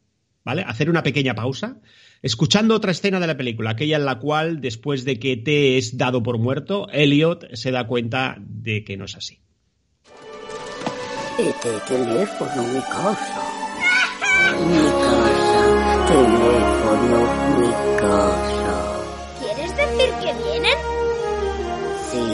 ¿vale? 0.47 0.63
Hacer 0.65 0.89
una 0.89 1.03
pequeña 1.03 1.35
pausa, 1.35 1.81
escuchando 2.21 2.73
otra 2.73 2.91
escena 2.91 3.19
de 3.19 3.27
la 3.27 3.35
película, 3.35 3.71
aquella 3.71 3.97
en 3.97 4.05
la 4.05 4.17
cual, 4.17 4.61
después 4.61 5.03
de 5.03 5.19
que 5.19 5.35
T 5.35 5.77
es 5.77 5.97
dado 5.97 6.23
por 6.23 6.37
muerto, 6.37 6.87
Elliot 6.89 7.53
se 7.53 7.69
da 7.71 7.85
cuenta 7.85 8.37
de 8.39 8.85
que 8.85 8.95
no 8.95 9.03
es 9.03 9.15
así. 9.17 9.41
Este 11.37 11.69
teléfono, 11.85 12.63
mi 12.63 12.79
casa. 12.79 13.41
Mi 14.69 14.87
casa. 15.03 16.07
Teléfono, 16.07 17.19
mi 17.59 17.71
casa. 17.99 19.01
¿Quieres 19.41 19.75
decir 19.75 20.09
que 20.21 20.31
vienen? 20.45 20.77
Sí. 22.09 22.25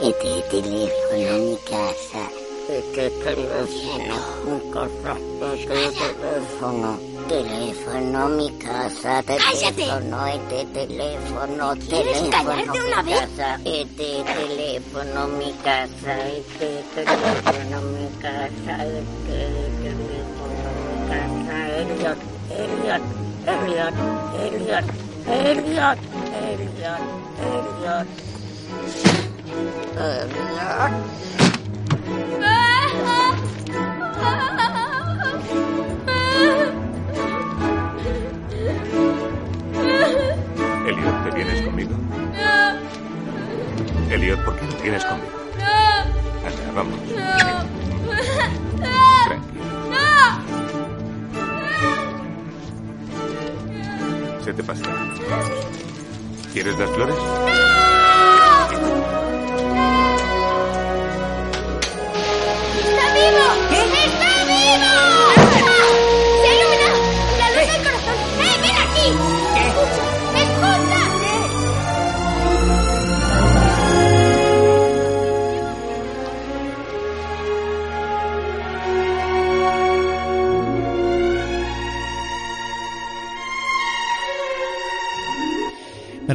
Este 0.00 0.62
teléfono, 0.62 1.38
mi 1.44 1.56
casa. 1.68 2.35
Este 2.68 3.10
teléfono, 3.22 4.16
mi 4.44 4.58
casa. 4.72 5.16
Este 5.54 5.88
teléfono. 6.14 6.98
Teléfono, 7.28 8.28
mi 8.30 8.50
casa. 8.58 9.22
¡Cállate! 9.22 9.72
Teléfono, 9.72 10.26
este 10.26 10.64
teléfono. 10.74 11.74
¿Quieres 11.88 12.22
teléfono, 12.28 12.56
mi 12.56 12.78
una 12.80 13.02
vez? 13.02 13.20
casa. 13.20 13.60
Este 13.64 14.24
teléfono, 14.24 15.28
mi 15.28 15.52
casa. 15.62 16.12
Este 16.26 16.82
teléfono, 16.94 17.80
mi 17.82 18.08
casa. 18.20 18.74
Este 18.84 19.38
teléfono, 19.82 20.68
mi 20.82 20.96
casa. 21.08 21.54
Elliot, 21.76 22.18
Elliot, 22.50 23.02
Elliot, 23.46 23.94
Elliot. 24.42 24.86
Elliot, 25.28 25.98
Elliot, 26.42 27.00
Elliot. 27.46 28.08
Elliot. 29.96 31.45
Elliot, 40.86 41.24
¿te 41.24 41.30
vienes 41.36 41.62
conmigo? 41.62 41.90
Elliot, 44.10 44.44
¿por 44.44 44.56
qué 44.56 44.66
no 44.66 44.82
vienes 44.82 45.04
conmigo? 45.04 45.32
Anda, 46.46 46.72
vamos. 46.74 47.00
Se 54.44 54.52
te 54.52 54.62
pasa. 54.62 54.82
¿Quieres 56.52 56.78
las 56.78 56.90
flores? 56.90 57.16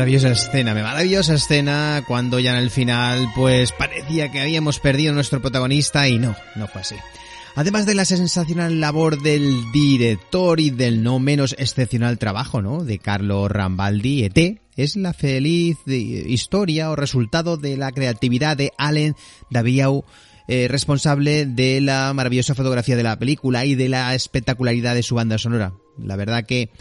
Maravillosa 0.02 0.32
escena, 0.32 0.74
maravillosa 0.74 1.36
escena 1.36 2.04
cuando 2.08 2.40
ya 2.40 2.54
en 2.54 2.58
el 2.58 2.72
final 2.72 3.30
pues 3.36 3.72
parecía 3.72 4.32
que 4.32 4.42
habíamos 4.42 4.80
perdido 4.80 5.14
nuestro 5.14 5.42
protagonista 5.42 6.08
y 6.08 6.18
no, 6.18 6.36
no 6.56 6.68
fue 6.68 6.82
así. 6.82 6.96
Además 7.54 7.86
de 7.86 7.94
la 7.94 8.06
sensacional 8.06 8.80
labor 8.82 9.22
del 9.22 9.72
director 9.72 10.60
y 10.60 10.72
del 10.72 11.04
no 11.04 11.20
menos 11.20 11.56
excepcional 11.60 12.18
trabajo, 12.18 12.64
¿no? 12.64 12.84
De 12.84 12.98
Carlo 12.98 13.48
Rambaldi, 13.48 14.24
ET, 14.24 14.60
es 14.76 14.96
la 14.96 15.14
feliz 15.14 15.78
historia 15.86 16.90
o 16.90 16.96
resultado 16.96 17.58
de 17.58 17.78
la 17.78 17.92
creatividad 17.92 18.58
de 18.58 18.72
Allen 18.80 19.16
Daviau, 19.52 20.04
eh, 20.48 20.68
responsable 20.68 21.46
de 21.46 21.80
la 21.80 22.12
maravillosa 22.16 22.56
fotografía 22.56 22.96
de 22.96 23.04
la 23.04 23.20
película 23.20 23.66
y 23.66 23.76
de 23.76 23.88
la 23.88 24.16
espectacularidad 24.16 24.96
de 24.96 25.04
su 25.04 25.14
banda 25.14 25.38
sonora. 25.38 25.74
La 26.00 26.16
verdad 26.16 26.44
que 26.48 26.72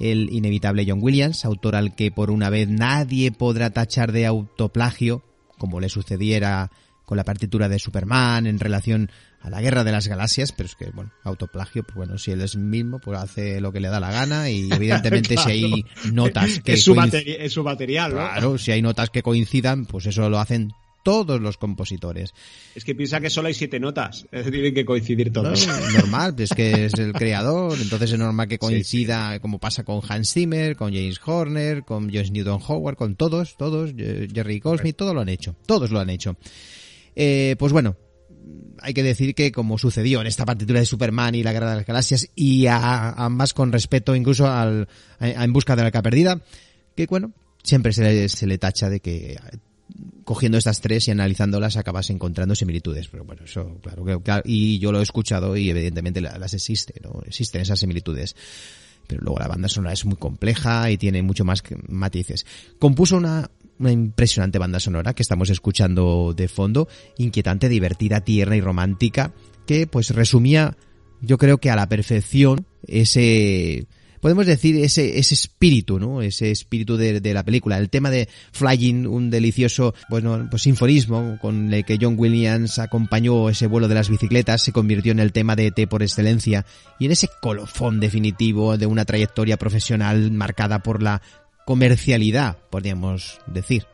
el 0.00 0.28
inevitable 0.32 0.84
John 0.88 0.98
Williams, 1.02 1.44
autor 1.44 1.76
al 1.76 1.94
que 1.94 2.10
por 2.10 2.30
una 2.30 2.50
vez 2.50 2.68
nadie 2.68 3.30
podrá 3.32 3.70
tachar 3.70 4.12
de 4.12 4.26
autoplagio, 4.26 5.22
como 5.58 5.80
le 5.80 5.88
sucediera 5.88 6.70
con 7.04 7.16
la 7.18 7.24
partitura 7.24 7.68
de 7.68 7.78
Superman 7.78 8.46
en 8.46 8.58
relación 8.58 9.10
a 9.42 9.50
la 9.50 9.60
Guerra 9.60 9.84
de 9.84 9.92
las 9.92 10.08
Galaxias, 10.08 10.52
pero 10.52 10.66
es 10.68 10.74
que, 10.74 10.86
bueno, 10.90 11.10
autoplagio, 11.22 11.82
pues 11.84 11.94
bueno, 11.96 12.16
si 12.16 12.30
él 12.30 12.40
es 12.40 12.56
mismo, 12.56 12.98
pues 12.98 13.18
hace 13.18 13.60
lo 13.60 13.72
que 13.72 13.80
le 13.80 13.88
da 13.88 14.00
la 14.00 14.10
gana 14.10 14.48
y 14.50 14.68
evidentemente 14.72 15.36
si 15.36 15.50
hay 15.50 15.84
notas 16.12 16.60
que 16.60 16.72
es, 16.72 16.82
su 16.82 16.94
coinc- 16.94 17.10
materi- 17.12 17.36
es 17.38 17.52
su 17.52 17.62
material, 17.62 18.12
¿no? 18.12 18.16
Claro, 18.18 18.56
si 18.58 18.72
hay 18.72 18.80
notas 18.80 19.10
que 19.10 19.22
coincidan, 19.22 19.84
pues 19.84 20.06
eso 20.06 20.30
lo 20.30 20.38
hacen 20.38 20.72
todos 21.04 21.40
los 21.40 21.56
compositores. 21.58 22.34
Es 22.74 22.82
que 22.82 22.96
piensa 22.96 23.20
que 23.20 23.30
solo 23.30 23.46
hay 23.46 23.54
siete 23.54 23.78
notas. 23.78 24.26
Tienen 24.50 24.74
que 24.74 24.84
coincidir 24.84 25.32
todos. 25.32 25.64
Claro, 25.64 25.90
normal, 25.92 26.34
es 26.38 26.50
que 26.50 26.86
es 26.86 26.94
el 26.94 27.12
creador, 27.12 27.78
entonces 27.80 28.10
es 28.10 28.18
normal 28.18 28.48
que 28.48 28.58
coincida, 28.58 29.38
como 29.38 29.60
pasa 29.60 29.84
con 29.84 30.00
Hans 30.08 30.32
Zimmer, 30.32 30.74
con 30.74 30.92
James 30.92 31.20
Horner, 31.24 31.84
con 31.84 32.12
Josh 32.12 32.32
Newton 32.32 32.60
Howard, 32.66 32.96
con 32.96 33.14
todos, 33.14 33.56
todos, 33.56 33.92
Jerry 33.96 34.58
Goldsmith, 34.58 34.96
todos 34.96 35.14
lo 35.14 35.20
han 35.20 35.28
hecho, 35.28 35.54
todos 35.66 35.92
lo 35.92 36.00
han 36.00 36.10
hecho. 36.10 36.36
Eh, 37.14 37.54
pues 37.58 37.72
bueno, 37.72 37.96
hay 38.80 38.92
que 38.92 39.02
decir 39.02 39.34
que 39.34 39.52
como 39.52 39.78
sucedió 39.78 40.20
en 40.20 40.26
esta 40.26 40.44
partitura 40.44 40.80
de 40.80 40.86
Superman 40.86 41.34
y 41.34 41.42
la 41.42 41.52
Guerra 41.52 41.70
de 41.70 41.76
las 41.76 41.86
Galaxias 41.86 42.28
y 42.34 42.66
a, 42.66 42.76
a 42.76 43.24
ambas 43.26 43.54
con 43.54 43.70
respeto 43.72 44.16
incluso 44.16 44.50
al, 44.50 44.88
a- 45.20 45.24
a 45.26 45.44
En 45.44 45.52
busca 45.52 45.76
de 45.76 45.82
la 45.82 45.86
arca 45.86 46.02
perdida, 46.02 46.40
que 46.96 47.06
bueno, 47.06 47.32
siempre 47.62 47.92
se 47.92 48.02
le, 48.02 48.28
se 48.28 48.46
le 48.46 48.58
tacha 48.58 48.90
de 48.90 49.00
que 49.00 49.38
cogiendo 50.24 50.56
estas 50.58 50.80
tres 50.80 51.06
y 51.08 51.10
analizándolas 51.10 51.76
acabas 51.76 52.10
encontrando 52.10 52.54
similitudes. 52.54 53.08
Pero 53.08 53.24
bueno, 53.24 53.42
eso, 53.44 53.78
claro, 53.82 54.04
que- 54.04 54.20
claro, 54.22 54.42
y 54.46 54.78
yo 54.78 54.92
lo 54.92 55.00
he 55.00 55.02
escuchado 55.02 55.56
y 55.56 55.70
evidentemente 55.70 56.20
la- 56.20 56.38
las 56.38 56.54
existe, 56.54 56.94
¿no? 57.02 57.20
Existen 57.26 57.60
esas 57.62 57.80
similitudes. 57.80 58.34
Pero 59.06 59.20
luego 59.22 59.38
la 59.38 59.48
banda 59.48 59.68
sonora 59.68 59.92
es 59.92 60.04
muy 60.06 60.16
compleja 60.16 60.90
y 60.90 60.96
tiene 60.96 61.22
mucho 61.22 61.44
más 61.44 61.62
matices. 61.88 62.46
Compuso 62.78 63.18
una, 63.18 63.50
una 63.78 63.92
impresionante 63.92 64.58
banda 64.58 64.80
sonora 64.80 65.12
que 65.12 65.22
estamos 65.22 65.50
escuchando 65.50 66.32
de 66.34 66.48
fondo, 66.48 66.88
inquietante, 67.18 67.68
divertida, 67.68 68.22
tierna 68.22 68.56
y 68.56 68.62
romántica, 68.62 69.34
que 69.66 69.86
pues 69.86 70.08
resumía, 70.10 70.76
yo 71.20 71.36
creo 71.36 71.58
que 71.58 71.70
a 71.70 71.76
la 71.76 71.86
perfección, 71.88 72.66
ese, 72.86 73.86
podemos 74.24 74.46
decir 74.46 74.82
ese, 74.82 75.18
ese 75.18 75.34
espíritu, 75.34 76.00
¿no? 76.00 76.22
Ese 76.22 76.50
espíritu 76.50 76.96
de, 76.96 77.20
de 77.20 77.34
la 77.34 77.42
película. 77.42 77.76
El 77.76 77.90
tema 77.90 78.10
de 78.10 78.26
Flying, 78.52 79.06
un 79.06 79.28
delicioso, 79.28 79.94
bueno, 80.08 80.46
pues 80.48 80.62
sinfonismo 80.62 81.36
con 81.42 81.74
el 81.74 81.84
que 81.84 81.98
John 82.00 82.14
Williams 82.16 82.78
acompañó 82.78 83.50
ese 83.50 83.66
vuelo 83.66 83.86
de 83.86 83.96
las 83.96 84.08
bicicletas, 84.08 84.62
se 84.62 84.72
convirtió 84.72 85.12
en 85.12 85.18
el 85.18 85.30
tema 85.32 85.56
de 85.56 85.66
ET 85.66 85.88
por 85.90 86.02
excelencia 86.02 86.64
y 86.98 87.04
en 87.04 87.12
ese 87.12 87.28
colofón 87.42 88.00
definitivo 88.00 88.78
de 88.78 88.86
una 88.86 89.04
trayectoria 89.04 89.58
profesional 89.58 90.30
marcada 90.30 90.78
por 90.78 91.02
la 91.02 91.20
comercialidad, 91.66 92.56
podríamos 92.70 93.40
decir. 93.46 93.84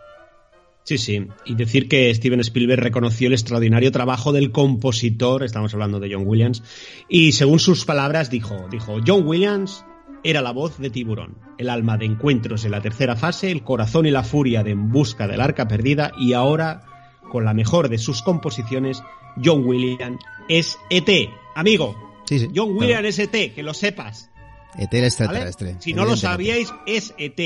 Sí, 0.84 0.96
sí. 0.96 1.26
Y 1.44 1.56
decir 1.56 1.88
que 1.88 2.14
Steven 2.14 2.38
Spielberg 2.38 2.80
reconoció 2.80 3.26
el 3.26 3.32
extraordinario 3.32 3.90
trabajo 3.90 4.30
del 4.30 4.52
compositor, 4.52 5.42
estamos 5.42 5.74
hablando 5.74 5.98
de 5.98 6.14
John 6.14 6.22
Williams, 6.24 6.62
y 7.08 7.32
según 7.32 7.58
sus 7.58 7.84
palabras 7.84 8.30
dijo, 8.30 8.68
dijo, 8.70 9.00
John 9.04 9.26
Williams 9.26 9.84
era 10.22 10.42
la 10.42 10.52
voz 10.52 10.78
de 10.78 10.90
Tiburón, 10.90 11.36
el 11.58 11.70
alma 11.70 11.96
de 11.96 12.06
encuentros 12.06 12.64
en 12.64 12.72
la 12.72 12.80
tercera 12.80 13.16
fase, 13.16 13.50
el 13.50 13.62
corazón 13.62 14.06
y 14.06 14.10
la 14.10 14.22
furia 14.22 14.62
de 14.62 14.72
En 14.72 14.90
busca 14.90 15.26
del 15.26 15.40
arca 15.40 15.68
perdida, 15.68 16.12
y 16.18 16.32
ahora, 16.32 16.82
con 17.30 17.44
la 17.44 17.54
mejor 17.54 17.88
de 17.88 17.98
sus 17.98 18.22
composiciones, 18.22 19.02
John 19.42 19.64
Williams 19.64 20.18
es 20.48 20.78
ET, 20.90 21.30
amigo. 21.54 21.96
Sí, 22.26 22.38
sí, 22.38 22.46
John 22.46 22.76
claro. 22.76 22.80
Williams 22.80 23.18
es 23.18 23.18
ET, 23.18 23.54
que 23.54 23.62
lo 23.62 23.74
sepas. 23.74 24.30
ET 24.78 24.92
el 24.92 25.00
¿vale? 25.00 25.06
extraterrestre. 25.06 25.76
Si 25.80 25.94
no 25.94 26.04
lo 26.04 26.16
sabíais, 26.16 26.72
es 26.86 27.14
ET. 27.18 27.38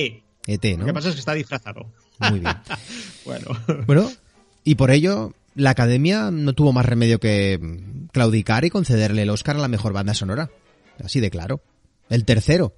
ET, 0.47 0.64
Lo 0.72 0.79
¿no? 0.79 0.87
que 0.87 0.95
pasa 0.95 1.09
es 1.09 1.14
que 1.14 1.20
está 1.20 1.35
disfrazado. 1.35 1.87
Muy 2.18 2.41
bien. 2.41 2.55
bueno. 3.25 3.47
Bueno, 3.87 4.11
y 4.62 4.75
por 4.75 4.91
ello, 4.91 5.33
la 5.55 5.70
academia 5.70 6.31
no 6.31 6.53
tuvo 6.53 6.72
más 6.72 6.87
remedio 6.87 7.18
que 7.18 7.59
claudicar 8.12 8.64
y 8.64 8.70
concederle 8.70 9.22
el 9.22 9.31
Oscar 9.31 9.57
a 9.57 9.61
la 9.61 9.68
mejor 9.68 9.93
banda 9.93 10.14
sonora. 10.14 10.51
Así 11.03 11.20
de 11.20 11.31
claro. 11.31 11.61
El 12.09 12.24
tercero, 12.24 12.74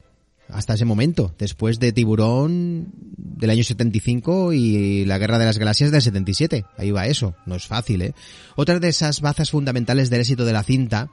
hasta 0.49 0.75
ese 0.75 0.85
momento, 0.85 1.35
después 1.39 1.79
de 1.79 1.93
Tiburón 1.93 2.93
del 3.17 3.51
año 3.51 3.65
75 3.65 4.53
y 4.53 5.05
la 5.05 5.19
Guerra 5.19 5.39
de 5.39 5.47
las 5.47 5.59
Galaxias 5.59 5.91
del 5.91 6.03
77. 6.03 6.65
Ahí 6.77 6.91
va 6.91 7.07
eso, 7.07 7.35
no 7.47 7.57
es 7.57 7.67
fácil, 7.67 8.03
¿eh? 8.03 8.15
Otra 8.55 8.79
de 8.79 8.89
esas 8.89 9.21
bazas 9.21 9.51
fundamentales 9.51 10.11
del 10.11 10.21
éxito 10.21 10.45
de 10.45 10.53
la 10.53 10.63
cinta 10.63 11.11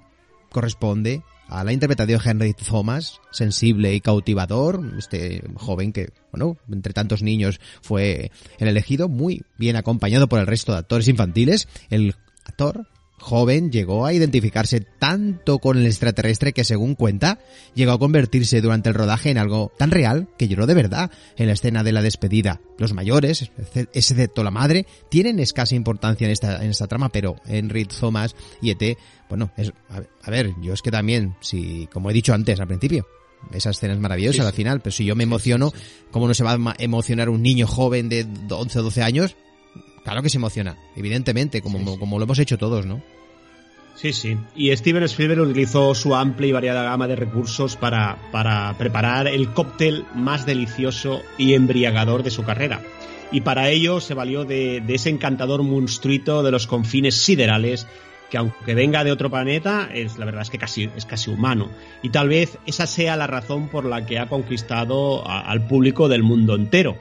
corresponde 0.51 1.23
a 1.47 1.63
la 1.63 1.73
interpretación 1.73 2.19
de 2.19 2.29
Henry 2.29 2.53
Thomas, 2.53 3.19
sensible 3.31 3.93
y 3.93 4.01
cautivador, 4.01 4.81
este 4.97 5.43
joven 5.55 5.91
que, 5.91 6.11
bueno, 6.31 6.57
entre 6.71 6.93
tantos 6.93 7.21
niños 7.21 7.59
fue 7.81 8.31
el 8.59 8.67
elegido, 8.67 9.09
muy 9.09 9.43
bien 9.57 9.75
acompañado 9.75 10.27
por 10.29 10.39
el 10.39 10.47
resto 10.47 10.71
de 10.71 10.79
actores 10.79 11.07
infantiles. 11.07 11.67
El 11.89 12.15
actor 12.45 12.87
joven 13.23 13.71
llegó 13.71 14.05
a 14.05 14.13
identificarse 14.13 14.81
tanto 14.81 15.59
con 15.59 15.77
el 15.77 15.85
extraterrestre 15.85 16.53
que 16.53 16.63
según 16.65 16.95
cuenta 16.95 17.39
llegó 17.73 17.93
a 17.93 17.99
convertirse 17.99 18.61
durante 18.61 18.89
el 18.89 18.95
rodaje 18.95 19.29
en 19.31 19.37
algo 19.37 19.71
tan 19.77 19.91
real 19.91 20.27
que 20.37 20.47
lloró 20.47 20.67
de 20.67 20.73
verdad 20.73 21.09
en 21.37 21.47
la 21.47 21.53
escena 21.53 21.83
de 21.83 21.93
la 21.93 22.01
despedida. 22.01 22.59
Los 22.77 22.93
mayores, 22.93 23.49
excepto 23.93 24.43
la 24.43 24.51
madre, 24.51 24.85
tienen 25.09 25.39
escasa 25.39 25.73
importancia 25.73 26.25
en 26.25 26.31
esta, 26.31 26.63
en 26.63 26.71
esta 26.71 26.87
trama, 26.87 27.09
pero 27.09 27.37
Henry 27.47 27.85
Thomas 27.85 28.35
y 28.61 28.71
ET, 28.71 28.97
bueno, 29.29 29.51
es, 29.57 29.71
a, 29.89 30.01
a 30.21 30.31
ver, 30.31 30.53
yo 30.61 30.73
es 30.73 30.81
que 30.81 30.91
también, 30.91 31.35
si, 31.39 31.87
como 31.91 32.09
he 32.09 32.13
dicho 32.13 32.33
antes 32.33 32.59
al 32.59 32.67
principio, 32.67 33.07
esa 33.51 33.71
escena 33.71 33.93
es 33.93 33.99
maravillosa 33.99 34.33
Sí, 34.33 34.41
sí. 34.41 34.47
al 34.47 34.53
final, 34.53 34.81
pero 34.81 34.91
si 34.91 35.05
yo 35.05 35.15
me 35.15 35.23
emociono, 35.23 35.71
¿cómo 36.11 36.27
no 36.27 36.33
se 36.33 36.43
va 36.43 36.53
a 36.53 36.75
emocionar 36.79 37.29
un 37.29 37.41
niño 37.41 37.67
joven 37.67 38.09
de 38.09 38.27
11 38.49 38.79
o 38.79 38.83
12 38.83 39.01
años? 39.01 39.35
Claro 40.03 40.21
que 40.21 40.29
se 40.29 40.37
emociona, 40.37 40.75
evidentemente, 40.95 41.61
como, 41.61 41.97
como 41.97 42.17
lo 42.19 42.25
hemos 42.25 42.39
hecho 42.39 42.57
todos, 42.57 42.85
¿no? 42.85 43.01
Sí, 43.95 44.11
sí. 44.11 44.37
Y 44.55 44.75
Steven 44.75 45.03
Spielberg 45.03 45.41
utilizó 45.41 45.93
su 45.95 46.15
amplia 46.15 46.49
y 46.49 46.51
variada 46.51 46.83
gama 46.83 47.07
de 47.07 47.15
recursos 47.15 47.75
para, 47.77 48.17
para 48.31 48.75
preparar 48.77 49.27
el 49.27 49.49
cóctel 49.53 50.03
más 50.15 50.45
delicioso 50.45 51.21
y 51.37 51.53
embriagador 51.53 52.23
de 52.23 52.31
su 52.31 52.43
carrera. 52.43 52.81
Y 53.31 53.41
para 53.41 53.69
ello 53.69 54.01
se 54.01 54.13
valió 54.13 54.45
de, 54.45 54.81
de 54.81 54.95
ese 54.95 55.09
encantador 55.09 55.63
monstruito 55.63 56.43
de 56.43 56.51
los 56.51 56.67
confines 56.67 57.15
siderales 57.15 57.87
que 58.29 58.37
aunque 58.37 58.73
venga 58.73 59.03
de 59.03 59.11
otro 59.11 59.29
planeta, 59.29 59.87
es, 59.93 60.17
la 60.17 60.25
verdad 60.25 60.41
es 60.41 60.49
que 60.49 60.57
casi, 60.57 60.89
es 60.97 61.05
casi 61.05 61.29
humano. 61.29 61.69
Y 62.01 62.09
tal 62.09 62.29
vez 62.29 62.57
esa 62.65 62.87
sea 62.87 63.15
la 63.15 63.27
razón 63.27 63.69
por 63.69 63.85
la 63.85 64.07
que 64.07 64.17
ha 64.17 64.27
conquistado 64.27 65.27
a- 65.27 65.41
al 65.41 65.67
público 65.67 66.09
del 66.09 66.23
mundo 66.23 66.55
entero. 66.55 66.97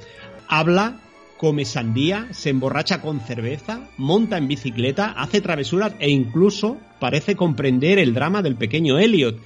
Habla, 0.47 1.01
come 1.43 1.65
sandía, 1.65 2.29
se 2.31 2.51
emborracha 2.51 3.01
con 3.01 3.19
cerveza, 3.19 3.91
monta 3.97 4.39
en 4.39 4.47
bicicleta, 4.47 5.11
hace 5.11 5.41
travesuras 5.41 5.93
e 5.99 6.09
incluso 6.09 6.79
parece 7.01 7.35
comprender 7.35 7.99
el 7.99 8.15
drama 8.15 8.43
del 8.43 8.55
pequeño 8.55 9.01
Elliot. 9.01 9.41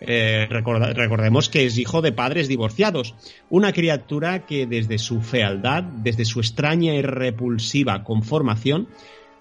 Eh, 0.00 0.46
recordemos 0.48 1.50
que 1.50 1.66
es 1.66 1.76
hijo 1.76 2.00
de 2.00 2.12
padres 2.12 2.48
divorciados, 2.48 3.14
una 3.50 3.74
criatura 3.74 4.46
que 4.46 4.66
desde 4.66 4.96
su 4.96 5.20
fealdad, 5.20 5.82
desde 5.82 6.24
su 6.24 6.40
extraña 6.40 6.94
y 6.94 7.02
repulsiva 7.02 8.02
conformación, 8.02 8.88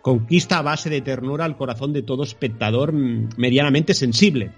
conquista 0.01 0.57
a 0.57 0.63
base 0.63 0.89
de 0.89 0.99
ternura 0.99 1.45
el 1.45 1.55
corazón 1.55 1.93
de 1.93 2.03
todo 2.03 2.23
espectador 2.23 2.91
mm, 2.91 3.29
medianamente 3.37 3.93
sensible. 3.93 4.51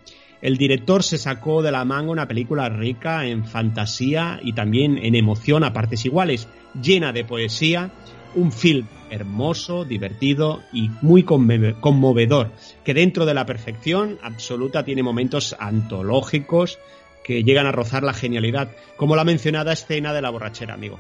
El 0.44 0.58
director 0.58 1.04
se 1.04 1.18
sacó 1.18 1.62
de 1.62 1.72
la 1.72 1.86
manga 1.86 2.12
una 2.12 2.28
película 2.28 2.68
rica 2.68 3.26
en 3.26 3.46
fantasía 3.46 4.42
y 4.44 4.52
también 4.52 4.98
en 4.98 5.16
emoción 5.16 5.64
a 5.64 5.72
partes 5.72 6.04
iguales, 6.04 6.50
llena 6.82 7.14
de 7.14 7.24
poesía, 7.24 7.92
un 8.36 8.52
film 8.52 8.86
hermoso, 9.10 9.86
divertido 9.86 10.62
y 10.74 10.90
muy 11.02 11.24
conmovedor, 11.24 12.52
que 12.84 12.94
dentro 12.94 13.26
de 13.26 13.34
la 13.34 13.46
perfección 13.46 14.20
absoluta 14.22 14.84
tiene 14.84 15.02
momentos 15.02 15.56
antológicos 15.58 16.78
que 17.24 17.46
llegan 17.46 17.66
a 17.66 17.72
rozar 17.72 18.04
la 18.04 18.14
genialidad, 18.14 18.70
como 18.98 19.16
la 19.16 19.24
mencionada 19.24 19.72
escena 19.72 20.14
de 20.14 20.22
la 20.22 20.30
borrachera, 20.30 20.74
amigo. 20.74 21.00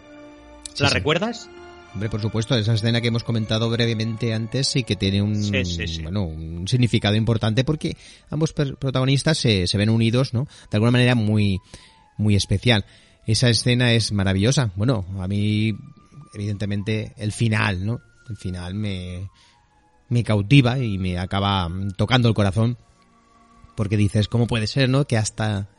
Sí, 0.72 0.84
¿La 0.84 0.88
sí. 0.88 0.96
recuerdas? 0.96 1.50
Hombre, 1.94 2.10
por 2.10 2.22
supuesto, 2.22 2.56
esa 2.56 2.74
escena 2.74 3.02
que 3.02 3.10
hemos 3.10 3.24
comentado 3.24 3.70
brevemente 3.70 4.34
antes 4.34 4.76
y 4.76 4.84
que 4.84 4.96
tiene 4.96 5.22
un, 5.22 5.36
Sí, 5.36 5.64
sí, 5.64 5.88
sí. 5.88 6.02
Bueno, 6.02 6.24
un 6.26 6.68
significado 6.68 7.16
importante 7.16 7.64
porque 7.64 7.96
ambos 8.32 8.52
protagonistas 8.54 9.38
se, 9.38 9.68
se 9.68 9.78
ven 9.78 9.89
unidos, 9.91 10.34
¿no? 10.34 10.46
De 10.72 10.78
alguna 10.78 10.91
manera 10.91 11.14
muy, 11.14 11.60
muy 12.18 12.36
especial. 12.36 12.86
Esa 13.28 13.48
escena 13.50 13.94
es 13.94 14.12
maravillosa. 14.12 14.72
Bueno, 14.76 15.06
a 15.20 15.28
mí, 15.28 15.74
evidentemente, 16.34 17.14
el 17.18 17.32
final, 17.32 17.86
¿no? 17.86 18.02
El 18.28 18.38
final 18.38 18.74
me, 18.74 19.30
me 20.10 20.24
cautiva 20.24 20.80
y 20.80 20.98
me 20.98 21.20
acaba 21.20 21.70
tocando 21.96 22.28
el 22.28 22.34
corazón 22.34 22.78
porque 23.76 23.98
dices, 23.98 24.28
¿cómo 24.28 24.48
puede 24.48 24.66
ser, 24.66 24.89
no? 24.89 25.06
Que 25.06 25.18
hasta 25.18 25.70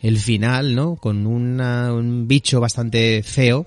el 0.00 0.16
final, 0.18 0.76
¿no? 0.76 0.94
Con 0.96 1.26
una- 1.26 1.92
un 1.92 2.28
bicho 2.28 2.60
bastante 2.60 3.22
feo, 3.24 3.66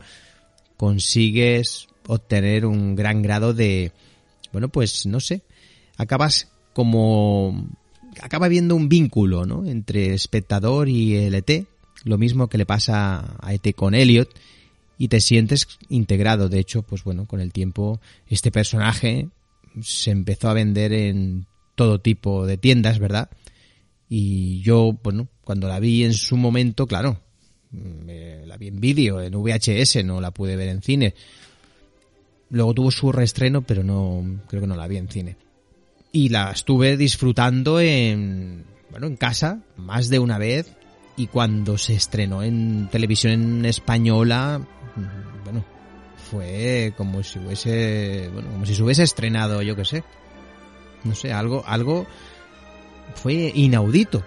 consigues 0.78 1.88
obtener 2.08 2.66
un 2.66 2.96
gran 2.96 3.22
grado 3.22 3.54
de, 3.54 3.92
bueno, 4.52 4.70
pues 4.70 5.06
no 5.06 5.20
sé, 5.20 5.42
acabas 5.98 6.50
como, 6.74 7.70
acaba 8.22 8.48
habiendo 8.48 8.76
un 8.76 8.90
vínculo, 8.90 9.46
¿no? 9.46 9.66
Entre 9.66 10.14
espectador 10.14 10.90
y 10.90 11.16
el 11.16 11.36
ET, 11.36 11.66
lo 12.04 12.18
mismo 12.18 12.48
que 12.48 12.58
le 12.58 12.66
pasa 12.66 13.38
a 13.40 13.54
ET 13.54 13.76
con 13.76 13.96
Elliot, 13.96 14.30
y 14.98 15.08
te 15.08 15.22
sientes 15.22 15.68
integrado. 15.90 16.50
De 16.50 16.60
hecho, 16.60 16.84
pues 16.84 17.04
bueno, 17.04 17.26
con 17.26 17.40
el 17.40 17.52
tiempo 17.52 18.00
este 18.28 18.52
personaje 18.52 19.30
se 19.82 20.12
empezó 20.12 20.50
a 20.50 20.54
vender 20.54 20.94
en 20.94 21.46
todo 21.76 22.00
tipo 22.00 22.46
de 22.46 22.58
tiendas, 22.58 23.00
¿verdad? 23.00 23.30
Y 24.08 24.62
yo, 24.62 24.98
bueno, 25.04 25.28
cuando 25.44 25.68
la 25.68 25.80
vi 25.80 26.04
en 26.04 26.14
su 26.14 26.38
momento, 26.38 26.86
claro, 26.86 27.20
eh, 28.08 28.44
la 28.46 28.58
vi 28.58 28.68
en 28.68 28.80
vídeo, 28.80 29.22
en 29.22 29.34
VHS, 29.34 30.04
no 30.04 30.22
la 30.22 30.32
pude 30.32 30.56
ver 30.56 30.70
en 30.70 30.82
cine. 30.82 31.14
Luego 32.50 32.74
tuvo 32.74 32.92
su 32.92 33.12
reestreno, 33.12 33.62
pero 33.62 33.84
no, 33.84 34.24
creo 34.48 34.62
que 34.62 34.68
no 34.68 34.76
la 34.76 34.88
vi 34.88 34.98
en 34.98 35.08
cine. 35.08 35.38
Y 36.12 36.30
la 36.30 36.52
estuve 36.52 36.98
disfrutando 36.98 37.80
en, 37.80 38.66
bueno, 38.92 39.08
en 39.08 39.18
casa, 39.18 39.62
más 39.78 40.10
de 40.10 40.20
una 40.20 40.38
vez. 40.38 40.76
Y 41.16 41.28
cuando 41.28 41.78
se 41.78 41.96
estrenó 41.96 42.44
en 42.44 42.90
televisión 42.92 43.66
española, 43.66 44.62
bueno, 45.44 45.66
fue 46.30 46.94
como 46.98 47.24
si 47.24 47.40
hubiese, 47.40 48.30
bueno, 48.34 48.50
como 48.52 48.66
si 48.66 48.76
se 48.76 48.84
hubiese 48.84 49.04
estrenado, 49.04 49.62
yo 49.62 49.76
qué 49.76 49.86
sé. 49.86 50.04
No 51.04 51.16
sé, 51.16 51.34
algo, 51.34 51.64
algo 51.66 52.06
fue 53.16 53.52
inaudito. 53.54 54.24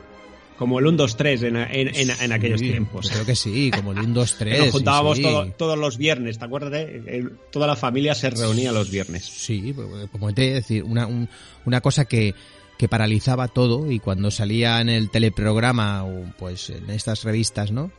Como 0.59 0.79
el 0.79 0.87
1, 0.87 0.97
2, 0.97 1.17
3 1.17 1.43
en, 1.43 1.57
en, 1.57 1.67
en, 1.95 2.11
en 2.19 2.33
aquellos 2.33 2.61
Sí, 2.61 2.71
tiempos. 2.71 3.07
yo 3.09 3.13
creo 3.13 3.27
que 3.27 3.37
sí, 3.37 3.71
como 3.71 3.93
el 3.93 3.99
1, 4.01 4.15
2, 4.15 4.33
Que 4.39 4.45
3. 4.47 4.59
Nos 4.61 4.71
juntábamos 4.71 5.17
sí, 5.19 5.23
todo- 5.23 5.47
todos 5.53 5.79
los 5.79 5.99
viernes, 5.99 6.39
¿te 6.39 6.45
acuerdas? 6.47 6.71
de- 6.73 7.03
el- 7.07 7.33
toda 7.53 7.67
la 7.67 7.77
familia 7.77 8.15
se 8.15 8.31
reunía 8.31 8.73
los 8.73 8.91
viernes. 8.91 9.25
Sí, 9.27 9.73
pues, 9.75 9.87
como 10.11 10.33
te 10.33 10.53
decir, 10.55 10.83
una, 10.83 11.07
un- 11.07 11.29
una 11.67 11.81
cosa 11.83 12.07
que, 12.07 12.35
que 12.79 12.89
paralizaba 12.89 13.49
todo 13.49 13.91
y 13.91 13.99
cuando 13.99 14.31
salía 14.31 14.81
en 14.81 14.89
el 14.89 15.11
teleprograma 15.11 16.05
o 16.05 16.25
pues 16.39 16.71
en 16.71 16.89
estas 16.91 17.23
revistas, 17.25 17.71
¿no? 17.71 17.91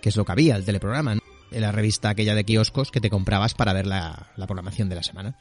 Que 0.00 0.08
es 0.10 0.16
lo 0.16 0.24
que 0.24 0.32
había, 0.32 0.56
el 0.56 0.64
teleprograma, 0.64 1.16
¿no? 1.16 1.20
En 1.50 1.62
la 1.62 1.72
revista 1.72 2.10
aquella 2.10 2.36
de 2.36 2.44
kioscos 2.44 2.92
que 2.92 3.00
te 3.00 3.10
comprabas 3.10 3.54
para 3.54 3.72
ver 3.72 3.86
la, 3.88 4.30
la 4.36 4.46
programación 4.46 4.88
de 4.88 4.94
la 4.94 5.02
semana. 5.02 5.36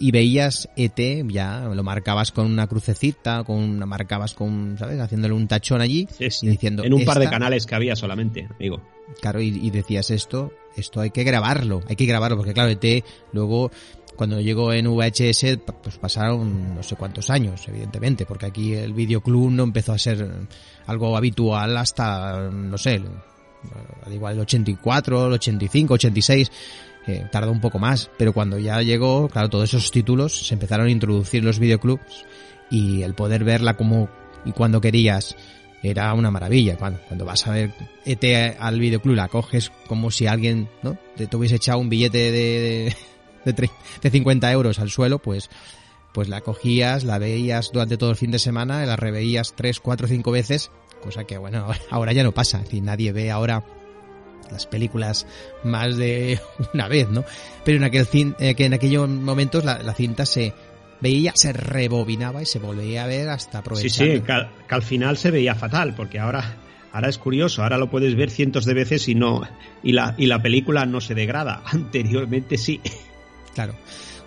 Y 0.00 0.10
veías 0.10 0.68
ET, 0.76 1.26
ya 1.28 1.60
lo 1.74 1.82
marcabas 1.82 2.30
con 2.32 2.46
una 2.46 2.66
crucecita, 2.66 3.44
con 3.44 3.56
una 3.58 3.86
marcabas 3.86 4.34
con, 4.34 4.76
¿sabes? 4.78 5.00
Haciéndole 5.00 5.34
un 5.34 5.48
tachón 5.48 5.80
allí 5.80 6.06
y 6.18 6.46
diciendo 6.48 6.84
En 6.84 6.92
un 6.94 7.04
par 7.04 7.18
de 7.18 7.24
"Esta- 7.24 7.36
canales 7.36 7.66
que 7.66 7.74
había 7.74 7.96
solamente, 7.96 8.48
amigo. 8.56 8.80
Claro, 9.20 9.40
y, 9.40 9.48
y 9.48 9.70
decías 9.70 10.10
esto, 10.10 10.52
esto 10.76 11.00
hay 11.00 11.10
que 11.10 11.24
grabarlo, 11.24 11.82
hay 11.88 11.96
que 11.96 12.06
grabarlo, 12.06 12.36
porque 12.36 12.52
claro, 12.52 12.68
ET 12.70 13.04
luego 13.32 13.70
cuando 14.16 14.40
llegó 14.40 14.72
en 14.72 14.86
VHS 14.86 15.58
pues 15.82 15.96
pasaron 15.98 16.74
no 16.74 16.82
sé 16.82 16.96
cuántos 16.96 17.30
años, 17.30 17.66
evidentemente, 17.68 18.26
porque 18.26 18.46
aquí 18.46 18.74
el 18.74 18.92
videoclub 18.92 19.50
no 19.50 19.62
empezó 19.62 19.92
a 19.92 19.98
ser 19.98 20.28
algo 20.86 21.16
habitual 21.16 21.76
hasta, 21.76 22.50
no 22.50 22.76
sé, 22.76 23.00
al 24.04 24.12
igual 24.12 24.34
el 24.34 24.40
84, 24.40 25.26
el 25.28 25.32
85, 25.34 25.94
86, 25.94 26.50
eh, 27.08 27.26
tardó 27.32 27.50
un 27.50 27.60
poco 27.60 27.78
más, 27.80 28.10
pero 28.18 28.32
cuando 28.32 28.58
ya 28.58 28.80
llegó, 28.82 29.28
claro, 29.28 29.48
todos 29.48 29.72
esos 29.74 29.90
títulos 29.90 30.46
se 30.46 30.54
empezaron 30.54 30.86
a 30.86 30.90
introducir 30.90 31.42
los 31.42 31.58
videoclubs 31.58 32.24
y 32.70 33.02
el 33.02 33.14
poder 33.14 33.42
verla 33.44 33.76
como 33.76 34.08
y 34.44 34.52
cuando 34.52 34.80
querías 34.80 35.34
era 35.82 36.12
una 36.14 36.30
maravilla. 36.30 36.76
Cuando, 36.76 37.24
vas 37.24 37.46
a 37.46 37.52
ver 37.52 37.72
ET 38.04 38.56
al 38.58 38.78
videoclub, 38.78 39.14
la 39.14 39.28
coges 39.28 39.70
como 39.86 40.10
si 40.10 40.26
alguien 40.26 40.68
¿no? 40.82 40.98
te, 41.16 41.34
hubiese 41.36 41.56
echado 41.56 41.78
un 41.78 41.88
billete 41.88 42.18
de, 42.18 42.30
de, 42.32 42.96
de, 43.44 43.54
tre- 43.54 43.70
de 44.02 44.10
50 44.10 44.52
euros 44.52 44.78
al 44.78 44.90
suelo, 44.90 45.18
pues, 45.18 45.50
pues 46.12 46.28
la 46.28 46.40
cogías, 46.40 47.04
la 47.04 47.18
veías 47.18 47.70
durante 47.72 47.96
todo 47.96 48.10
el 48.10 48.16
fin 48.16 48.30
de 48.30 48.38
semana, 48.38 48.84
la 48.86 48.96
reveías 48.96 49.54
tres, 49.56 49.80
cuatro, 49.80 50.08
cinco 50.08 50.30
veces, 50.30 50.70
cosa 51.02 51.24
que 51.24 51.38
bueno, 51.38 51.68
ahora 51.90 52.12
ya 52.12 52.22
no 52.22 52.32
pasa. 52.32 52.60
Es 52.62 52.82
nadie 52.82 53.12
ve 53.12 53.30
ahora 53.30 53.64
las 54.50 54.66
películas 54.66 55.26
más 55.64 55.96
de 55.96 56.38
una 56.74 56.88
vez, 56.88 57.08
¿no? 57.08 57.24
Pero 57.64 57.78
en 57.78 57.84
aquel 57.84 58.06
eh, 58.38 58.54
que 58.54 58.64
en 58.64 58.74
aquellos 58.74 59.08
momentos 59.08 59.64
la, 59.64 59.82
la 59.82 59.94
cinta 59.94 60.24
se 60.26 60.52
veía, 61.00 61.32
se 61.34 61.52
rebobinaba 61.52 62.42
y 62.42 62.46
se 62.46 62.58
volvía 62.58 63.04
a 63.04 63.06
ver 63.06 63.28
hasta 63.28 63.52
Sí, 63.52 63.58
aprovechar. 63.58 64.06
sí, 64.06 64.20
que, 64.20 64.32
al- 64.32 64.50
que 64.68 64.74
al 64.74 64.82
final 64.82 65.16
se 65.16 65.30
veía 65.30 65.54
fatal, 65.54 65.94
porque 65.94 66.18
ahora, 66.18 66.56
ahora 66.92 67.08
es 67.08 67.18
curioso, 67.18 67.62
ahora 67.62 67.78
lo 67.78 67.88
puedes 67.90 68.16
ver 68.16 68.30
cientos 68.30 68.64
de 68.64 68.74
veces 68.74 69.08
y 69.08 69.14
no, 69.14 69.42
y 69.82 69.92
la, 69.92 70.14
y 70.18 70.26
la 70.26 70.42
película 70.42 70.86
no 70.86 71.00
se 71.00 71.14
degrada. 71.14 71.62
Anteriormente 71.66 72.58
sí. 72.58 72.80
Claro. 73.54 73.74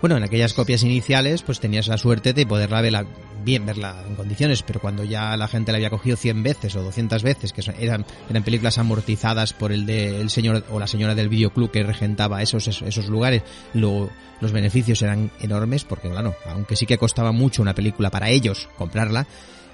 Bueno, 0.02 0.16
en 0.16 0.24
aquellas 0.24 0.52
copias 0.52 0.82
iniciales, 0.82 1.42
pues 1.42 1.60
tenías 1.60 1.86
la 1.86 1.96
suerte 1.96 2.32
de 2.32 2.44
poderla 2.44 2.80
verla 2.82 3.06
bien, 3.44 3.64
verla 3.64 4.04
en 4.06 4.16
condiciones, 4.16 4.62
pero 4.64 4.80
cuando 4.80 5.04
ya 5.04 5.36
la 5.36 5.46
gente 5.48 5.70
la 5.72 5.76
había 5.76 5.90
cogido 5.90 6.16
100 6.16 6.42
veces 6.42 6.74
o 6.76 6.82
200 6.82 7.22
veces, 7.22 7.52
que 7.52 7.62
eran, 7.78 8.04
eran 8.28 8.42
películas 8.42 8.78
amortizadas 8.78 9.52
por 9.52 9.70
el 9.72 9.86
de 9.86 10.20
el 10.20 10.28
señor 10.30 10.64
o 10.70 10.80
la 10.80 10.88
señora 10.88 11.14
del 11.14 11.28
videoclub 11.28 11.70
que 11.70 11.84
regentaba 11.84 12.42
esos, 12.42 12.66
esos, 12.66 12.82
esos 12.86 13.06
lugares, 13.06 13.42
lo- 13.74 14.10
los 14.40 14.50
beneficios 14.50 15.00
eran 15.02 15.30
enormes, 15.40 15.84
porque 15.84 16.10
claro, 16.10 16.34
aunque 16.46 16.74
sí 16.74 16.84
que 16.84 16.98
costaba 16.98 17.30
mucho 17.30 17.62
una 17.62 17.74
película 17.74 18.10
para 18.10 18.28
ellos 18.28 18.68
comprarla, 18.76 19.26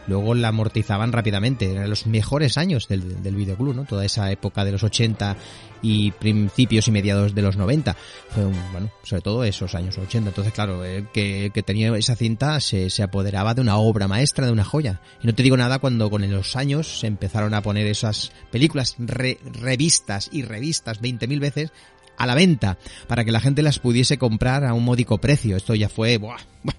luego 0.09 0.35
la 0.35 0.49
amortizaban 0.49 1.13
rápidamente. 1.13 1.71
Eran 1.71 1.89
los 1.89 2.07
mejores 2.07 2.59
años 2.59 2.89
del, 2.89 3.23
del 3.23 3.37
videoclub, 3.37 3.75
¿no? 3.75 3.85
Toda 3.85 4.05
esa 4.05 4.31
época 4.33 4.65
de 4.65 4.73
los 4.73 4.83
80 4.83 5.37
y 5.83 6.11
principios 6.13 6.89
y 6.89 6.91
mediados 6.91 7.35
de 7.35 7.43
los 7.43 7.57
90. 7.57 7.95
Fue 8.31 8.45
un, 8.45 8.57
bueno, 8.73 8.91
sobre 9.05 9.23
todo 9.23 9.45
esos 9.45 9.75
años 9.75 9.97
80. 9.97 10.31
Entonces, 10.31 10.53
claro, 10.53 10.85
el 10.85 11.07
que, 11.09 11.51
que 11.55 11.63
tenía 11.63 11.97
esa 11.97 12.17
cinta 12.17 12.59
se, 12.61 12.91
se 12.91 13.03
apoderaba 13.03 13.55
de 13.55 13.61
una 13.61 13.77
obra 13.77 14.09
maestra, 14.09 14.47
de 14.47 14.53
una 14.53 14.65
joya. 14.65 15.01
Y 15.23 15.27
no 15.27 15.35
te 15.35 15.43
digo 15.43 15.57
nada 15.57 15.79
cuando 15.79 16.11
con 16.11 16.29
los 16.29 16.57
años 16.57 17.01
se 17.01 17.07
empezaron 17.07 17.55
a 17.55 17.63
poner 17.63 17.87
esas 17.87 18.33
películas 18.51 18.97
re- 18.99 19.39
revistas 19.53 20.31
y 20.33 20.43
revistas 20.43 21.01
20.000 21.01 21.39
veces 21.39 21.71
a 22.17 22.27
la 22.27 22.35
venta 22.35 22.79
para 23.07 23.25
que 23.25 23.31
la 23.31 23.39
gente 23.41 23.63
las 23.63 23.79
pudiese 23.79 24.19
comprar 24.19 24.65
a 24.65 24.75
un 24.75 24.85
módico 24.85 25.19
precio. 25.19 25.57
Esto 25.57 25.77
ya 25.77 25.89
fue, 25.89 26.17
buah, 26.17 26.39
buah. 26.65 26.75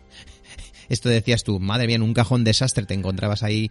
Esto 0.89 1.09
decías 1.09 1.43
tú, 1.43 1.59
madre 1.59 1.87
mía, 1.87 1.95
en 1.97 2.01
un 2.01 2.13
cajón 2.13 2.43
desastre 2.43 2.85
te 2.85 2.93
encontrabas 2.93 3.43
ahí 3.43 3.69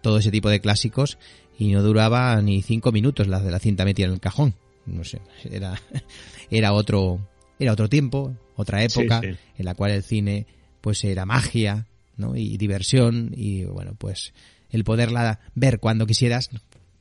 todo 0.00 0.18
ese 0.18 0.30
tipo 0.30 0.48
de 0.48 0.60
clásicos 0.60 1.18
y 1.58 1.72
no 1.72 1.82
duraba 1.82 2.40
ni 2.42 2.62
cinco 2.62 2.92
minutos 2.92 3.28
la 3.28 3.40
de 3.40 3.50
la 3.50 3.58
cinta 3.58 3.84
metida 3.84 4.06
en 4.06 4.12
el 4.12 4.20
cajón. 4.20 4.54
No 4.86 5.04
sé, 5.04 5.20
era, 5.50 5.80
era 6.50 6.72
otro, 6.72 7.20
era 7.58 7.72
otro 7.72 7.88
tiempo, 7.88 8.36
otra 8.56 8.82
época 8.82 9.20
Sí, 9.22 9.32
sí. 9.32 9.38
en 9.58 9.64
la 9.64 9.74
cual 9.74 9.92
el 9.92 10.02
cine 10.02 10.46
pues 10.80 11.04
era 11.04 11.24
magia, 11.26 11.86
¿no? 12.16 12.36
Y 12.36 12.56
diversión 12.56 13.32
y 13.36 13.64
bueno, 13.64 13.94
pues 13.96 14.32
el 14.70 14.84
poderla 14.84 15.40
ver 15.54 15.78
cuando 15.78 16.06
quisieras, 16.06 16.50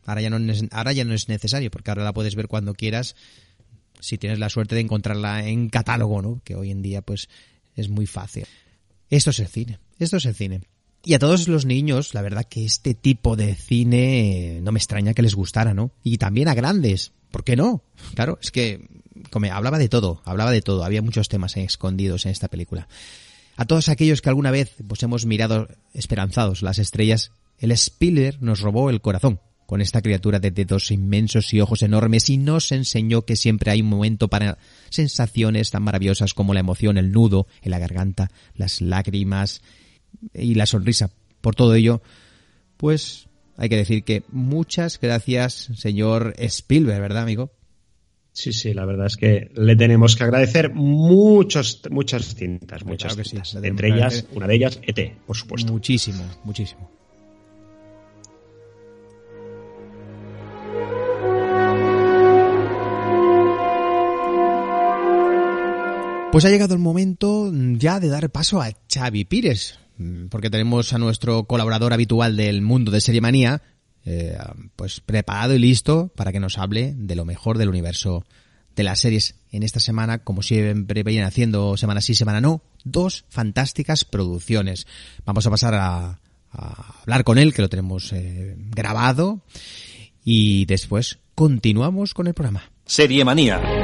ahora 0.05 0.21
ya 0.21 0.29
no 0.29 0.37
es, 0.51 0.65
ahora 0.71 0.93
ya 0.93 1.05
no 1.05 1.13
es 1.13 1.29
necesario 1.29 1.71
porque 1.71 1.89
ahora 1.89 2.03
la 2.03 2.13
puedes 2.13 2.35
ver 2.35 2.47
cuando 2.47 2.73
quieras 2.73 3.15
si 3.99 4.17
tienes 4.17 4.39
la 4.39 4.49
suerte 4.49 4.75
de 4.75 4.81
encontrarla 4.81 5.47
en 5.47 5.69
catálogo, 5.69 6.21
¿no? 6.21 6.41
Que 6.43 6.55
hoy 6.55 6.71
en 6.71 6.81
día 6.81 7.01
pues 7.01 7.29
es 7.75 7.89
muy 7.89 8.05
fácil. 8.05 8.45
Esto 9.11 9.29
es 9.31 9.39
el 9.39 9.47
cine, 9.47 9.79
esto 9.99 10.17
es 10.17 10.25
el 10.25 10.33
cine. 10.33 10.61
Y 11.03 11.15
a 11.15 11.19
todos 11.19 11.47
los 11.49 11.65
niños, 11.65 12.13
la 12.13 12.21
verdad 12.21 12.45
que 12.45 12.63
este 12.63 12.93
tipo 12.93 13.35
de 13.35 13.55
cine 13.55 14.59
no 14.63 14.71
me 14.71 14.79
extraña 14.79 15.13
que 15.13 15.21
les 15.21 15.35
gustara, 15.35 15.73
¿no? 15.73 15.91
Y 16.01 16.17
también 16.17 16.47
a 16.47 16.53
grandes, 16.53 17.11
¿por 17.29 17.43
qué 17.43 17.57
no? 17.57 17.83
Claro, 18.15 18.39
es 18.41 18.51
que 18.51 18.87
como 19.29 19.51
hablaba 19.51 19.79
de 19.79 19.89
todo, 19.89 20.21
hablaba 20.23 20.51
de 20.51 20.61
todo, 20.61 20.85
había 20.85 21.01
muchos 21.01 21.27
temas 21.27 21.57
escondidos 21.57 22.25
en 22.25 22.31
esta 22.31 22.47
película. 22.47 22.87
A 23.57 23.65
todos 23.65 23.89
aquellos 23.89 24.21
que 24.21 24.29
alguna 24.29 24.49
vez 24.49 24.75
pues 24.87 25.03
hemos 25.03 25.25
mirado 25.25 25.67
esperanzados 25.93 26.61
las 26.61 26.79
estrellas, 26.79 27.31
el 27.59 27.75
Spiller 27.77 28.41
nos 28.41 28.61
robó 28.61 28.89
el 28.89 29.01
corazón 29.01 29.41
con 29.71 29.79
esta 29.79 30.01
criatura 30.01 30.41
de 30.41 30.51
dedos 30.51 30.91
inmensos 30.91 31.53
y 31.53 31.61
ojos 31.61 31.81
enormes 31.81 32.29
y 32.29 32.37
nos 32.37 32.73
enseñó 32.73 33.21
que 33.21 33.37
siempre 33.37 33.71
hay 33.71 33.79
un 33.79 33.87
momento 33.87 34.27
para 34.27 34.57
sensaciones 34.89 35.71
tan 35.71 35.81
maravillosas 35.83 36.33
como 36.33 36.53
la 36.53 36.59
emoción, 36.59 36.97
el 36.97 37.13
nudo 37.13 37.47
en 37.61 37.71
la 37.71 37.79
garganta, 37.79 38.31
las 38.53 38.81
lágrimas 38.81 39.61
y 40.33 40.55
la 40.55 40.65
sonrisa. 40.65 41.11
Por 41.39 41.55
todo 41.55 41.73
ello, 41.73 42.01
pues 42.75 43.29
hay 43.55 43.69
que 43.69 43.77
decir 43.77 44.03
que 44.03 44.23
muchas 44.29 44.99
gracias, 44.99 45.69
señor 45.77 46.33
Spielberg, 46.37 46.99
¿verdad, 46.99 47.23
amigo? 47.23 47.53
Sí, 48.33 48.51
sí, 48.51 48.73
la 48.73 48.83
verdad 48.83 49.05
es 49.05 49.15
que 49.15 49.51
le 49.55 49.77
tenemos 49.77 50.17
que 50.17 50.25
agradecer 50.25 50.73
muchos, 50.73 51.81
muchas 51.89 52.35
cintas, 52.35 52.83
muchas 52.83 53.13
Claro 53.13 53.23
sí, 53.23 53.29
cintas. 53.29 53.51
tenemos 53.51 53.69
Entre 53.69 53.87
ellas, 53.87 54.25
una 54.33 54.47
de 54.47 54.55
ellas, 54.55 54.81
ET, 54.83 55.15
por 55.25 55.37
supuesto. 55.37 55.71
Muchísimo, 55.71 56.25
muchísimo. 56.43 56.91
Pues 66.31 66.45
ha 66.45 66.49
llegado 66.49 66.73
el 66.73 66.79
momento 66.79 67.51
ya 67.53 67.99
de 67.99 68.07
dar 68.07 68.29
paso 68.29 68.61
a 68.61 68.71
Xavi 68.89 69.25
Pires, 69.25 69.77
mm, 69.97 70.27
porque 70.27 70.49
tenemos 70.49 70.93
a 70.93 70.97
nuestro 70.97 71.43
colaborador 71.43 71.91
habitual 71.91 72.37
del 72.37 72.61
mundo 72.61 72.89
de 72.89 73.01
Serie 73.01 73.19
Manía, 73.19 73.61
eh, 74.05 74.37
pues 74.77 75.01
preparado 75.01 75.53
y 75.55 75.59
listo 75.59 76.09
para 76.15 76.31
que 76.31 76.39
nos 76.39 76.57
hable 76.57 76.93
de 76.95 77.15
lo 77.15 77.25
mejor 77.25 77.57
del 77.57 77.67
universo 77.67 78.25
de 78.77 78.83
las 78.83 78.99
series. 78.99 79.35
En 79.51 79.63
esta 79.63 79.81
semana, 79.81 80.19
como 80.19 80.41
siempre 80.41 81.03
vienen 81.03 81.25
haciendo 81.25 81.75
semana 81.75 81.99
sí, 81.99 82.15
semana 82.15 82.39
no, 82.39 82.63
dos 82.85 83.25
fantásticas 83.27 84.05
producciones. 84.05 84.87
Vamos 85.25 85.45
a 85.45 85.49
pasar 85.49 85.75
a, 85.75 86.21
a 86.51 87.01
hablar 87.01 87.25
con 87.25 87.39
él, 87.39 87.53
que 87.53 87.61
lo 87.61 87.69
tenemos 87.69 88.13
eh, 88.13 88.55
grabado, 88.57 89.41
y 90.23 90.63
después 90.63 91.19
continuamos 91.35 92.13
con 92.13 92.27
el 92.27 92.33
programa. 92.33 92.71
Serie 92.85 93.25
Manía. 93.25 93.80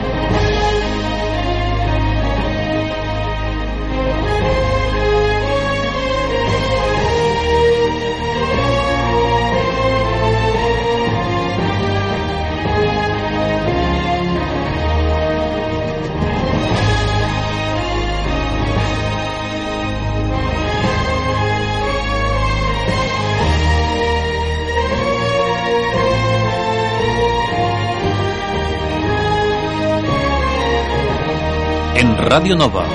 Radio 32.29 32.57
Nova. 32.57 32.85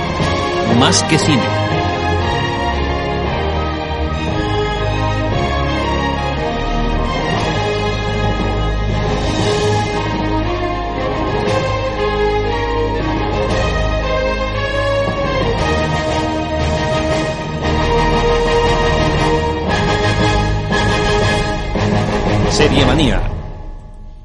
Más 0.78 1.02
que 1.04 1.18
cine. 1.18 1.40
Serie 22.50 22.84
Manía. 22.84 23.41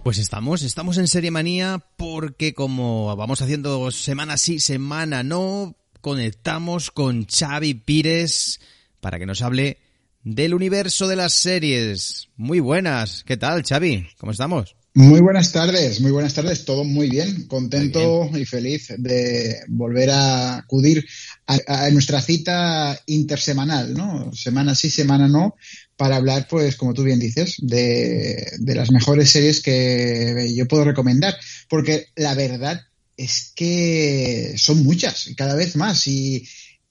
Pues 0.08 0.20
estamos, 0.20 0.64
estamos 0.64 0.98
en 1.00 1.10
Serie 1.10 1.32
Manía 1.32 1.84
porque 1.98 2.54
como 2.54 3.14
vamos 3.18 3.42
haciendo 3.42 3.92
semana 3.92 4.38
sí, 4.38 4.62
semana 4.62 5.22
no, 5.22 5.76
conectamos 6.00 6.92
con 6.92 7.28
Xavi 7.28 7.74
Pires 7.74 8.62
para 9.02 9.20
que 9.20 9.26
nos 9.26 9.42
hable 9.42 9.80
del 10.24 10.54
universo 10.54 11.10
de 11.10 11.18
las 11.18 11.34
series. 11.34 12.30
Muy 12.38 12.62
buenas, 12.62 13.26
¿qué 13.26 13.36
tal 13.36 13.64
Xavi? 13.68 14.08
¿Cómo 14.18 14.32
estamos? 14.32 14.78
Muy 14.94 15.20
buenas 15.20 15.52
tardes, 15.52 16.00
muy 16.00 16.12
buenas 16.12 16.34
tardes, 16.34 16.64
todo 16.64 16.86
muy 16.86 17.10
bien, 17.10 17.46
contento 17.48 18.30
y 18.34 18.46
feliz 18.46 18.94
de 18.98 19.58
volver 19.68 20.10
a 20.10 20.58
acudir 20.60 21.06
a, 21.46 21.86
a 21.86 21.92
nuestra 21.92 22.22
cita 22.22 22.98
intersemanal, 23.08 23.94
¿no? 23.94 24.32
Semana 24.34 24.74
sí, 24.74 24.90
semana 24.90 25.28
no, 25.28 25.54
para 25.98 26.16
hablar, 26.16 26.48
pues, 26.48 26.76
como 26.76 26.94
tú 26.94 27.04
bien 27.04 27.20
dices, 27.20 27.56
de, 27.58 28.58
las 28.60 28.92
mejores 28.92 29.32
series 29.32 29.62
que 29.62 30.54
yo 30.56 30.68
puedo 30.68 30.86
recomendar, 30.86 31.36
porque 31.68 32.08
la 32.16 32.36
verdad 32.36 32.82
es 33.18 33.52
que 33.56 34.54
son 34.58 34.84
muchas, 34.84 35.32
cada 35.36 35.56
vez 35.56 35.76
más, 35.76 36.08
y, 36.08 36.48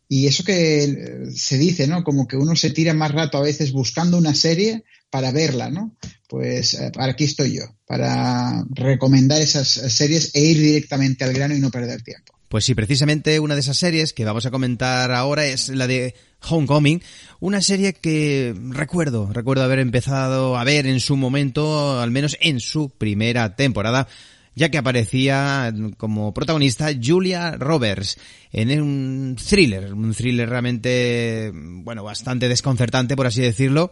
eso 0.08 0.44
que 0.44 1.28
se 1.34 1.58
dice, 1.58 1.86
¿no? 1.86 2.04
Como 2.04 2.28
que 2.28 2.36
uno 2.36 2.54
se 2.54 2.70
tira 2.70 2.94
más 2.94 3.12
rato 3.12 3.38
a 3.38 3.42
veces 3.42 3.72
buscando 3.72 4.18
una 4.18 4.34
serie 4.34 4.84
para 5.10 5.32
verla, 5.32 5.70
¿no? 5.70 5.96
Pues 6.28 6.74
eh, 6.74 6.92
aquí 6.98 7.24
estoy 7.24 7.54
yo, 7.54 7.64
para 7.86 8.64
recomendar 8.70 9.40
esas 9.40 9.68
series 9.68 10.32
e 10.34 10.40
ir 10.40 10.58
directamente 10.58 11.24
al 11.24 11.32
grano 11.32 11.56
y 11.56 11.60
no 11.60 11.70
perder 11.70 12.02
tiempo. 12.02 12.35
Pues 12.48 12.64
sí, 12.64 12.74
precisamente 12.74 13.40
una 13.40 13.54
de 13.54 13.60
esas 13.60 13.76
series 13.76 14.12
que 14.12 14.24
vamos 14.24 14.46
a 14.46 14.50
comentar 14.50 15.10
ahora 15.10 15.46
es 15.46 15.68
la 15.68 15.88
de 15.88 16.14
Homecoming, 16.48 17.02
una 17.40 17.60
serie 17.60 17.92
que 17.92 18.54
recuerdo, 18.70 19.32
recuerdo 19.32 19.64
haber 19.64 19.80
empezado 19.80 20.56
a 20.56 20.62
ver 20.62 20.86
en 20.86 21.00
su 21.00 21.16
momento, 21.16 22.00
al 22.00 22.12
menos 22.12 22.36
en 22.40 22.60
su 22.60 22.90
primera 22.90 23.56
temporada, 23.56 24.06
ya 24.54 24.70
que 24.70 24.78
aparecía 24.78 25.74
como 25.96 26.32
protagonista 26.32 26.90
Julia 27.02 27.56
Roberts 27.58 28.16
en 28.52 28.80
un 28.80 29.36
thriller, 29.36 29.92
un 29.92 30.14
thriller 30.14 30.48
realmente, 30.48 31.50
bueno, 31.52 32.04
bastante 32.04 32.48
desconcertante, 32.48 33.16
por 33.16 33.26
así 33.26 33.42
decirlo, 33.42 33.90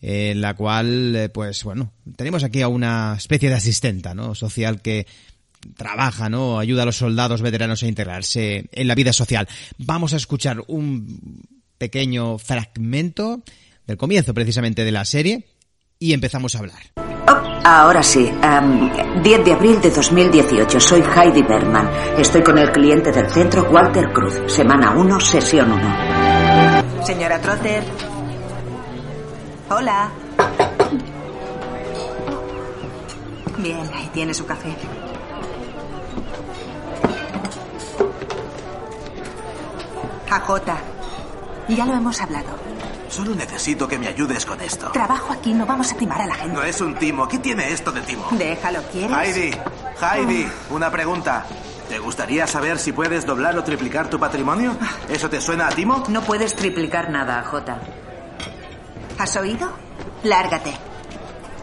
en 0.00 0.40
la 0.40 0.54
cual, 0.54 1.14
eh, 1.16 1.28
pues 1.28 1.64
bueno, 1.64 1.92
tenemos 2.16 2.44
aquí 2.44 2.62
a 2.62 2.68
una 2.68 3.14
especie 3.18 3.50
de 3.50 3.56
asistenta, 3.56 4.14
¿no? 4.14 4.34
Social 4.34 4.80
que 4.80 5.06
trabaja, 5.76 6.28
¿no? 6.28 6.58
Ayuda 6.58 6.82
a 6.82 6.86
los 6.86 6.96
soldados 6.96 7.42
veteranos 7.42 7.82
a 7.82 7.86
integrarse 7.86 8.68
en 8.72 8.88
la 8.88 8.94
vida 8.94 9.12
social. 9.12 9.48
Vamos 9.78 10.12
a 10.12 10.16
escuchar 10.16 10.62
un 10.68 11.42
pequeño 11.78 12.38
fragmento 12.38 13.42
del 13.86 13.96
comienzo 13.96 14.34
precisamente 14.34 14.84
de 14.84 14.92
la 14.92 15.04
serie 15.04 15.46
y 15.98 16.12
empezamos 16.12 16.54
a 16.54 16.58
hablar. 16.60 16.82
Ahora 17.62 18.02
sí, 18.02 18.30
em, 18.42 19.22
10 19.22 19.44
de 19.44 19.52
abril 19.52 19.80
de 19.80 19.90
2018. 19.90 20.80
Soy 20.80 21.02
Heidi 21.02 21.42
Berman. 21.42 21.90
Estoy 22.18 22.42
con 22.42 22.56
el 22.58 22.72
cliente 22.72 23.12
del 23.12 23.28
centro, 23.30 23.70
Walter 23.70 24.10
Cruz. 24.12 24.40
Semana 24.46 24.92
1, 24.92 25.20
sesión 25.20 25.70
1. 25.70 27.04
Señora 27.04 27.38
Trotter. 27.40 27.84
Hola. 29.68 30.10
Bien, 33.58 33.90
ahí 33.94 34.10
tiene 34.14 34.32
su 34.32 34.46
café. 34.46 34.74
AJ. 40.30 40.60
Ya 41.68 41.86
lo 41.86 41.94
hemos 41.94 42.20
hablado. 42.20 42.48
Solo 43.08 43.34
necesito 43.34 43.88
que 43.88 43.98
me 43.98 44.06
ayudes 44.06 44.46
con 44.46 44.60
esto. 44.60 44.90
Trabajo 44.92 45.32
aquí, 45.32 45.52
no 45.52 45.66
vamos 45.66 45.90
a 45.92 45.96
timar 45.96 46.22
a 46.22 46.26
la 46.26 46.34
gente. 46.34 46.54
No 46.54 46.62
es 46.62 46.80
un 46.80 46.94
timo. 46.94 47.26
¿Qué 47.26 47.38
tiene 47.38 47.72
esto 47.72 47.90
de 47.90 48.00
timo? 48.02 48.26
Déjalo, 48.32 48.80
¿quieres? 48.92 49.16
Heidi, 49.16 49.56
Heidi, 50.00 50.48
una 50.70 50.90
pregunta. 50.90 51.44
¿Te 51.88 51.98
gustaría 51.98 52.46
saber 52.46 52.78
si 52.78 52.92
puedes 52.92 53.26
doblar 53.26 53.58
o 53.58 53.64
triplicar 53.64 54.08
tu 54.08 54.20
patrimonio? 54.20 54.76
¿Eso 55.08 55.28
te 55.28 55.40
suena 55.40 55.66
a 55.66 55.70
timo? 55.70 56.04
No 56.08 56.22
puedes 56.22 56.54
triplicar 56.54 57.10
nada, 57.10 57.42
J. 57.42 57.78
¿Has 59.18 59.36
oído? 59.36 59.72
Lárgate. 60.22 60.72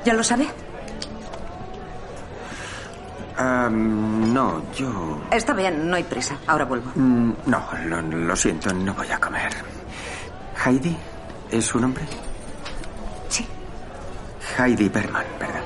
¿Ya 0.03 0.13
lo 0.13 0.23
sabe? 0.23 0.47
No, 3.39 4.63
yo... 4.73 5.21
Está 5.31 5.53
bien, 5.53 5.89
no 5.89 5.95
hay 5.95 6.03
prisa. 6.03 6.37
Ahora 6.47 6.65
vuelvo. 6.65 6.91
Mm, 6.95 7.31
No, 7.45 7.63
lo, 7.85 8.01
lo 8.01 8.35
siento, 8.35 8.73
no 8.73 8.93
voy 8.93 9.09
a 9.11 9.19
comer. 9.19 9.51
¿Heidi 10.65 10.97
es 11.51 11.65
su 11.65 11.79
nombre? 11.79 12.03
Sí. 13.29 13.45
Heidi 14.57 14.89
Berman, 14.89 15.25
¿verdad? 15.39 15.61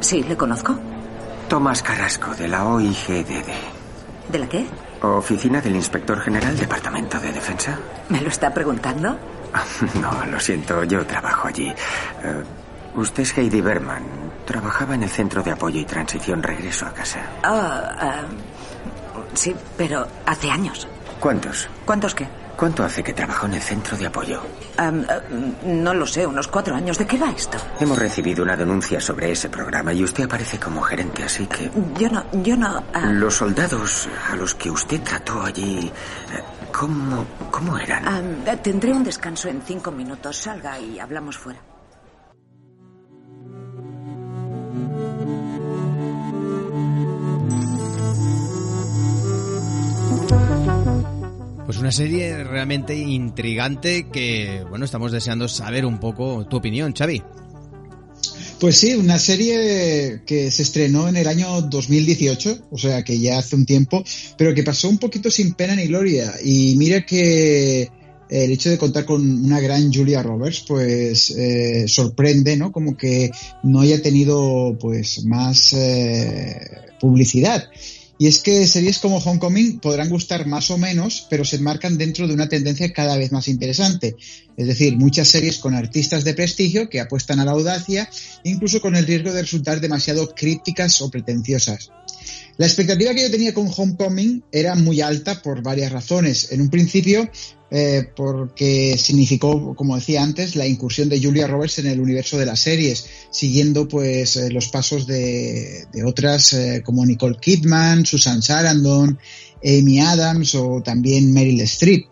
Sí, 0.00 0.22
le 0.22 0.36
conozco. 0.36 0.78
Tomás 1.48 1.82
Carrasco, 1.82 2.34
de 2.34 2.48
la 2.48 2.66
OIGDD. 2.66 3.48
¿De 4.30 4.38
la 4.38 4.46
qué? 4.48 4.66
Oficina 5.02 5.60
del 5.60 5.76
Inspector 5.76 6.20
General, 6.20 6.56
Departamento 6.56 7.18
de 7.18 7.32
Defensa. 7.32 7.78
¿Me 8.10 8.20
lo 8.20 8.28
está 8.28 8.52
preguntando? 8.52 9.16
No, 10.00 10.26
lo 10.26 10.38
siento, 10.38 10.84
yo 10.84 11.06
trabajo 11.06 11.48
allí. 11.48 11.68
Eh, 11.68 12.42
usted 12.96 13.22
es 13.22 13.36
Heidi 13.38 13.62
Berman. 13.62 14.02
Trabajaba 14.48 14.94
en 14.94 15.02
el 15.02 15.10
Centro 15.10 15.42
de 15.42 15.50
Apoyo 15.50 15.78
y 15.78 15.84
Transición 15.84 16.42
Regreso 16.42 16.86
a 16.86 16.94
Casa. 16.94 17.20
Ah, 17.42 17.94
ah, 18.00 18.22
sí, 19.34 19.54
pero 19.76 20.06
hace 20.24 20.50
años. 20.50 20.88
¿Cuántos? 21.20 21.68
¿Cuántos 21.84 22.14
qué? 22.14 22.26
¿Cuánto 22.56 22.82
hace 22.82 23.04
que 23.04 23.12
trabajó 23.12 23.44
en 23.44 23.52
el 23.54 23.60
Centro 23.60 23.98
de 23.98 24.06
Apoyo? 24.06 24.40
Ah, 24.78 24.90
no 25.66 25.92
lo 25.92 26.06
sé, 26.06 26.26
unos 26.26 26.48
cuatro 26.48 26.74
años. 26.74 26.96
¿De 26.96 27.06
qué 27.06 27.18
va 27.18 27.30
esto? 27.30 27.58
Hemos 27.78 27.98
recibido 27.98 28.42
una 28.42 28.56
denuncia 28.56 29.02
sobre 29.02 29.30
ese 29.32 29.50
programa 29.50 29.92
y 29.92 30.02
usted 30.02 30.24
aparece 30.24 30.58
como 30.58 30.80
gerente, 30.80 31.24
así 31.24 31.46
que... 31.46 31.70
Yo 31.98 32.08
no, 32.08 32.24
yo 32.42 32.56
no. 32.56 32.82
ah, 32.94 33.00
Los 33.12 33.34
soldados 33.34 34.08
a 34.30 34.34
los 34.34 34.54
que 34.54 34.70
usted 34.70 35.02
trató 35.02 35.42
allí, 35.42 35.92
eh, 36.32 36.42
¿cómo, 36.72 37.26
cómo 37.50 37.76
eran? 37.78 38.08
am, 38.08 38.44
tendré 38.62 38.92
un 38.92 39.04
descanso 39.04 39.48
en 39.50 39.60
cinco 39.60 39.90
minutos. 39.92 40.38
Salga 40.38 40.78
y 40.80 40.98
hablamos 40.98 41.36
fuera. 41.36 41.60
Pues 51.68 51.76
una 51.76 51.92
serie 51.92 52.44
realmente 52.44 52.96
intrigante 52.96 54.06
que, 54.10 54.64
bueno, 54.70 54.86
estamos 54.86 55.12
deseando 55.12 55.48
saber 55.48 55.84
un 55.84 56.00
poco 56.00 56.46
tu 56.48 56.56
opinión, 56.56 56.94
Xavi. 56.96 57.22
Pues 58.58 58.78
sí, 58.78 58.94
una 58.94 59.18
serie 59.18 60.22
que 60.24 60.50
se 60.50 60.62
estrenó 60.62 61.08
en 61.08 61.18
el 61.18 61.28
año 61.28 61.60
2018, 61.60 62.68
o 62.70 62.78
sea 62.78 63.04
que 63.04 63.20
ya 63.20 63.36
hace 63.36 63.54
un 63.54 63.66
tiempo, 63.66 64.02
pero 64.38 64.54
que 64.54 64.62
pasó 64.62 64.88
un 64.88 64.96
poquito 64.96 65.30
sin 65.30 65.52
pena 65.52 65.76
ni 65.76 65.88
gloria. 65.88 66.32
Y 66.42 66.74
mira 66.76 67.04
que 67.04 67.90
el 68.30 68.50
hecho 68.50 68.70
de 68.70 68.78
contar 68.78 69.04
con 69.04 69.44
una 69.44 69.60
gran 69.60 69.92
Julia 69.92 70.22
Roberts, 70.22 70.64
pues 70.66 71.32
eh, 71.32 71.86
sorprende, 71.86 72.56
¿no? 72.56 72.72
Como 72.72 72.96
que 72.96 73.30
no 73.62 73.80
haya 73.80 74.00
tenido, 74.00 74.74
pues, 74.80 75.22
más 75.26 75.74
eh, 75.74 76.62
publicidad. 76.98 77.68
Y 78.18 78.26
es 78.26 78.40
que 78.42 78.66
series 78.66 78.98
como 78.98 79.18
Homecoming 79.18 79.78
podrán 79.78 80.08
gustar 80.08 80.44
más 80.46 80.70
o 80.72 80.78
menos, 80.78 81.26
pero 81.30 81.44
se 81.44 81.56
enmarcan 81.56 81.96
dentro 81.96 82.26
de 82.26 82.34
una 82.34 82.48
tendencia 82.48 82.92
cada 82.92 83.16
vez 83.16 83.30
más 83.30 83.46
interesante. 83.46 84.16
Es 84.56 84.66
decir, 84.66 84.96
muchas 84.96 85.28
series 85.28 85.58
con 85.58 85.74
artistas 85.74 86.24
de 86.24 86.34
prestigio 86.34 86.88
que 86.88 87.00
apuestan 87.00 87.38
a 87.38 87.44
la 87.44 87.52
audacia, 87.52 88.10
incluso 88.42 88.80
con 88.80 88.96
el 88.96 89.06
riesgo 89.06 89.32
de 89.32 89.42
resultar 89.42 89.80
demasiado 89.80 90.34
crípticas 90.34 91.00
o 91.00 91.10
pretenciosas. 91.10 91.90
La 92.58 92.66
expectativa 92.66 93.14
que 93.14 93.22
yo 93.22 93.30
tenía 93.30 93.54
con 93.54 93.70
Homecoming 93.74 94.42
era 94.50 94.74
muy 94.74 95.00
alta 95.00 95.40
por 95.42 95.62
varias 95.62 95.92
razones. 95.92 96.50
En 96.50 96.60
un 96.60 96.68
principio, 96.68 97.30
eh, 97.70 98.08
porque 98.16 98.98
significó, 98.98 99.76
como 99.76 99.94
decía 99.94 100.24
antes, 100.24 100.56
la 100.56 100.66
incursión 100.66 101.08
de 101.08 101.22
Julia 101.22 101.46
Roberts 101.46 101.78
en 101.78 101.86
el 101.86 102.00
universo 102.00 102.36
de 102.36 102.46
las 102.46 102.58
series, 102.58 103.06
siguiendo 103.30 103.86
pues 103.86 104.34
eh, 104.34 104.50
los 104.50 104.68
pasos 104.70 105.06
de, 105.06 105.86
otras 106.04 106.52
eh, 106.52 106.82
como 106.84 107.06
Nicole 107.06 107.38
Kidman, 107.40 108.04
Susan 108.04 108.42
Sarandon, 108.42 109.20
Amy 109.64 110.00
Adams 110.00 110.56
o 110.56 110.82
también 110.82 111.32
Meryl 111.32 111.60
Streep. 111.60 112.06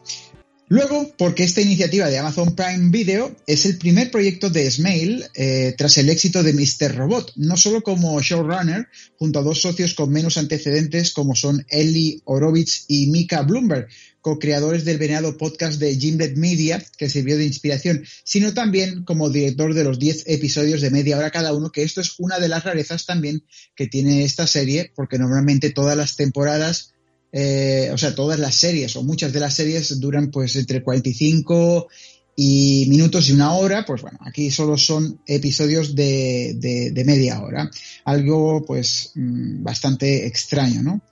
Luego, 0.68 1.14
porque 1.16 1.44
esta 1.44 1.60
iniciativa 1.60 2.10
de 2.10 2.18
Amazon 2.18 2.56
Prime 2.56 2.90
Video 2.90 3.36
es 3.46 3.66
el 3.66 3.78
primer 3.78 4.10
proyecto 4.10 4.50
de 4.50 4.68
Smail 4.68 5.24
eh, 5.34 5.74
tras 5.78 5.96
el 5.98 6.10
éxito 6.10 6.42
de 6.42 6.52
Mr. 6.52 6.96
Robot, 6.96 7.32
no 7.36 7.56
solo 7.56 7.82
como 7.82 8.20
showrunner, 8.20 8.88
junto 9.16 9.38
a 9.38 9.42
dos 9.42 9.60
socios 9.60 9.94
con 9.94 10.10
menos 10.10 10.36
antecedentes 10.38 11.12
como 11.12 11.36
son 11.36 11.64
Ellie 11.68 12.20
Horowitz 12.24 12.84
y 12.88 13.06
Mika 13.06 13.42
Bloomberg, 13.42 13.86
co-creadores 14.20 14.84
del 14.84 14.98
venerado 14.98 15.36
podcast 15.36 15.78
de 15.78 15.94
Gimlet 15.94 16.36
Media, 16.36 16.84
que 16.98 17.08
sirvió 17.08 17.36
de 17.36 17.46
inspiración, 17.46 18.04
sino 18.24 18.52
también 18.52 19.04
como 19.04 19.30
director 19.30 19.72
de 19.72 19.84
los 19.84 20.00
10 20.00 20.24
episodios 20.26 20.80
de 20.80 20.90
media 20.90 21.16
hora 21.16 21.30
cada 21.30 21.52
uno, 21.52 21.70
que 21.70 21.84
esto 21.84 22.00
es 22.00 22.18
una 22.18 22.40
de 22.40 22.48
las 22.48 22.64
rarezas 22.64 23.06
también 23.06 23.44
que 23.76 23.86
tiene 23.86 24.24
esta 24.24 24.48
serie, 24.48 24.90
porque 24.96 25.16
normalmente 25.16 25.70
todas 25.70 25.96
las 25.96 26.16
temporadas 26.16 26.95
eh, 27.38 27.90
o 27.92 27.98
sea, 27.98 28.14
todas 28.14 28.38
las 28.38 28.54
series 28.54 28.96
o 28.96 29.02
muchas 29.02 29.30
de 29.30 29.40
las 29.40 29.52
series 29.52 30.00
duran 30.00 30.30
pues 30.30 30.56
entre 30.56 30.82
45 30.82 31.86
y 32.34 32.86
minutos 32.88 33.28
y 33.28 33.32
una 33.32 33.52
hora, 33.52 33.84
pues 33.84 34.00
bueno, 34.00 34.18
aquí 34.22 34.50
solo 34.50 34.78
son 34.78 35.20
episodios 35.26 35.94
de, 35.94 36.54
de, 36.94 37.04
media 37.04 37.42
hora, 37.42 37.70
algo 38.06 38.64
pues 38.64 39.10
mm, 39.16 39.62
bastante 39.62 40.26
extraño, 40.26 40.82
¿no? 40.82 41.02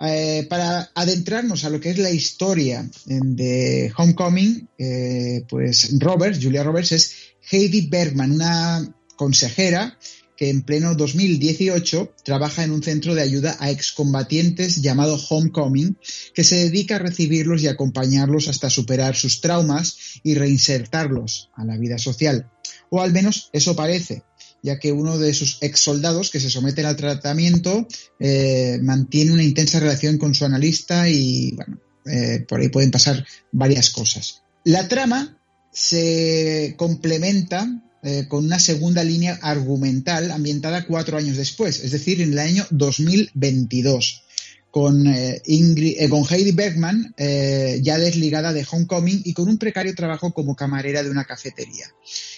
Eh, 0.00 0.44
para 0.50 0.90
adentrarnos 0.92 1.64
a 1.64 1.70
lo 1.70 1.78
que 1.78 1.90
es 1.90 1.98
la 1.98 2.10
historia 2.10 2.90
de 3.06 3.92
Homecoming, 3.96 4.68
eh, 4.76 5.44
pues 5.48 5.96
Roberts, 6.00 6.40
Julia 6.42 6.64
Roberts, 6.64 6.90
es 6.90 7.14
Heidi 7.48 7.86
Bergman, 7.86 8.32
una 8.32 8.92
consejera 9.14 9.96
que 10.40 10.48
en 10.48 10.62
pleno 10.62 10.94
2018 10.94 12.14
trabaja 12.24 12.64
en 12.64 12.70
un 12.70 12.82
centro 12.82 13.14
de 13.14 13.20
ayuda 13.20 13.58
a 13.60 13.70
excombatientes 13.70 14.80
llamado 14.80 15.20
Homecoming, 15.28 15.98
que 16.32 16.44
se 16.44 16.56
dedica 16.56 16.96
a 16.96 16.98
recibirlos 16.98 17.62
y 17.62 17.68
acompañarlos 17.68 18.48
hasta 18.48 18.70
superar 18.70 19.14
sus 19.14 19.42
traumas 19.42 19.98
y 20.22 20.36
reinsertarlos 20.36 21.50
a 21.54 21.66
la 21.66 21.76
vida 21.76 21.98
social. 21.98 22.50
O 22.88 23.02
al 23.02 23.12
menos 23.12 23.50
eso 23.52 23.76
parece, 23.76 24.22
ya 24.62 24.78
que 24.78 24.92
uno 24.92 25.18
de 25.18 25.34
sus 25.34 25.58
ex 25.60 25.78
soldados 25.78 26.30
que 26.30 26.40
se 26.40 26.48
someten 26.48 26.86
al 26.86 26.96
tratamiento 26.96 27.86
eh, 28.18 28.78
mantiene 28.80 29.32
una 29.32 29.44
intensa 29.44 29.78
relación 29.78 30.16
con 30.16 30.34
su 30.34 30.46
analista 30.46 31.06
y 31.10 31.52
bueno, 31.54 31.78
eh, 32.06 32.46
por 32.48 32.60
ahí 32.60 32.70
pueden 32.70 32.90
pasar 32.90 33.26
varias 33.52 33.90
cosas. 33.90 34.40
La 34.64 34.88
trama 34.88 35.38
se 35.70 36.76
complementa 36.78 37.68
eh, 38.02 38.26
con 38.28 38.44
una 38.44 38.58
segunda 38.58 39.04
línea 39.04 39.38
argumental 39.42 40.30
ambientada 40.30 40.86
cuatro 40.86 41.18
años 41.18 41.36
después, 41.36 41.80
es 41.80 41.90
decir, 41.90 42.20
en 42.20 42.32
el 42.32 42.38
año 42.38 42.66
2022, 42.70 44.24
con, 44.70 45.06
eh, 45.06 45.42
eh, 45.44 46.08
con 46.08 46.24
Heidi 46.24 46.52
Bergman 46.52 47.14
eh, 47.16 47.80
ya 47.82 47.98
desligada 47.98 48.52
de 48.52 48.66
Homecoming 48.70 49.22
y 49.24 49.32
con 49.32 49.48
un 49.48 49.58
precario 49.58 49.94
trabajo 49.94 50.32
como 50.32 50.54
camarera 50.54 51.02
de 51.02 51.10
una 51.10 51.24
cafetería. 51.24 51.86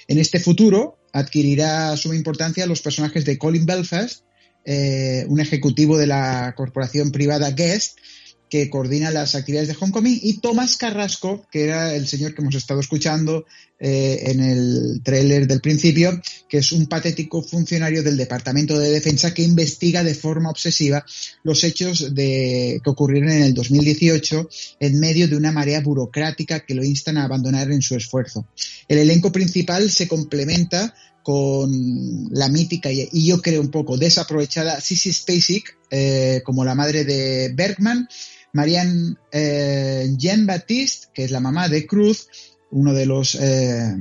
En 0.09 0.19
este 0.19 0.41
futuro 0.41 0.99
adquirirá 1.13 1.97
suma 1.97 2.17
importancia 2.17 2.67
los 2.67 2.81
personajes 2.81 3.25
de 3.25 3.39
Colin 3.39 3.67
Belfast, 3.67 4.25
un 4.65 5.41
ejecutivo 5.41 5.99
de 5.99 6.07
la 6.07 6.55
corporación 6.57 7.11
privada 7.11 7.51
Guest, 7.51 7.99
que 8.53 8.69
coordina 8.69 9.11
las 9.11 9.35
actividades 9.35 9.69
de 9.69 9.77
Homecoming, 9.81 10.21
y 10.23 10.35
Tomás 10.35 10.77
Carrasco, 10.77 11.47
que 11.51 11.65
era 11.65 11.95
el 11.95 12.07
señor 12.07 12.35
que 12.35 12.43
hemos 12.43 12.55
estado 12.55 12.81
escuchando 12.81 13.47
eh, 13.81 14.25
en 14.27 14.41
el 14.41 15.01
tráiler 15.03 15.47
del 15.47 15.63
principio, 15.63 16.21
que 16.51 16.59
es 16.59 16.71
un 16.71 16.87
patético 16.87 17.43
funcionario 17.43 18.03
del 18.03 18.19
Departamento 18.19 18.79
de 18.79 18.91
Defensa 18.91 19.33
que 19.33 19.43
investiga 19.43 20.05
de 20.05 20.15
forma 20.15 20.51
obsesiva 20.51 21.03
los 21.43 21.65
hechos 21.65 22.15
de, 22.15 22.79
que 22.85 22.91
ocurrieron 22.91 23.31
en 23.31 23.43
el 23.43 23.55
2018 23.55 24.47
en 24.81 25.01
medio 25.01 25.29
de 25.29 25.37
una 25.37 25.51
marea 25.51 25.81
burocrática 25.81 26.61
que 26.61 26.75
lo 26.75 26.85
instan 26.85 27.17
a 27.17 27.25
abandonar 27.25 27.73
en 27.73 27.81
su 27.81 27.97
esfuerzo. 27.97 28.47
El 28.87 28.99
elenco 28.99 29.33
principal 29.33 29.91
se 29.91 30.07
complementa 30.07 30.95
con 31.23 32.29
la 32.33 32.51
mítica 32.51 32.93
y, 32.93 33.09
y 33.13 33.29
yo 33.29 33.41
creo 33.41 33.63
un 33.63 33.71
poco 33.71 33.97
desaprovechada 33.97 34.79
Sissy 34.79 35.11
Spacek 35.11 35.79
eh, 35.95 36.41
como 36.43 36.65
la 36.65 36.75
madre 36.75 37.05
de 37.05 37.53
Bergman, 37.55 38.09
Marianne 38.53 39.17
eh, 39.31 40.15
Jean 40.17 40.47
Baptiste, 40.47 41.09
que 41.15 41.25
es 41.25 41.31
la 41.31 41.41
mamá 41.41 41.69
de 41.69 41.87
Cruz, 41.87 42.29
uno 42.71 42.93
de 42.93 43.07
los, 43.07 43.35
eh, 43.35 43.97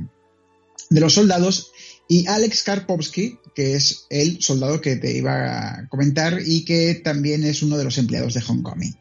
de 0.90 1.00
los 1.00 1.14
soldados, 1.14 1.72
y 2.08 2.26
Alex 2.26 2.62
Karpovsky, 2.62 3.38
que 3.54 3.74
es 3.74 4.06
el 4.10 4.42
soldado 4.42 4.80
que 4.80 4.96
te 4.96 5.16
iba 5.16 5.78
a 5.80 5.88
comentar 5.88 6.38
y 6.44 6.64
que 6.64 6.94
también 6.94 7.44
es 7.44 7.62
uno 7.62 7.78
de 7.78 7.84
los 7.84 7.98
empleados 7.98 8.34
de 8.34 8.42
Homecoming. 8.46 8.96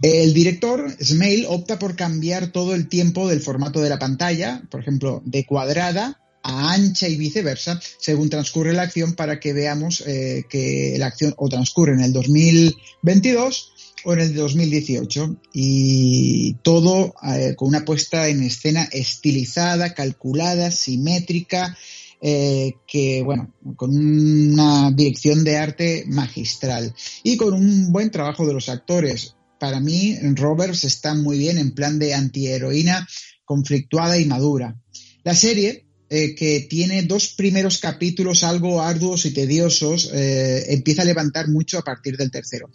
El 0.00 0.32
director, 0.32 0.94
Smail, 1.02 1.46
opta 1.48 1.78
por 1.78 1.96
cambiar 1.96 2.52
todo 2.52 2.74
el 2.74 2.88
tiempo 2.88 3.28
del 3.28 3.40
formato 3.40 3.80
de 3.80 3.88
la 3.88 3.98
pantalla, 3.98 4.62
por 4.70 4.80
ejemplo, 4.80 5.22
de 5.24 5.44
cuadrada 5.44 6.17
a 6.42 6.72
ancha 6.72 7.08
y 7.08 7.16
viceversa, 7.16 7.80
según 7.98 8.30
transcurre 8.30 8.72
la 8.72 8.82
acción, 8.82 9.14
para 9.14 9.40
que 9.40 9.52
veamos 9.52 10.02
eh, 10.06 10.44
que 10.48 10.96
la 10.98 11.06
acción 11.06 11.34
o 11.36 11.48
transcurre 11.48 11.92
en 11.92 12.00
el 12.00 12.12
2022 12.12 13.72
o 14.04 14.12
en 14.12 14.20
el 14.20 14.34
2018 14.34 15.36
y 15.52 16.54
todo 16.62 17.14
eh, 17.22 17.54
con 17.56 17.68
una 17.68 17.84
puesta 17.84 18.28
en 18.28 18.42
escena 18.42 18.88
estilizada, 18.92 19.94
calculada, 19.94 20.70
simétrica, 20.70 21.76
eh, 22.20 22.74
que, 22.86 23.22
bueno, 23.22 23.54
con 23.76 23.96
una 23.96 24.90
dirección 24.90 25.44
de 25.44 25.56
arte 25.56 26.04
magistral 26.08 26.92
y 27.22 27.36
con 27.36 27.54
un 27.54 27.92
buen 27.92 28.10
trabajo 28.10 28.46
de 28.46 28.54
los 28.54 28.68
actores. 28.68 29.34
Para 29.60 29.80
mí, 29.80 30.16
Roberts 30.34 30.84
está 30.84 31.14
muy 31.14 31.38
bien 31.38 31.58
en 31.58 31.72
plan 31.72 31.98
de 31.98 32.14
antiheroína 32.14 33.06
conflictuada 33.44 34.18
y 34.18 34.24
madura. 34.24 34.76
La 35.24 35.34
serie, 35.34 35.87
eh, 36.10 36.34
que 36.34 36.66
tiene 36.68 37.02
dos 37.02 37.28
primeros 37.28 37.78
capítulos 37.78 38.44
algo 38.44 38.80
arduos 38.80 39.26
y 39.26 39.32
tediosos, 39.32 40.10
eh, 40.14 40.66
empieza 40.68 41.02
a 41.02 41.06
levantar 41.06 41.48
mucho 41.48 41.78
a 41.78 41.82
partir 41.82 42.16
del 42.16 42.30
tercero. 42.30 42.70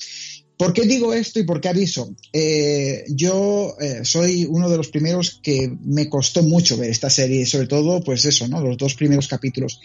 ¿Por 0.57 0.71
qué 0.71 0.83
digo 0.83 1.13
esto 1.13 1.39
y 1.39 1.43
por 1.43 1.59
qué 1.59 1.69
aviso? 1.69 2.15
Eh, 2.31 3.05
yo 3.09 3.75
eh, 3.81 4.01
soy 4.03 4.45
uno 4.45 4.69
de 4.69 4.77
los 4.77 4.89
primeros 4.89 5.39
que 5.41 5.75
me 5.83 6.07
costó 6.07 6.43
mucho 6.43 6.77
ver 6.77 6.91
esta 6.91 7.09
serie, 7.09 7.45
sobre 7.45 7.67
todo, 7.67 8.03
pues 8.03 8.23
eso, 8.25 8.47
¿no? 8.47 8.61
Los 8.61 8.77
dos 8.77 8.93
primeros 8.93 9.27
capítulos. 9.27 9.81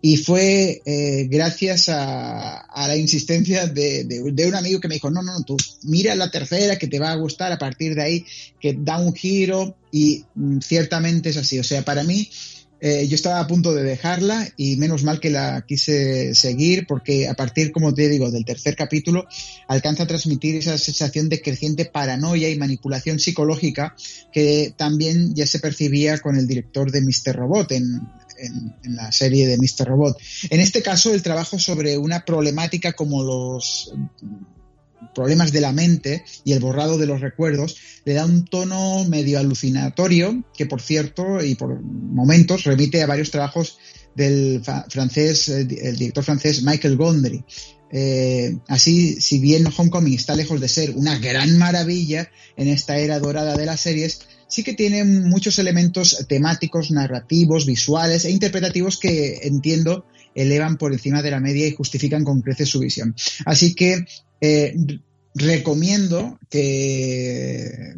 Y 0.00 0.16
fue 0.16 0.80
eh, 0.84 1.26
gracias 1.28 1.88
a, 1.88 2.60
a, 2.60 2.88
la 2.88 2.96
insistencia 2.96 3.66
de, 3.66 4.04
de, 4.04 4.32
de, 4.32 4.46
un 4.46 4.54
amigo 4.54 4.80
que 4.80 4.88
me 4.88 4.94
dijo, 4.94 5.10
no, 5.10 5.22
no, 5.22 5.42
tú 5.44 5.56
mira 5.82 6.14
la 6.14 6.30
tercera 6.30 6.78
que 6.78 6.88
te 6.88 6.98
va 6.98 7.12
a 7.12 7.16
gustar 7.16 7.52
a 7.52 7.58
partir 7.58 7.94
de 7.94 8.02
ahí, 8.02 8.24
que 8.60 8.76
da 8.78 8.98
un 8.98 9.14
giro 9.14 9.76
y 9.90 10.24
mm, 10.34 10.60
ciertamente 10.60 11.30
es 11.30 11.36
así. 11.36 11.58
O 11.58 11.64
sea, 11.64 11.84
para 11.84 12.04
mí 12.04 12.28
eh, 12.84 13.06
yo 13.06 13.14
estaba 13.14 13.38
a 13.38 13.46
punto 13.46 13.72
de 13.72 13.84
dejarla 13.84 14.48
y 14.56 14.76
menos 14.76 15.04
mal 15.04 15.20
que 15.20 15.30
la 15.30 15.64
quise 15.68 16.34
seguir 16.34 16.84
porque 16.88 17.28
a 17.28 17.34
partir, 17.34 17.70
como 17.70 17.94
te 17.94 18.08
digo, 18.08 18.32
del 18.32 18.44
tercer 18.44 18.74
capítulo 18.74 19.24
alcanza 19.68 20.02
a 20.02 20.06
transmitir 20.08 20.56
esa 20.56 20.76
sensación 20.76 21.28
de 21.28 21.40
creciente 21.40 21.84
paranoia 21.84 22.50
y 22.50 22.58
manipulación 22.58 23.20
psicológica 23.20 23.94
que 24.32 24.74
también 24.76 25.32
ya 25.32 25.46
se 25.46 25.60
percibía 25.60 26.18
con 26.18 26.34
el 26.36 26.48
director 26.48 26.90
de 26.90 27.02
Mr. 27.02 27.36
Robot 27.36 27.70
en, 27.70 27.84
en, 28.38 28.74
en, 28.82 28.96
la 28.96 29.12
serie 29.12 29.46
de 29.46 29.58
Mr. 29.58 29.86
Robot. 29.86 30.18
En 30.50 30.58
este 30.58 30.82
caso, 30.82 31.14
el 31.14 31.22
trabajo 31.22 31.60
sobre 31.60 31.96
una 31.98 32.24
problemática 32.24 32.94
como 32.94 33.22
los 33.22 33.94
problemas 35.14 35.52
de 35.52 35.60
la 35.60 35.72
mente 35.72 36.24
y 36.44 36.52
el 36.52 36.60
borrado 36.60 36.98
de 36.98 37.06
los 37.06 37.20
recuerdos, 37.20 37.76
le 38.04 38.14
da 38.14 38.24
un 38.24 38.44
tono 38.44 39.04
medio 39.04 39.38
alucinatorio, 39.38 40.44
que 40.56 40.66
por 40.66 40.80
cierto, 40.80 41.42
y 41.44 41.54
por 41.54 41.80
momentos, 41.80 42.64
remite 42.64 43.02
a 43.02 43.06
varios 43.06 43.30
trabajos 43.30 43.78
del 44.14 44.62
francés, 44.88 45.48
el 45.48 45.68
director 45.68 46.24
francés 46.24 46.62
Michael 46.62 46.96
Gondry. 46.96 47.44
Eh, 47.94 48.56
así, 48.68 49.20
si 49.20 49.38
bien 49.38 49.66
Homecoming 49.66 50.14
está 50.14 50.34
lejos 50.34 50.60
de 50.60 50.68
ser 50.68 50.96
una 50.96 51.18
gran 51.18 51.58
maravilla 51.58 52.30
en 52.56 52.68
esta 52.68 52.96
era 52.96 53.18
dorada 53.18 53.54
de 53.54 53.66
las 53.66 53.80
series, 53.80 54.22
sí 54.48 54.64
que 54.64 54.72
tiene 54.72 55.04
muchos 55.04 55.58
elementos 55.58 56.24
temáticos, 56.26 56.90
narrativos, 56.90 57.66
visuales 57.66 58.24
e 58.24 58.30
interpretativos 58.30 58.98
que 58.98 59.40
entiendo 59.42 60.06
elevan 60.34 60.78
por 60.78 60.92
encima 60.92 61.20
de 61.20 61.30
la 61.30 61.40
media 61.40 61.66
y 61.66 61.74
justifican 61.74 62.24
con 62.24 62.40
creces 62.40 62.70
su 62.70 62.80
visión. 62.80 63.14
Así 63.44 63.74
que 63.74 64.06
eh, 64.42 64.74
recomiendo 65.34 66.38
que, 66.50 67.94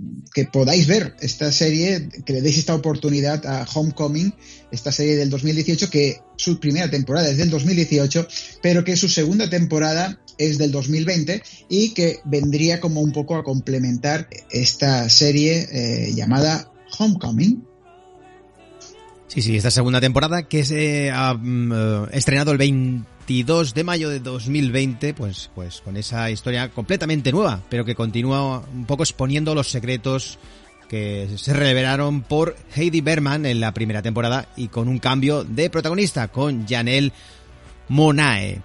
podáis 0.52 0.86
ver 0.86 1.14
esta 1.20 1.50
serie, 1.50 2.08
que 2.24 2.34
le 2.34 2.42
deis 2.42 2.58
esta 2.58 2.74
oportunidad 2.74 3.44
a 3.46 3.66
Homecoming, 3.74 4.34
esta 4.70 4.92
serie 4.92 5.16
del 5.16 5.30
2018, 5.30 5.90
que 5.90 6.20
su 6.36 6.60
primera 6.60 6.90
temporada 6.90 7.30
es 7.30 7.38
del 7.38 7.50
2018, 7.50 8.28
pero 8.62 8.84
que 8.84 8.96
su 8.96 9.08
segunda 9.08 9.48
temporada 9.48 10.20
es 10.38 10.58
del 10.58 10.70
2020 10.70 11.42
y 11.68 11.94
que 11.94 12.18
vendría 12.24 12.78
como 12.78 13.00
un 13.00 13.12
poco 13.12 13.36
a 13.36 13.44
complementar 13.44 14.28
esta 14.50 15.08
serie 15.08 15.68
eh, 15.72 16.12
llamada 16.14 16.70
Homecoming. 16.98 17.73
Sí, 19.34 19.42
sí, 19.42 19.56
esta 19.56 19.72
segunda 19.72 20.00
temporada 20.00 20.44
que 20.44 20.64
se 20.64 21.10
ha 21.10 21.32
um, 21.32 21.72
estrenado 22.12 22.52
el 22.52 22.58
22 22.58 23.74
de 23.74 23.82
mayo 23.82 24.08
de 24.08 24.20
2020, 24.20 25.12
pues, 25.12 25.50
pues 25.56 25.80
con 25.80 25.96
esa 25.96 26.30
historia 26.30 26.70
completamente 26.70 27.32
nueva, 27.32 27.60
pero 27.68 27.84
que 27.84 27.96
continúa 27.96 28.60
un 28.72 28.84
poco 28.86 29.02
exponiendo 29.02 29.52
los 29.56 29.72
secretos 29.72 30.38
que 30.88 31.28
se 31.36 31.52
revelaron 31.52 32.22
por 32.22 32.54
Heidi 32.76 33.00
Berman 33.00 33.44
en 33.44 33.58
la 33.58 33.74
primera 33.74 34.02
temporada 34.02 34.46
y 34.54 34.68
con 34.68 34.86
un 34.86 35.00
cambio 35.00 35.42
de 35.42 35.68
protagonista, 35.68 36.28
con 36.28 36.68
Janelle 36.68 37.10
Monae. 37.88 38.62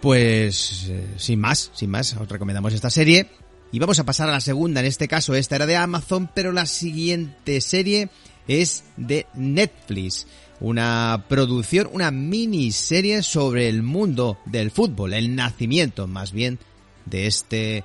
Pues 0.00 0.88
eh, 0.88 1.14
sin 1.16 1.38
más, 1.38 1.70
sin 1.74 1.90
más, 1.90 2.16
os 2.16 2.28
recomendamos 2.28 2.72
esta 2.72 2.90
serie. 2.90 3.28
Y 3.70 3.78
vamos 3.78 4.00
a 4.00 4.04
pasar 4.04 4.28
a 4.28 4.32
la 4.32 4.40
segunda, 4.40 4.80
en 4.80 4.86
este 4.86 5.06
caso 5.06 5.36
esta 5.36 5.54
era 5.54 5.66
de 5.66 5.76
Amazon, 5.76 6.28
pero 6.34 6.50
la 6.50 6.66
siguiente 6.66 7.60
serie 7.60 8.10
es 8.48 8.84
de 8.96 9.26
Netflix. 9.34 10.26
Una 10.60 11.24
producción, 11.28 11.88
una 11.92 12.10
miniserie 12.10 13.22
sobre 13.22 13.68
el 13.68 13.82
mundo 13.82 14.38
del 14.46 14.70
fútbol, 14.70 15.12
el 15.12 15.34
nacimiento 15.34 16.06
más 16.06 16.32
bien 16.32 16.58
de 17.04 17.26
este 17.26 17.78
eh, 17.78 17.84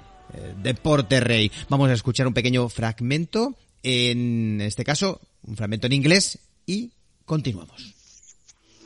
deporte 0.61 1.19
rey. 1.19 1.51
Vamos 1.69 1.89
a 1.89 1.93
escuchar 1.93 2.27
un 2.27 2.33
pequeño 2.33 2.69
fragmento, 2.69 3.55
en 3.81 4.61
este 4.61 4.83
caso, 4.83 5.21
un 5.43 5.55
fragmento 5.55 5.87
en 5.87 5.93
inglés 5.93 6.39
y 6.65 6.91
continuamos. 7.25 7.95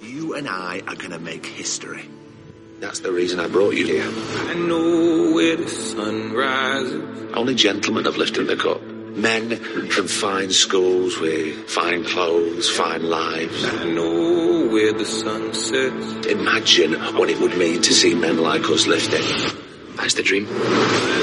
You 0.01 0.36
and 0.36 0.47
I 0.47 0.82
are 0.88 0.95
gonna 0.95 1.19
make 1.19 1.45
history. 1.45 2.09
That's 2.80 3.01
the 3.01 3.11
reason 3.11 3.39
I 3.39 3.47
brought 3.47 3.76
you 3.76 3.86
here. 3.86 4.03
I 4.49 4.55
know 4.55 5.34
where 5.36 5.55
the 5.55 5.67
sun 5.67 6.34
rises. 6.34 7.03
Only 7.36 7.53
gentlemen 7.53 8.05
have 8.05 8.17
lifted 8.17 8.47
the 8.47 8.55
cup. 8.55 8.82
Men 9.16 9.57
from 9.89 10.07
fine 10.07 10.51
schools 10.51 11.18
with 11.20 11.70
fine 11.70 12.05
clothes, 12.05 12.70
fine 12.70 13.03
lives. 13.03 13.66
I 13.66 13.84
know 13.86 14.70
where 14.72 14.93
the 14.93 15.05
sun 15.05 15.53
sets. 15.53 16.28
Imagine 16.28 16.93
what 17.16 17.30
it 17.30 17.39
would 17.39 17.57
mean 17.57 17.82
to 17.82 17.93
see 17.93 18.16
men 18.16 18.38
like 18.38 18.64
us 18.70 18.88
lift 18.88 19.12
it. 19.14 19.55
That's 19.97 20.14
the 20.14 20.24
dream. 20.24 20.47
I 20.49 20.53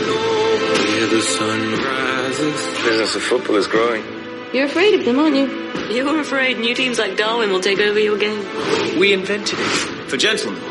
know 0.07 0.93
where 0.93 1.07
the 1.07 1.23
sun 1.23 1.61
rises. 1.83 2.85
Business 2.85 3.17
of 3.17 3.23
football 3.23 3.57
is 3.57 3.67
growing. 3.67 4.05
You're 4.53 4.67
afraid 4.67 4.95
of 4.95 5.05
them, 5.07 5.19
aren't 5.19 5.37
you? 5.37 5.95
You're 5.95 6.21
afraid 6.21 6.59
new 6.59 6.75
teams 6.75 6.99
like 6.99 7.17
Darwin 7.17 7.51
will 7.51 7.61
take 7.61 7.79
over 7.81 7.99
your 7.99 8.19
game. 8.19 8.99
We 8.99 9.15
invented 9.15 9.59
it 9.59 10.11
for 10.11 10.19
gentlemen. 10.19 10.63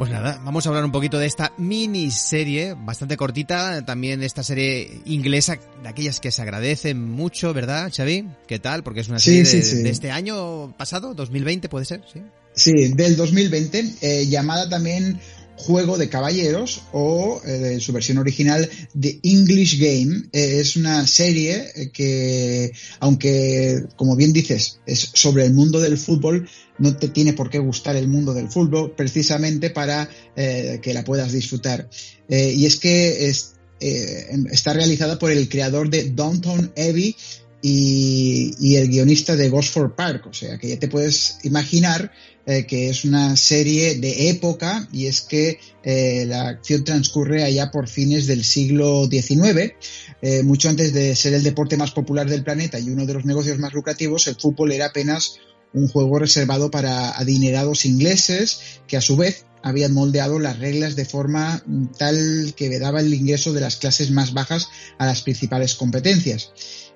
Pues 0.00 0.10
nada, 0.10 0.40
vamos 0.42 0.64
a 0.64 0.70
hablar 0.70 0.86
un 0.86 0.92
poquito 0.92 1.18
de 1.18 1.26
esta 1.26 1.52
miniserie, 1.58 2.72
bastante 2.72 3.18
cortita, 3.18 3.84
también 3.84 4.22
esta 4.22 4.42
serie 4.42 5.02
inglesa, 5.04 5.58
de 5.82 5.88
aquellas 5.90 6.20
que 6.20 6.32
se 6.32 6.40
agradecen 6.40 7.10
mucho, 7.10 7.52
¿verdad, 7.52 7.92
Xavi? 7.94 8.26
¿Qué 8.48 8.58
tal? 8.58 8.82
Porque 8.82 9.00
es 9.00 9.10
una 9.10 9.18
serie 9.18 9.44
sí, 9.44 9.58
de, 9.58 9.62
sí, 9.62 9.76
sí. 9.76 9.82
de, 9.82 9.90
este 9.90 10.10
año 10.10 10.74
pasado, 10.78 11.12
2020, 11.12 11.68
¿puede 11.68 11.84
ser? 11.84 12.02
Sí, 12.10 12.22
sí 12.54 12.94
del 12.94 13.14
2020, 13.14 13.96
eh, 14.00 14.26
llamada 14.26 14.70
también 14.70 15.20
Juego 15.60 15.98
de 15.98 16.08
Caballeros 16.08 16.82
o 16.92 17.40
eh, 17.44 17.78
su 17.80 17.92
versión 17.92 18.18
original 18.18 18.68
The 18.98 19.20
English 19.22 19.78
Game. 19.78 20.28
Eh, 20.32 20.60
es 20.60 20.76
una 20.76 21.06
serie 21.06 21.90
que, 21.92 22.72
aunque, 22.98 23.84
como 23.96 24.16
bien 24.16 24.32
dices, 24.32 24.80
es 24.86 25.10
sobre 25.14 25.44
el 25.44 25.54
mundo 25.54 25.80
del 25.80 25.98
fútbol, 25.98 26.48
no 26.80 26.96
te 26.96 27.08
tiene 27.08 27.34
por 27.34 27.50
qué 27.50 27.58
gustar 27.58 27.94
el 27.96 28.08
mundo 28.08 28.32
del 28.32 28.48
fútbol 28.48 28.94
precisamente 28.96 29.70
para 29.70 30.08
eh, 30.34 30.80
que 30.82 30.94
la 30.94 31.04
puedas 31.04 31.30
disfrutar. 31.30 31.88
Eh, 32.28 32.54
y 32.56 32.66
es 32.66 32.76
que 32.76 33.28
es, 33.28 33.54
eh, 33.80 34.26
está 34.50 34.72
realizada 34.72 35.18
por 35.18 35.30
el 35.30 35.48
creador 35.48 35.90
de 35.90 36.10
Downtown 36.10 36.72
Abbey 36.76 37.14
y, 37.62 38.76
el 38.76 38.88
guionista 38.88 39.36
de 39.36 39.48
Gosford 39.48 39.92
Park. 39.92 40.26
O 40.26 40.32
sea, 40.32 40.58
que 40.58 40.68
ya 40.68 40.78
te 40.78 40.88
puedes 40.88 41.38
imaginar 41.42 42.12
eh, 42.46 42.66
que 42.66 42.88
es 42.88 43.04
una 43.04 43.36
serie 43.36 43.96
de 43.96 44.30
época 44.30 44.88
y 44.92 45.06
es 45.06 45.20
que 45.20 45.60
eh, 45.82 46.24
la 46.26 46.48
acción 46.48 46.84
transcurre 46.84 47.44
allá 47.44 47.70
por 47.70 47.88
fines 47.88 48.26
del 48.26 48.44
siglo 48.44 49.08
XIX. 49.10 49.74
Eh, 50.22 50.42
mucho 50.42 50.68
antes 50.68 50.92
de 50.92 51.14
ser 51.16 51.34
el 51.34 51.42
deporte 51.42 51.76
más 51.76 51.90
popular 51.90 52.28
del 52.28 52.44
planeta 52.44 52.78
y 52.78 52.90
uno 52.90 53.06
de 53.06 53.14
los 53.14 53.24
negocios 53.24 53.58
más 53.58 53.72
lucrativos, 53.72 54.26
el 54.26 54.36
fútbol 54.36 54.72
era 54.72 54.86
apenas 54.86 55.36
un 55.72 55.86
juego 55.88 56.18
reservado 56.18 56.70
para 56.70 57.10
adinerados 57.10 57.84
ingleses 57.84 58.80
que 58.86 58.96
a 58.96 59.00
su 59.00 59.16
vez 59.16 59.44
habían 59.62 59.92
moldeado 59.92 60.38
las 60.38 60.58
reglas 60.58 60.96
de 60.96 61.04
forma 61.04 61.62
tal 61.98 62.54
que 62.56 62.78
daba 62.78 63.00
el 63.00 63.12
ingreso 63.12 63.52
de 63.52 63.60
las 63.60 63.76
clases 63.76 64.10
más 64.10 64.32
bajas 64.32 64.68
a 64.98 65.06
las 65.06 65.22
principales 65.22 65.74
competencias. 65.74 66.52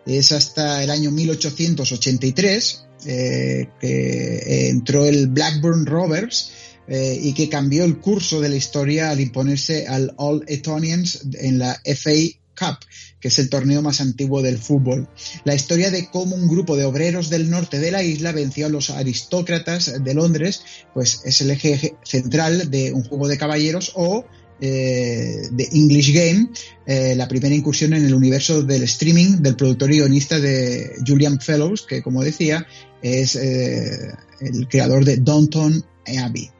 Es 0.06 0.32
hasta 0.32 0.82
el 0.82 0.90
año 0.90 1.10
1883 1.10 2.86
eh, 3.06 3.68
que 3.80 4.68
entró 4.70 5.04
el 5.04 5.28
Blackburn 5.28 5.86
Rovers 5.86 6.52
eh, 6.86 7.18
y 7.20 7.32
que 7.32 7.48
cambió 7.48 7.84
el 7.84 7.98
curso 7.98 8.40
de 8.40 8.48
la 8.50 8.56
historia 8.56 9.10
al 9.10 9.20
imponerse 9.20 9.86
al 9.86 10.14
All 10.16 10.44
Etonians 10.46 11.22
en 11.34 11.58
la 11.58 11.80
FA 11.84 12.12
Cup, 12.56 12.78
que 13.20 13.28
es 13.28 13.38
el 13.38 13.48
torneo 13.48 13.82
más 13.82 14.00
antiguo 14.00 14.42
del 14.42 14.58
fútbol. 14.58 15.08
La 15.44 15.54
historia 15.54 15.90
de 15.90 16.08
cómo 16.10 16.36
un 16.36 16.46
grupo 16.46 16.76
de 16.76 16.84
obreros 16.84 17.30
del 17.30 17.50
norte 17.50 17.78
de 17.78 17.90
la 17.90 18.02
isla 18.02 18.32
venció 18.32 18.66
a 18.66 18.70
los 18.70 18.90
aristócratas 18.90 20.02
de 20.02 20.14
Londres, 20.14 20.62
pues 20.92 21.22
es 21.24 21.40
el 21.40 21.50
eje 21.50 21.96
central 22.04 22.70
de 22.70 22.92
un 22.92 23.04
juego 23.04 23.28
de 23.28 23.38
caballeros 23.38 23.92
o 23.94 24.24
eh, 24.64 25.48
de 25.50 25.68
English 25.72 26.12
Game, 26.12 26.48
eh, 26.86 27.14
la 27.16 27.28
primera 27.28 27.54
incursión 27.54 27.92
en 27.92 28.06
el 28.06 28.14
universo 28.14 28.62
del 28.62 28.82
streaming 28.84 29.42
del 29.42 29.56
productor 29.56 29.92
y 29.92 29.98
guionista 29.98 30.40
de 30.40 30.96
Julian 31.06 31.38
Fellows, 31.38 31.82
que 31.82 32.02
como 32.02 32.24
decía 32.24 32.66
es 33.02 33.36
eh, 33.36 34.14
el 34.40 34.66
creador 34.68 35.04
de 35.04 35.18
Downton 35.18 35.84
Abbey. 36.18 36.50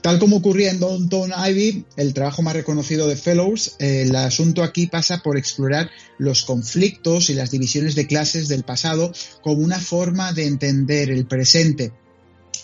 Tal 0.00 0.18
como 0.18 0.36
ocurría 0.36 0.70
en 0.70 0.78
Downton 0.78 1.32
Abbey, 1.32 1.84
el 1.96 2.14
trabajo 2.14 2.42
más 2.42 2.54
reconocido 2.54 3.08
de 3.08 3.16
Fellows, 3.16 3.74
eh, 3.80 4.02
el 4.02 4.14
asunto 4.14 4.62
aquí 4.62 4.86
pasa 4.86 5.20
por 5.22 5.36
explorar 5.36 5.90
los 6.18 6.44
conflictos 6.44 7.28
y 7.28 7.34
las 7.34 7.50
divisiones 7.50 7.96
de 7.96 8.06
clases 8.06 8.46
del 8.46 8.62
pasado 8.62 9.12
como 9.42 9.62
una 9.62 9.80
forma 9.80 10.32
de 10.32 10.46
entender 10.46 11.10
el 11.10 11.26
presente. 11.26 11.92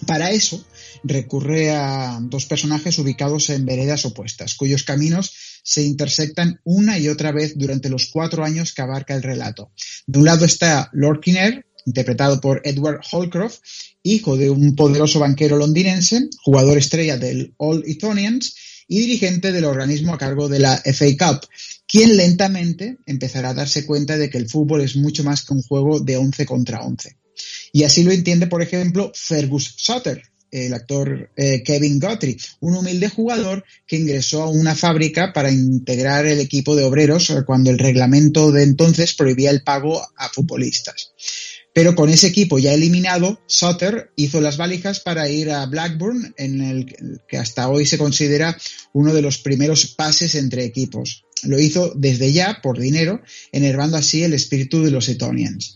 Para 0.07 0.31
eso, 0.31 0.65
recurre 1.09 1.71
a 1.71 2.19
dos 2.21 2.47
personajes 2.47 2.99
ubicados 2.99 3.51
en 3.51 3.65
veredas 3.65 4.05
opuestas, 4.05 4.55
cuyos 4.55 4.83
caminos 4.83 5.33
se 5.63 5.83
intersectan 5.83 6.61
una 6.65 6.99
y 6.99 7.09
otra 7.09 7.33
vez 7.33 7.57
durante 7.57 7.89
los 7.89 8.07
cuatro 8.07 8.45
años 8.45 8.73
que 8.73 8.83
abarca 8.83 9.15
el 9.15 9.23
relato. 9.23 9.71
De 10.07 10.19
un 10.19 10.25
lado 10.25 10.45
está 10.45 10.91
Lord 10.93 11.21
Kinnaird, 11.21 11.65
interpretado 11.87 12.41
por 12.41 12.61
Edward 12.65 13.01
Holcroft, 13.11 13.61
hijo 14.03 14.37
de 14.37 14.51
un 14.51 14.75
poderoso 14.75 15.19
banquero 15.21 15.57
londinense, 15.57 16.29
jugador 16.43 16.79
estrella 16.79 17.17
del 17.17 17.55
All 17.57 17.83
Ethonians 17.87 18.55
y 18.89 19.01
dirigente 19.01 19.53
del 19.53 19.65
organismo 19.65 20.15
a 20.15 20.19
cargo 20.19 20.49
de 20.49 20.61
la 20.61 20.77
FA 20.85 21.07
Cup, 21.19 21.49
quien 21.89 22.17
lentamente 22.17 22.99
empezará 23.07 23.51
a 23.51 23.55
darse 23.55 23.87
cuenta 23.87 24.17
de 24.17 24.31
que 24.31 24.39
el 24.39 24.49
fútbol 24.49 24.83
es 24.83 24.97
mucho 24.97 25.25
más 25.25 25.45
que 25.45 25.55
un 25.55 25.63
juego 25.63 26.01
de 26.01 26.17
11 26.17 26.47
contra 26.47 26.83
11. 26.83 27.17
Y 27.73 27.85
así 27.85 28.03
lo 28.03 28.13
entiende, 28.13 28.47
por 28.47 28.63
ejemplo, 28.63 29.13
Fergus 29.15 29.75
Sutter, 29.77 30.23
el 30.51 30.75
actor 30.75 31.31
eh, 31.37 31.63
Kevin 31.63 32.01
Guthrie, 32.01 32.37
un 32.61 32.77
humilde 32.77 33.09
jugador 33.09 33.65
que 33.87 33.97
ingresó 33.97 34.43
a 34.43 34.51
una 34.51 34.75
fábrica 34.75 35.33
para 35.33 35.51
integrar 35.51 36.27
el 36.27 36.41
equipo 36.41 36.77
de 36.77 36.85
obreros 36.85 37.31
eh, 37.31 37.45
cuando 37.47 37.71
el 37.71 37.79
reglamento 37.79 38.53
de 38.53 38.63
entonces 38.63 39.15
prohibía 39.15 39.51
el 39.51 39.63
pago 39.63 40.03
a 40.17 40.29
futbolistas. 40.29 41.13
Pero 41.77 41.95
con 41.95 42.09
ese 42.09 42.29
equipo 42.29 42.59
ya 42.59 42.73
eliminado, 42.73 43.39
Sutter 43.47 44.11
hizo 44.17 44.41
las 44.41 44.57
valijas 44.57 45.01
para 45.01 45.29
ir 45.29 45.51
a 45.51 45.67
Blackburn, 45.67 46.35
en 46.39 46.63
el 46.63 47.21
que 47.29 47.37
hasta 47.37 47.69
hoy 47.69 47.85
se 47.85 47.99
considera 47.99 48.57
uno 48.95 49.13
de 49.13 49.21
los 49.21 49.37
primeros 49.37 49.87
pases 49.89 50.37
entre 50.37 50.65
equipos. 50.65 51.27
Lo 51.43 51.61
hizo 51.61 51.93
desde 51.95 52.33
ya, 52.33 52.61
por 52.63 52.79
dinero, 52.79 53.21
enervando 53.53 53.99
así 53.99 54.23
el 54.23 54.33
espíritu 54.33 54.83
de 54.83 54.91
los 54.91 55.11
Etonians. 55.11 55.76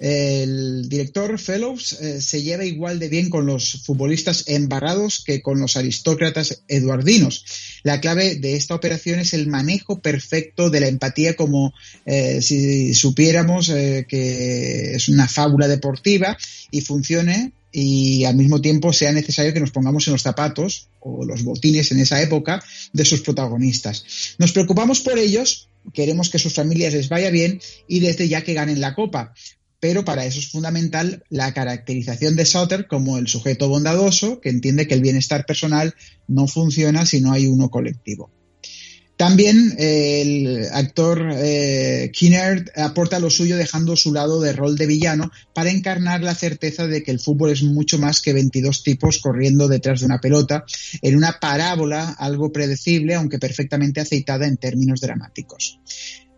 El 0.00 0.88
director 0.88 1.38
Fellows 1.38 1.94
eh, 2.00 2.20
se 2.20 2.42
lleva 2.42 2.64
igual 2.64 3.00
de 3.00 3.08
bien 3.08 3.30
con 3.30 3.46
los 3.46 3.82
futbolistas 3.84 4.44
embarrados 4.46 5.24
que 5.24 5.42
con 5.42 5.58
los 5.58 5.76
aristócratas 5.76 6.62
eduardinos. 6.68 7.44
La 7.82 8.00
clave 8.00 8.36
de 8.36 8.54
esta 8.54 8.76
operación 8.76 9.18
es 9.18 9.34
el 9.34 9.48
manejo 9.48 10.00
perfecto 10.00 10.70
de 10.70 10.80
la 10.80 10.88
empatía 10.88 11.34
como 11.34 11.74
eh, 12.06 12.40
si 12.42 12.94
supiéramos 12.94 13.70
eh, 13.70 14.06
que 14.08 14.94
es 14.94 15.08
una 15.08 15.26
fábula 15.26 15.66
deportiva 15.66 16.38
y 16.70 16.80
funcione 16.80 17.52
y 17.72 18.24
al 18.24 18.36
mismo 18.36 18.60
tiempo 18.60 18.92
sea 18.92 19.12
necesario 19.12 19.52
que 19.52 19.60
nos 19.60 19.72
pongamos 19.72 20.06
en 20.06 20.12
los 20.12 20.22
zapatos 20.22 20.88
o 21.00 21.24
los 21.24 21.42
botines 21.42 21.90
en 21.90 22.00
esa 22.00 22.22
época 22.22 22.62
de 22.92 23.04
sus 23.04 23.20
protagonistas. 23.20 24.04
Nos 24.38 24.52
preocupamos 24.52 25.00
por 25.00 25.18
ellos, 25.18 25.68
queremos 25.92 26.30
que 26.30 26.38
sus 26.38 26.54
familias 26.54 26.94
les 26.94 27.08
vaya 27.08 27.30
bien 27.30 27.60
y 27.86 28.00
desde 28.00 28.28
ya 28.28 28.42
que 28.42 28.54
ganen 28.54 28.80
la 28.80 28.94
copa 28.94 29.34
pero 29.80 30.04
para 30.04 30.24
eso 30.24 30.38
es 30.38 30.50
fundamental 30.50 31.24
la 31.28 31.54
caracterización 31.54 32.36
de 32.36 32.44
Sutter 32.44 32.86
como 32.86 33.18
el 33.18 33.28
sujeto 33.28 33.68
bondadoso 33.68 34.40
que 34.40 34.50
entiende 34.50 34.86
que 34.86 34.94
el 34.94 35.02
bienestar 35.02 35.46
personal 35.46 35.94
no 36.26 36.46
funciona 36.46 37.06
si 37.06 37.20
no 37.20 37.32
hay 37.32 37.46
uno 37.46 37.70
colectivo. 37.70 38.30
También 39.18 39.74
eh, 39.78 40.20
el 40.22 40.68
actor 40.72 41.32
eh, 41.34 42.12
aporta 42.76 43.18
lo 43.18 43.30
suyo 43.30 43.56
dejando 43.56 43.96
su 43.96 44.12
lado 44.12 44.40
de 44.40 44.52
rol 44.52 44.78
de 44.78 44.86
villano 44.86 45.32
para 45.52 45.70
encarnar 45.70 46.22
la 46.22 46.36
certeza 46.36 46.86
de 46.86 47.02
que 47.02 47.10
el 47.10 47.18
fútbol 47.18 47.50
es 47.50 47.64
mucho 47.64 47.98
más 47.98 48.20
que 48.20 48.32
22 48.32 48.84
tipos 48.84 49.18
corriendo 49.18 49.66
detrás 49.66 50.00
de 50.00 50.06
una 50.06 50.20
pelota 50.20 50.64
en 51.02 51.16
una 51.16 51.40
parábola 51.40 52.10
algo 52.10 52.52
predecible 52.52 53.16
aunque 53.16 53.40
perfectamente 53.40 54.00
aceitada 54.00 54.46
en 54.46 54.56
términos 54.56 55.00
dramáticos. 55.00 55.80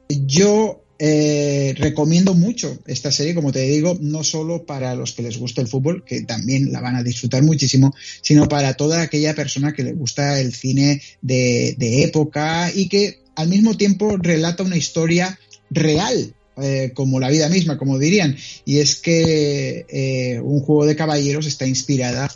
Yo 0.09 0.83
eh, 1.03 1.75
recomiendo 1.79 2.35
mucho 2.35 2.79
esta 2.87 3.11
serie, 3.11 3.35
como 3.35 3.53
te 3.53 3.63
digo, 3.63 3.97
no 4.03 4.23
solo 4.23 4.67
para 4.67 4.95
los 4.95 5.13
que 5.13 5.23
les 5.23 5.39
gusta 5.39 5.63
el 5.63 5.67
fútbol, 5.67 6.05
que 6.05 6.23
también 6.23 6.73
la 6.73 6.83
van 6.83 6.95
a 6.95 7.03
disfrutar 7.03 7.43
muchísimo, 7.43 7.95
sino 8.21 8.47
para 8.49 8.75
toda 8.75 9.01
aquella 9.01 9.35
persona 9.35 9.73
que 9.73 9.83
le 9.83 9.95
gusta 9.95 10.39
el 10.39 10.53
cine 10.53 11.01
de, 11.23 11.75
de 11.79 12.03
época 12.05 12.71
y 12.75 12.89
que 12.89 13.23
al 13.35 13.49
mismo 13.49 13.79
tiempo 13.79 14.19
relata 14.19 14.63
una 14.63 14.77
historia 14.77 15.39
real, 15.71 16.35
eh, 16.63 16.91
como 16.95 17.19
la 17.19 17.31
vida 17.31 17.49
misma, 17.49 17.79
como 17.79 17.99
dirían, 17.99 18.37
y 18.67 18.81
es 18.81 18.97
que 18.97 19.87
eh, 19.89 20.41
un 20.41 20.61
juego 20.61 20.85
de 20.85 20.97
caballeros 20.97 21.47
está 21.47 21.67
inspirada 21.67 22.31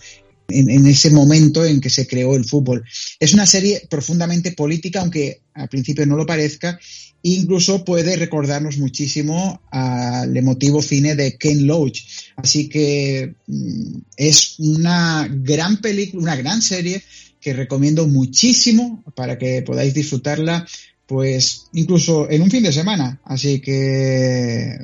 en, 0.49 0.87
ese 0.87 1.11
momento 1.11 1.65
en 1.65 1.81
que 1.81 1.91
se 1.91 2.07
creó 2.07 2.37
el 2.37 2.45
fútbol. 2.45 2.85
Es 3.19 3.35
una 3.35 3.47
serie 3.47 3.87
profundamente 3.89 4.53
política, 4.53 5.01
aunque 5.01 5.41
al 5.55 5.69
principio 5.69 6.07
no 6.07 6.17
lo 6.17 6.27
parezca, 6.27 6.79
incluso 7.23 7.85
puede 7.85 8.17
recordarnos 8.17 8.79
muchísimo 8.79 9.63
al 9.71 10.37
emotivo 10.37 10.83
cine 10.83 11.15
de 11.15 11.37
Ken 11.37 11.67
Loach. 11.67 12.01
Así 12.37 12.69
que 12.69 13.35
mm, 13.47 13.99
es 14.17 14.57
una 14.59 15.29
gran 15.31 15.81
película, 15.81 16.23
una 16.23 16.37
gran 16.37 16.61
serie 16.61 17.03
que 17.41 17.53
recomiendo 17.53 18.07
muchísimo 18.07 19.03
para 19.15 19.39
que 19.39 19.63
podáis 19.63 19.95
disfrutarla, 19.95 20.67
pues 21.07 21.67
incluso 21.73 22.31
en 22.31 22.43
un 22.43 22.51
fin 22.51 22.63
de 22.63 22.73
semana. 22.73 23.21
Así 23.25 23.61
que 23.61 24.79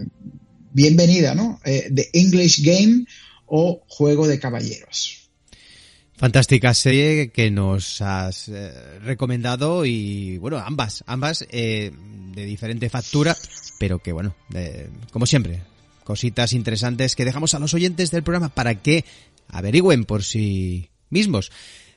bienvenida, 0.73 1.35
¿no? 1.35 1.61
Eh, 1.65 1.91
The 1.95 2.11
English 2.13 2.63
Game 2.63 3.05
o 3.47 3.83
Juego 3.89 4.27
de 4.27 4.39
Caballeros. 4.39 5.20
Fantástica 6.21 6.75
serie 6.75 7.31
que 7.31 7.51
nos 7.51 8.03
has 8.03 8.51
eh, 8.51 8.99
recomendado 8.99 9.87
y 9.87 10.37
bueno, 10.37 10.59
ambas, 10.59 11.03
ambas 11.07 11.47
eh, 11.49 11.93
de 12.35 12.45
diferente 12.45 12.91
factura, 12.91 13.35
pero 13.79 14.01
que 14.01 14.13
bueno, 14.13 14.35
como 15.13 15.25
siempre, 15.25 15.63
cositas 16.05 16.53
interesantes 16.53 17.17
que 17.17 17.25
dejamos 17.25 17.55
a 17.55 17.59
los 17.59 17.73
oyentes 17.73 18.11
del 18.11 18.23
programa 18.23 18.51
para 18.51 18.75
que 18.75 19.07
averigüen 19.49 20.05
por 20.05 20.23
sí 20.23 20.91
mismos. 21.09 21.53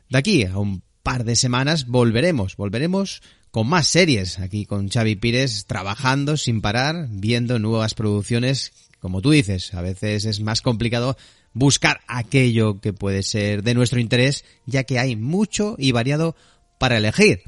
De 0.08 0.20
aquí 0.20 0.46
a 0.46 0.58
un 0.58 0.84
par 1.04 1.26
de 1.26 1.36
semanas 1.36 1.88
volveremos, 1.88 2.56
volveremos 2.56 3.22
con 3.52 3.68
más 3.68 3.90
series, 3.90 4.40
aquí 4.40 4.66
con 4.66 4.88
Xavi 4.88 5.18
Pires 5.18 5.66
trabajando 5.66 6.38
sin 6.38 6.62
parar, 6.62 7.08
viendo 7.10 7.60
nuevas 7.60 7.94
producciones, 7.94 8.72
como 9.02 9.22
tú 9.22 9.32
dices, 9.32 9.74
a 9.74 9.82
veces 9.82 10.24
es 10.24 10.40
más 10.40 10.62
complicado 10.62 11.18
buscar 11.54 12.02
aquello 12.08 12.80
que 12.80 12.94
puede 12.94 13.24
ser 13.24 13.64
de 13.64 13.74
nuestro 13.74 14.00
interés, 14.00 14.44
ya 14.66 14.84
que 14.84 15.00
hay 15.00 15.16
mucho 15.16 15.76
y 15.78 15.92
variado 15.92 16.36
para 16.78 16.98
elegir. 16.98 17.42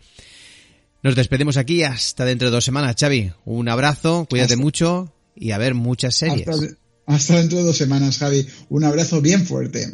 Nos 1.04 1.16
despedimos 1.16 1.58
aquí 1.58 1.84
hasta 1.84 2.26
dentro 2.26 2.48
de 2.48 2.52
dos 2.52 2.66
semanas, 2.66 2.96
Xavi. 3.00 3.32
Un 3.46 3.70
abrazo, 3.70 4.26
cuídate 4.30 4.54
hasta, 4.54 4.64
mucho 4.64 5.14
y 5.36 5.52
a 5.52 5.58
ver 5.58 5.76
muchas 5.76 6.16
series. 6.16 6.48
Hasta, 6.48 6.68
hasta 7.06 7.38
dentro 7.38 7.60
de 7.60 7.64
dos 7.66 7.78
semanas, 7.78 8.18
Javi. 8.18 8.48
Un 8.70 8.84
abrazo 8.84 9.22
bien 9.22 9.46
fuerte. 9.46 9.94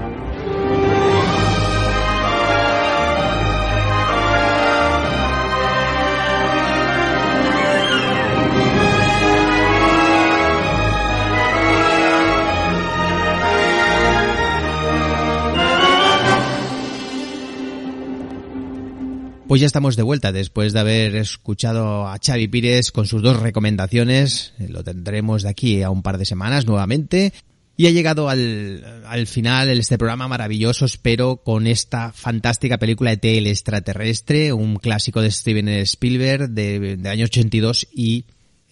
Pues 19.51 19.59
ya 19.59 19.67
estamos 19.67 19.97
de 19.97 20.03
vuelta 20.03 20.31
después 20.31 20.71
de 20.71 20.79
haber 20.79 21.13
escuchado 21.17 22.07
a 22.07 22.17
Xavi 22.25 22.47
Pires 22.47 22.93
con 22.93 23.05
sus 23.05 23.21
dos 23.21 23.37
recomendaciones. 23.37 24.53
Eh, 24.59 24.69
Lo 24.69 24.81
tendremos 24.81 25.43
de 25.43 25.49
aquí 25.49 25.81
a 25.81 25.89
un 25.89 26.03
par 26.03 26.17
de 26.17 26.23
semanas 26.23 26.65
nuevamente. 26.65 27.33
Y 27.75 27.87
ha 27.87 27.89
llegado 27.89 28.29
al, 28.29 29.03
al 29.05 29.27
final 29.27 29.67
este 29.67 29.97
programa 29.97 30.29
maravilloso, 30.29 30.85
espero, 30.85 31.41
con 31.43 31.67
esta 31.67 32.13
fantástica 32.13 32.77
película 32.77 33.11
ET 33.11 33.25
el 33.25 33.47
extraterrestre, 33.47 34.53
un 34.53 34.77
clásico 34.77 35.19
de 35.21 35.31
Steven 35.31 35.67
Spielberg 35.67 36.51
de, 36.51 36.95
de 36.95 37.09
año 37.09 37.25
82 37.25 37.89
y 37.93 38.23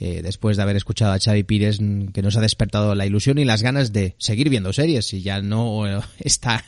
eh, 0.02 0.22
después 0.24 0.56
de 0.56 0.64
haber 0.64 0.78
escuchado 0.78 1.12
a 1.12 1.20
Xavi 1.20 1.44
Pires 1.44 1.82
mm, 1.82 2.08
que 2.08 2.22
nos 2.22 2.38
ha 2.38 2.42
despertado 2.42 2.96
la 2.96 3.06
ilusión 3.06 3.38
y 3.38 3.44
las 3.44 3.62
ganas 3.62 3.92
de 3.92 4.16
seguir 4.18 4.50
viendo 4.50 4.72
series 4.72 5.14
y 5.14 5.22
ya 5.22 5.42
no 5.42 5.86
eh, 5.88 6.02
está 6.20 6.64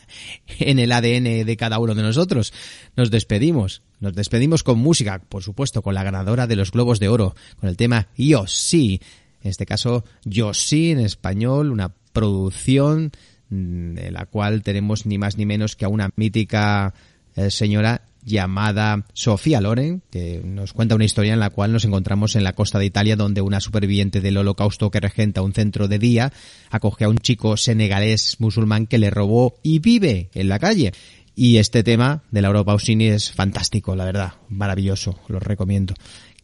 en 0.59 0.79
el 0.79 0.91
ADN 0.91 1.45
de 1.45 1.57
cada 1.57 1.79
uno 1.79 1.95
de 1.95 2.01
nosotros. 2.01 2.51
Nos 2.97 3.09
despedimos. 3.09 3.83
Nos 4.01 4.15
despedimos 4.15 4.63
con 4.63 4.79
música, 4.79 5.21
por 5.29 5.43
supuesto, 5.43 5.81
con 5.81 5.93
la 5.93 6.03
ganadora 6.03 6.45
de 6.45 6.57
los 6.57 6.71
Globos 6.71 6.99
de 6.99 7.07
Oro, 7.07 7.33
con 7.57 7.69
el 7.69 7.77
tema 7.77 8.09
Yo 8.17 8.47
sí. 8.47 8.99
En 9.41 9.49
este 9.49 9.65
caso, 9.65 10.03
Yo 10.25 10.53
sí 10.53 10.91
en 10.91 10.99
español, 10.99 11.71
una 11.71 11.93
producción 12.11 13.11
mm, 13.49 13.93
de 13.93 14.11
la 14.11 14.25
cual 14.25 14.61
tenemos 14.61 15.05
ni 15.05 15.17
más 15.17 15.37
ni 15.37 15.45
menos 15.45 15.77
que 15.77 15.85
a 15.85 15.89
una 15.89 16.09
mítica 16.17 16.93
eh, 17.37 17.49
señora 17.49 18.09
llamada 18.23 19.05
Sofía 19.13 19.61
Loren, 19.61 20.01
que 20.11 20.41
nos 20.43 20.73
cuenta 20.73 20.95
una 20.95 21.05
historia 21.05 21.33
en 21.33 21.39
la 21.39 21.49
cual 21.49 21.71
nos 21.71 21.85
encontramos 21.85 22.35
en 22.35 22.43
la 22.43 22.53
costa 22.53 22.79
de 22.79 22.85
Italia 22.85 23.15
donde 23.15 23.41
una 23.41 23.59
superviviente 23.59 24.21
del 24.21 24.37
holocausto 24.37 24.91
que 24.91 24.99
regenta 24.99 25.41
un 25.41 25.53
centro 25.53 25.87
de 25.87 25.99
día 25.99 26.33
acoge 26.69 27.05
a 27.05 27.09
un 27.09 27.17
chico 27.17 27.57
senegalés 27.57 28.37
musulmán 28.39 28.87
que 28.87 28.97
le 28.97 29.09
robó 29.09 29.55
y 29.63 29.79
vive 29.79 30.29
en 30.33 30.49
la 30.49 30.59
calle. 30.59 30.93
Y 31.35 31.57
este 31.57 31.83
tema 31.83 32.23
de 32.31 32.41
Laura 32.41 32.63
Pausini 32.63 33.07
es 33.07 33.31
fantástico, 33.31 33.95
la 33.95 34.05
verdad, 34.05 34.33
maravilloso, 34.49 35.19
lo 35.27 35.39
recomiendo 35.39 35.93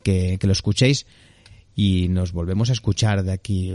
que, 0.02 0.38
que 0.40 0.48
lo 0.48 0.54
escuchéis 0.54 1.06
y 1.80 2.08
nos 2.08 2.32
volvemos 2.32 2.72
a 2.72 2.74
escuchar 2.74 3.24
de 3.24 3.32
aquí 3.32 3.72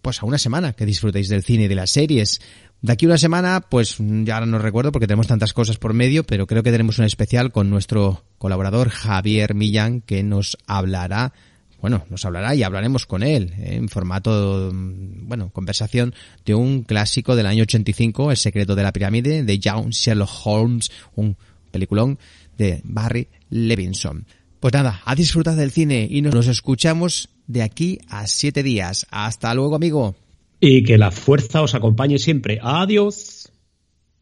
pues 0.00 0.22
a 0.22 0.26
una 0.26 0.38
semana 0.38 0.72
que 0.72 0.86
disfrutéis 0.86 1.28
del 1.28 1.42
cine 1.44 1.64
y 1.64 1.68
de 1.68 1.74
las 1.74 1.90
series. 1.90 2.40
De 2.80 2.90
aquí 2.90 3.04
una 3.04 3.18
semana, 3.18 3.60
pues 3.68 3.98
ya 3.98 4.36
ahora 4.36 4.46
no 4.46 4.58
recuerdo 4.58 4.92
porque 4.92 5.06
tenemos 5.06 5.26
tantas 5.26 5.52
cosas 5.52 5.76
por 5.76 5.92
medio, 5.92 6.24
pero 6.24 6.46
creo 6.46 6.62
que 6.62 6.72
tenemos 6.72 6.98
un 6.98 7.04
especial 7.04 7.52
con 7.52 7.68
nuestro 7.68 8.24
colaborador 8.38 8.88
Javier 8.88 9.54
Millán 9.54 10.00
que 10.00 10.22
nos 10.22 10.56
hablará, 10.66 11.34
bueno, 11.82 12.06
nos 12.08 12.24
hablará 12.24 12.54
y 12.54 12.62
hablaremos 12.62 13.04
con 13.04 13.22
él 13.22 13.52
¿eh? 13.58 13.74
en 13.74 13.90
formato, 13.90 14.72
bueno, 14.72 15.50
conversación 15.50 16.14
de 16.46 16.54
un 16.54 16.82
clásico 16.82 17.36
del 17.36 17.44
año 17.44 17.64
85, 17.64 18.30
El 18.30 18.38
secreto 18.38 18.74
de 18.74 18.84
la 18.84 18.92
pirámide, 18.92 19.42
de 19.42 19.60
John 19.62 19.90
Sherlock 19.90 20.30
Holmes, 20.46 20.90
un 21.14 21.36
peliculón 21.70 22.18
de 22.56 22.80
Barry 22.84 23.28
Levinson. 23.50 24.24
Pues 24.60 24.72
nada, 24.72 25.02
a 25.04 25.14
disfrutar 25.14 25.56
del 25.56 25.72
cine 25.72 26.08
y 26.10 26.22
nos 26.22 26.46
escuchamos 26.46 27.28
de 27.46 27.62
aquí 27.62 27.98
a 28.08 28.26
siete 28.26 28.62
días. 28.62 29.06
Hasta 29.10 29.54
luego, 29.54 29.76
amigo. 29.76 30.14
Y 30.60 30.84
que 30.84 30.98
la 30.98 31.10
fuerza 31.10 31.62
os 31.62 31.74
acompañe 31.74 32.18
siempre. 32.18 32.58
Adiós. 32.62 33.50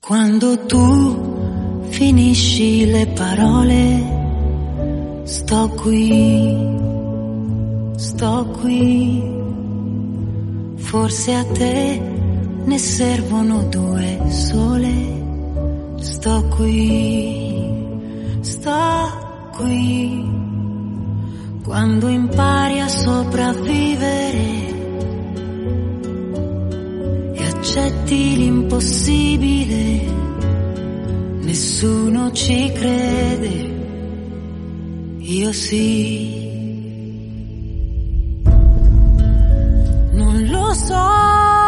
Quando 0.01 0.59
tu 0.59 1.89
finisci 1.93 2.86
le 2.86 3.07
parole, 3.07 4.03
sto 5.24 5.77
qui, 5.77 6.57
sto 7.97 8.53
qui. 8.61 9.23
Forse 10.78 11.35
a 11.36 11.44
te 11.44 12.01
ne 12.66 12.78
servono 12.78 13.62
due 13.70 14.19
sole. 14.31 15.20
Sto 16.01 16.49
qui, 16.57 17.65
sto 18.43 19.53
qui. 19.57 20.41
Quando 21.65 22.09
impari 22.09 22.81
a 22.81 22.89
sopravvivere 22.89 24.71
e 27.35 27.45
accetti 27.45 28.37
l'impossibile, 28.37 30.01
nessuno 31.43 32.33
ci 32.33 32.73
crede, 32.73 33.75
io 35.19 35.53
sì. 35.53 36.41
Non 40.13 40.45
lo 40.49 40.75
so, 40.75 41.62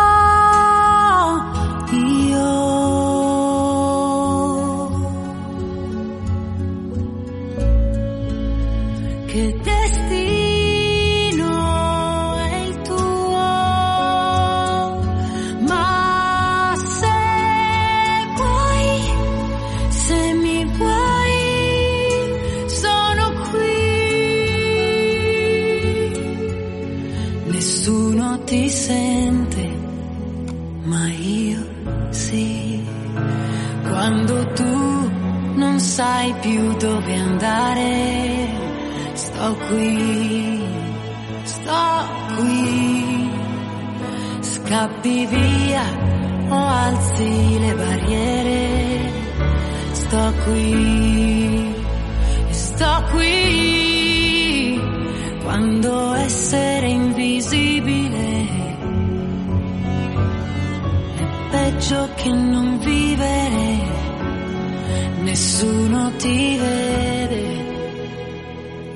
sai 35.95 36.35
più 36.41 36.75
dove 36.77 37.15
andare, 37.15 38.49
sto 39.13 39.57
qui, 39.69 40.61
sto 41.45 41.87
qui. 42.35 43.31
Scappi 44.41 45.27
via 45.27 45.85
o 46.49 46.57
alzi 46.57 47.59
le 47.61 47.75
barriere, 47.75 49.13
sto 49.93 50.33
qui, 50.45 51.75
sto 52.51 53.05
qui. 53.13 54.81
Quando 55.45 56.15
essere 56.15 56.89
invisibile 56.89 58.47
è 61.15 61.27
peggio 61.51 62.09
che 62.17 62.31
non 62.31 62.79
vivere, 62.81 64.14
nessuno 65.25 66.13
ti 66.19 66.59
vede, 66.59 67.45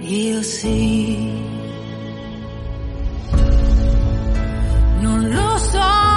io 0.01 0.43
sì. 0.43 1.47
Non 5.01 5.29
lo 5.29 5.59
so, 5.59 6.08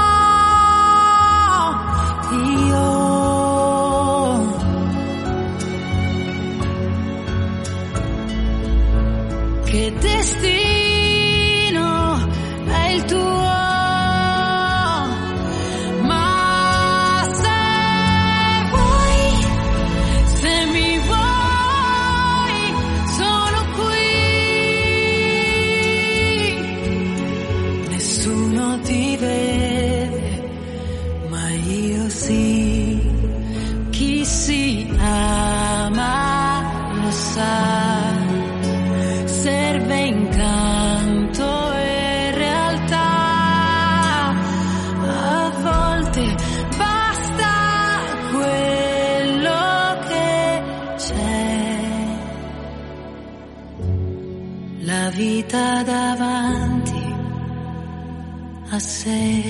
a 59.08 59.41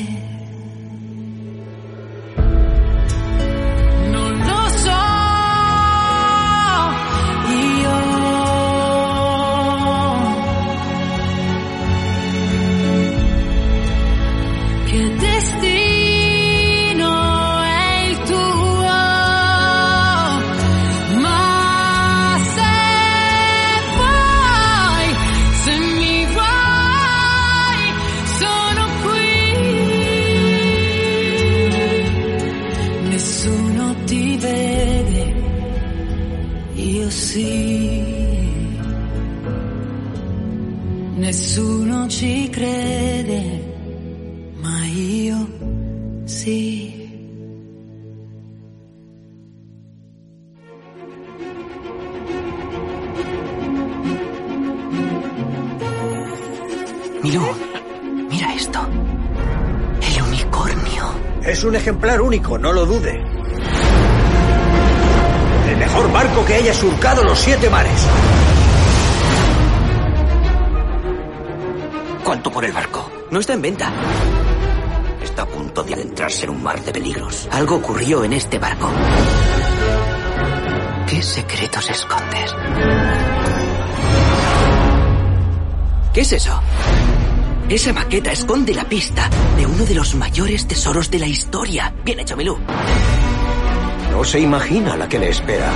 único, 62.31 62.57
no 62.57 62.71
lo 62.71 62.85
dude. 62.85 63.21
El 65.69 65.77
mejor 65.77 66.09
barco 66.13 66.45
que 66.45 66.53
haya 66.53 66.73
surcado 66.73 67.25
los 67.25 67.37
siete 67.37 67.69
mares. 67.69 68.07
¿Cuánto 72.23 72.49
por 72.49 72.63
el 72.63 72.71
barco? 72.71 73.11
No 73.31 73.41
está 73.41 73.51
en 73.51 73.61
venta. 73.61 73.91
Está 75.21 75.41
a 75.41 75.45
punto 75.45 75.83
de 75.83 75.93
adentrarse 75.93 76.45
en 76.45 76.51
un 76.51 76.63
mar 76.63 76.81
de 76.81 76.93
peligros. 76.93 77.49
Algo 77.51 77.75
ocurrió 77.75 78.23
en 78.23 78.31
este 78.31 78.57
barco. 78.59 78.89
¿Qué 81.09 81.21
secretos 81.21 81.89
escondes? 81.89 82.55
¿Qué 86.13 86.21
es 86.21 86.31
eso? 86.31 86.61
Esa 87.71 87.93
maqueta 87.93 88.33
esconde 88.33 88.73
la 88.73 88.83
pista 88.83 89.29
de 89.55 89.65
uno 89.65 89.85
de 89.85 89.95
los 89.95 90.13
mayores 90.15 90.67
tesoros 90.67 91.09
de 91.09 91.19
la 91.19 91.25
historia. 91.25 91.93
Bien 92.03 92.19
hecho, 92.19 92.35
Milú. 92.35 92.59
No 94.11 94.25
se 94.25 94.41
imagina 94.41 94.97
la 94.97 95.07
que 95.07 95.17
le 95.17 95.29
espera. 95.29 95.71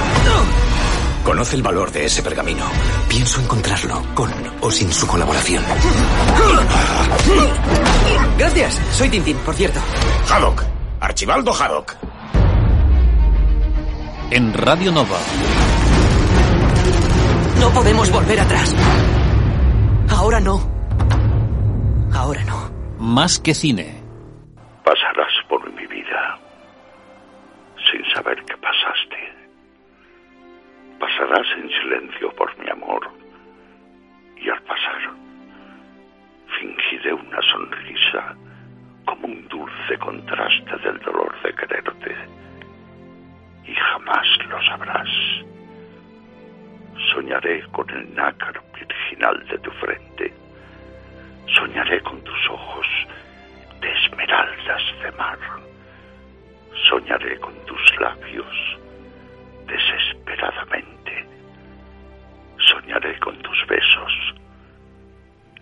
Conoce 1.24 1.56
el 1.56 1.62
valor 1.62 1.94
de 1.94 2.04
ese 2.04 2.22
pergamino. 2.22 2.66
Pienso 3.08 3.40
encontrarlo, 3.40 4.04
con 4.14 4.30
o 4.60 4.70
sin 4.70 4.92
su 4.92 5.08
colaboración. 5.08 5.64
Gracias. 8.38 8.82
Soy 8.92 9.08
Tintín, 9.08 9.38
por 9.38 9.56
cierto. 9.56 9.80
Haddock. 10.30 10.64
Archibaldo 11.00 11.54
Haddock. 11.54 11.96
En 14.32 14.54
Radio 14.54 14.92
Nova. 14.92 15.18
No 17.62 17.70
podemos 17.70 18.12
volver 18.12 18.42
atrás. 18.42 18.76
Ahora 20.10 20.42
no. 20.42 20.75
Ahora 22.16 22.46
no. 22.46 22.72
Más 22.98 23.40
que 23.40 23.54
cine. 23.54 24.02
Pasarás 24.86 25.34
por 25.50 25.70
mi 25.74 25.86
vida 25.86 26.40
sin 27.92 28.04
saber 28.14 28.42
que 28.46 28.56
pasaste. 28.56 29.34
Pasarás 30.98 31.46
en 31.58 31.70
silencio 31.70 32.34
por 32.36 32.58
mi 32.58 32.70
amor 32.70 33.12
y 34.38 34.50
al 34.50 34.62
pasar 34.64 35.12
fingiré 36.58 37.14
una 37.14 37.42
sonrisa 37.42 38.36
como 39.06 39.28
un 39.28 39.48
dulce 39.50 39.98
contraste 40.00 40.78
del 40.78 40.98
dolor 41.00 41.36
de 41.44 41.54
quererte 41.54 42.16
y 43.66 43.74
jamás 43.74 44.26
lo 44.48 44.64
sabrás. 44.64 45.10
Soñaré 47.14 47.62
con 47.72 47.90
el 47.90 48.16
nácar 48.16 48.62
virginal 48.74 49.46
de 49.48 49.58
tu 49.60 49.72
frente. 49.72 50.45
Soñaré 51.54 52.02
con 52.02 52.22
tus 52.24 52.50
ojos 52.50 52.88
de 53.80 53.92
esmeraldas 53.92 54.84
de 55.02 55.12
mar. 55.12 55.38
Soñaré 56.90 57.40
con 57.40 57.54
tus 57.66 58.00
labios 58.00 58.78
desesperadamente. 59.68 61.26
Soñaré 62.58 63.18
con 63.20 63.38
tus 63.40 63.68
besos 63.68 64.36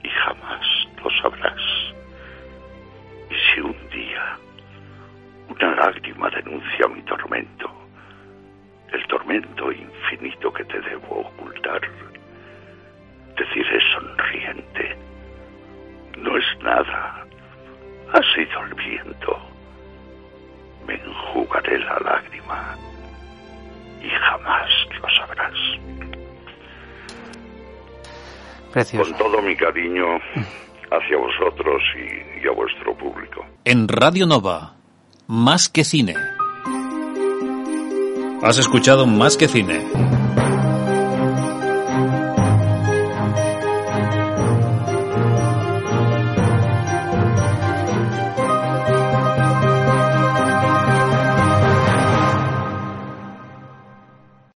y 0.03 0.09
jamás 0.09 0.87
lo 1.03 1.09
sabrás. 1.21 1.61
Y 3.29 3.35
si 3.35 3.61
un 3.61 3.89
día 3.89 4.37
una 5.49 5.75
lágrima 5.75 6.29
denuncia 6.29 6.87
mi 6.87 7.01
tormento, 7.03 7.69
el 8.91 9.05
tormento 9.07 9.71
infinito 9.71 10.53
que 10.53 10.63
te 10.65 10.79
debo 10.81 11.21
ocultar, 11.21 11.81
te 13.35 13.43
diré 13.53 13.79
sonriente, 13.93 14.97
no 16.17 16.37
es 16.37 16.45
nada, 16.63 17.25
ha 18.13 18.21
sido 18.35 18.63
el 18.65 18.73
viento, 18.75 19.37
me 20.87 20.95
enjugaré 20.95 21.79
la 21.79 21.99
lágrima 21.99 22.77
y 24.01 24.09
jamás 24.09 24.69
lo 25.01 25.09
sabrás. 25.09 25.53
Precioso. 28.71 29.11
Con 29.11 29.17
todo 29.19 29.41
mi 29.41 29.55
cariño 29.55 30.05
hacia 30.91 31.17
vosotros 31.17 31.81
y, 31.95 32.43
y 32.43 32.47
a 32.47 32.51
vuestro 32.51 32.95
público. 32.95 33.45
En 33.65 33.87
Radio 33.87 34.25
Nova. 34.25 34.75
Más 35.27 35.69
que 35.69 35.83
cine. 35.83 36.15
Has 38.41 38.57
escuchado 38.57 39.05
Más 39.07 39.37
que 39.37 39.47
cine. 39.47 40.22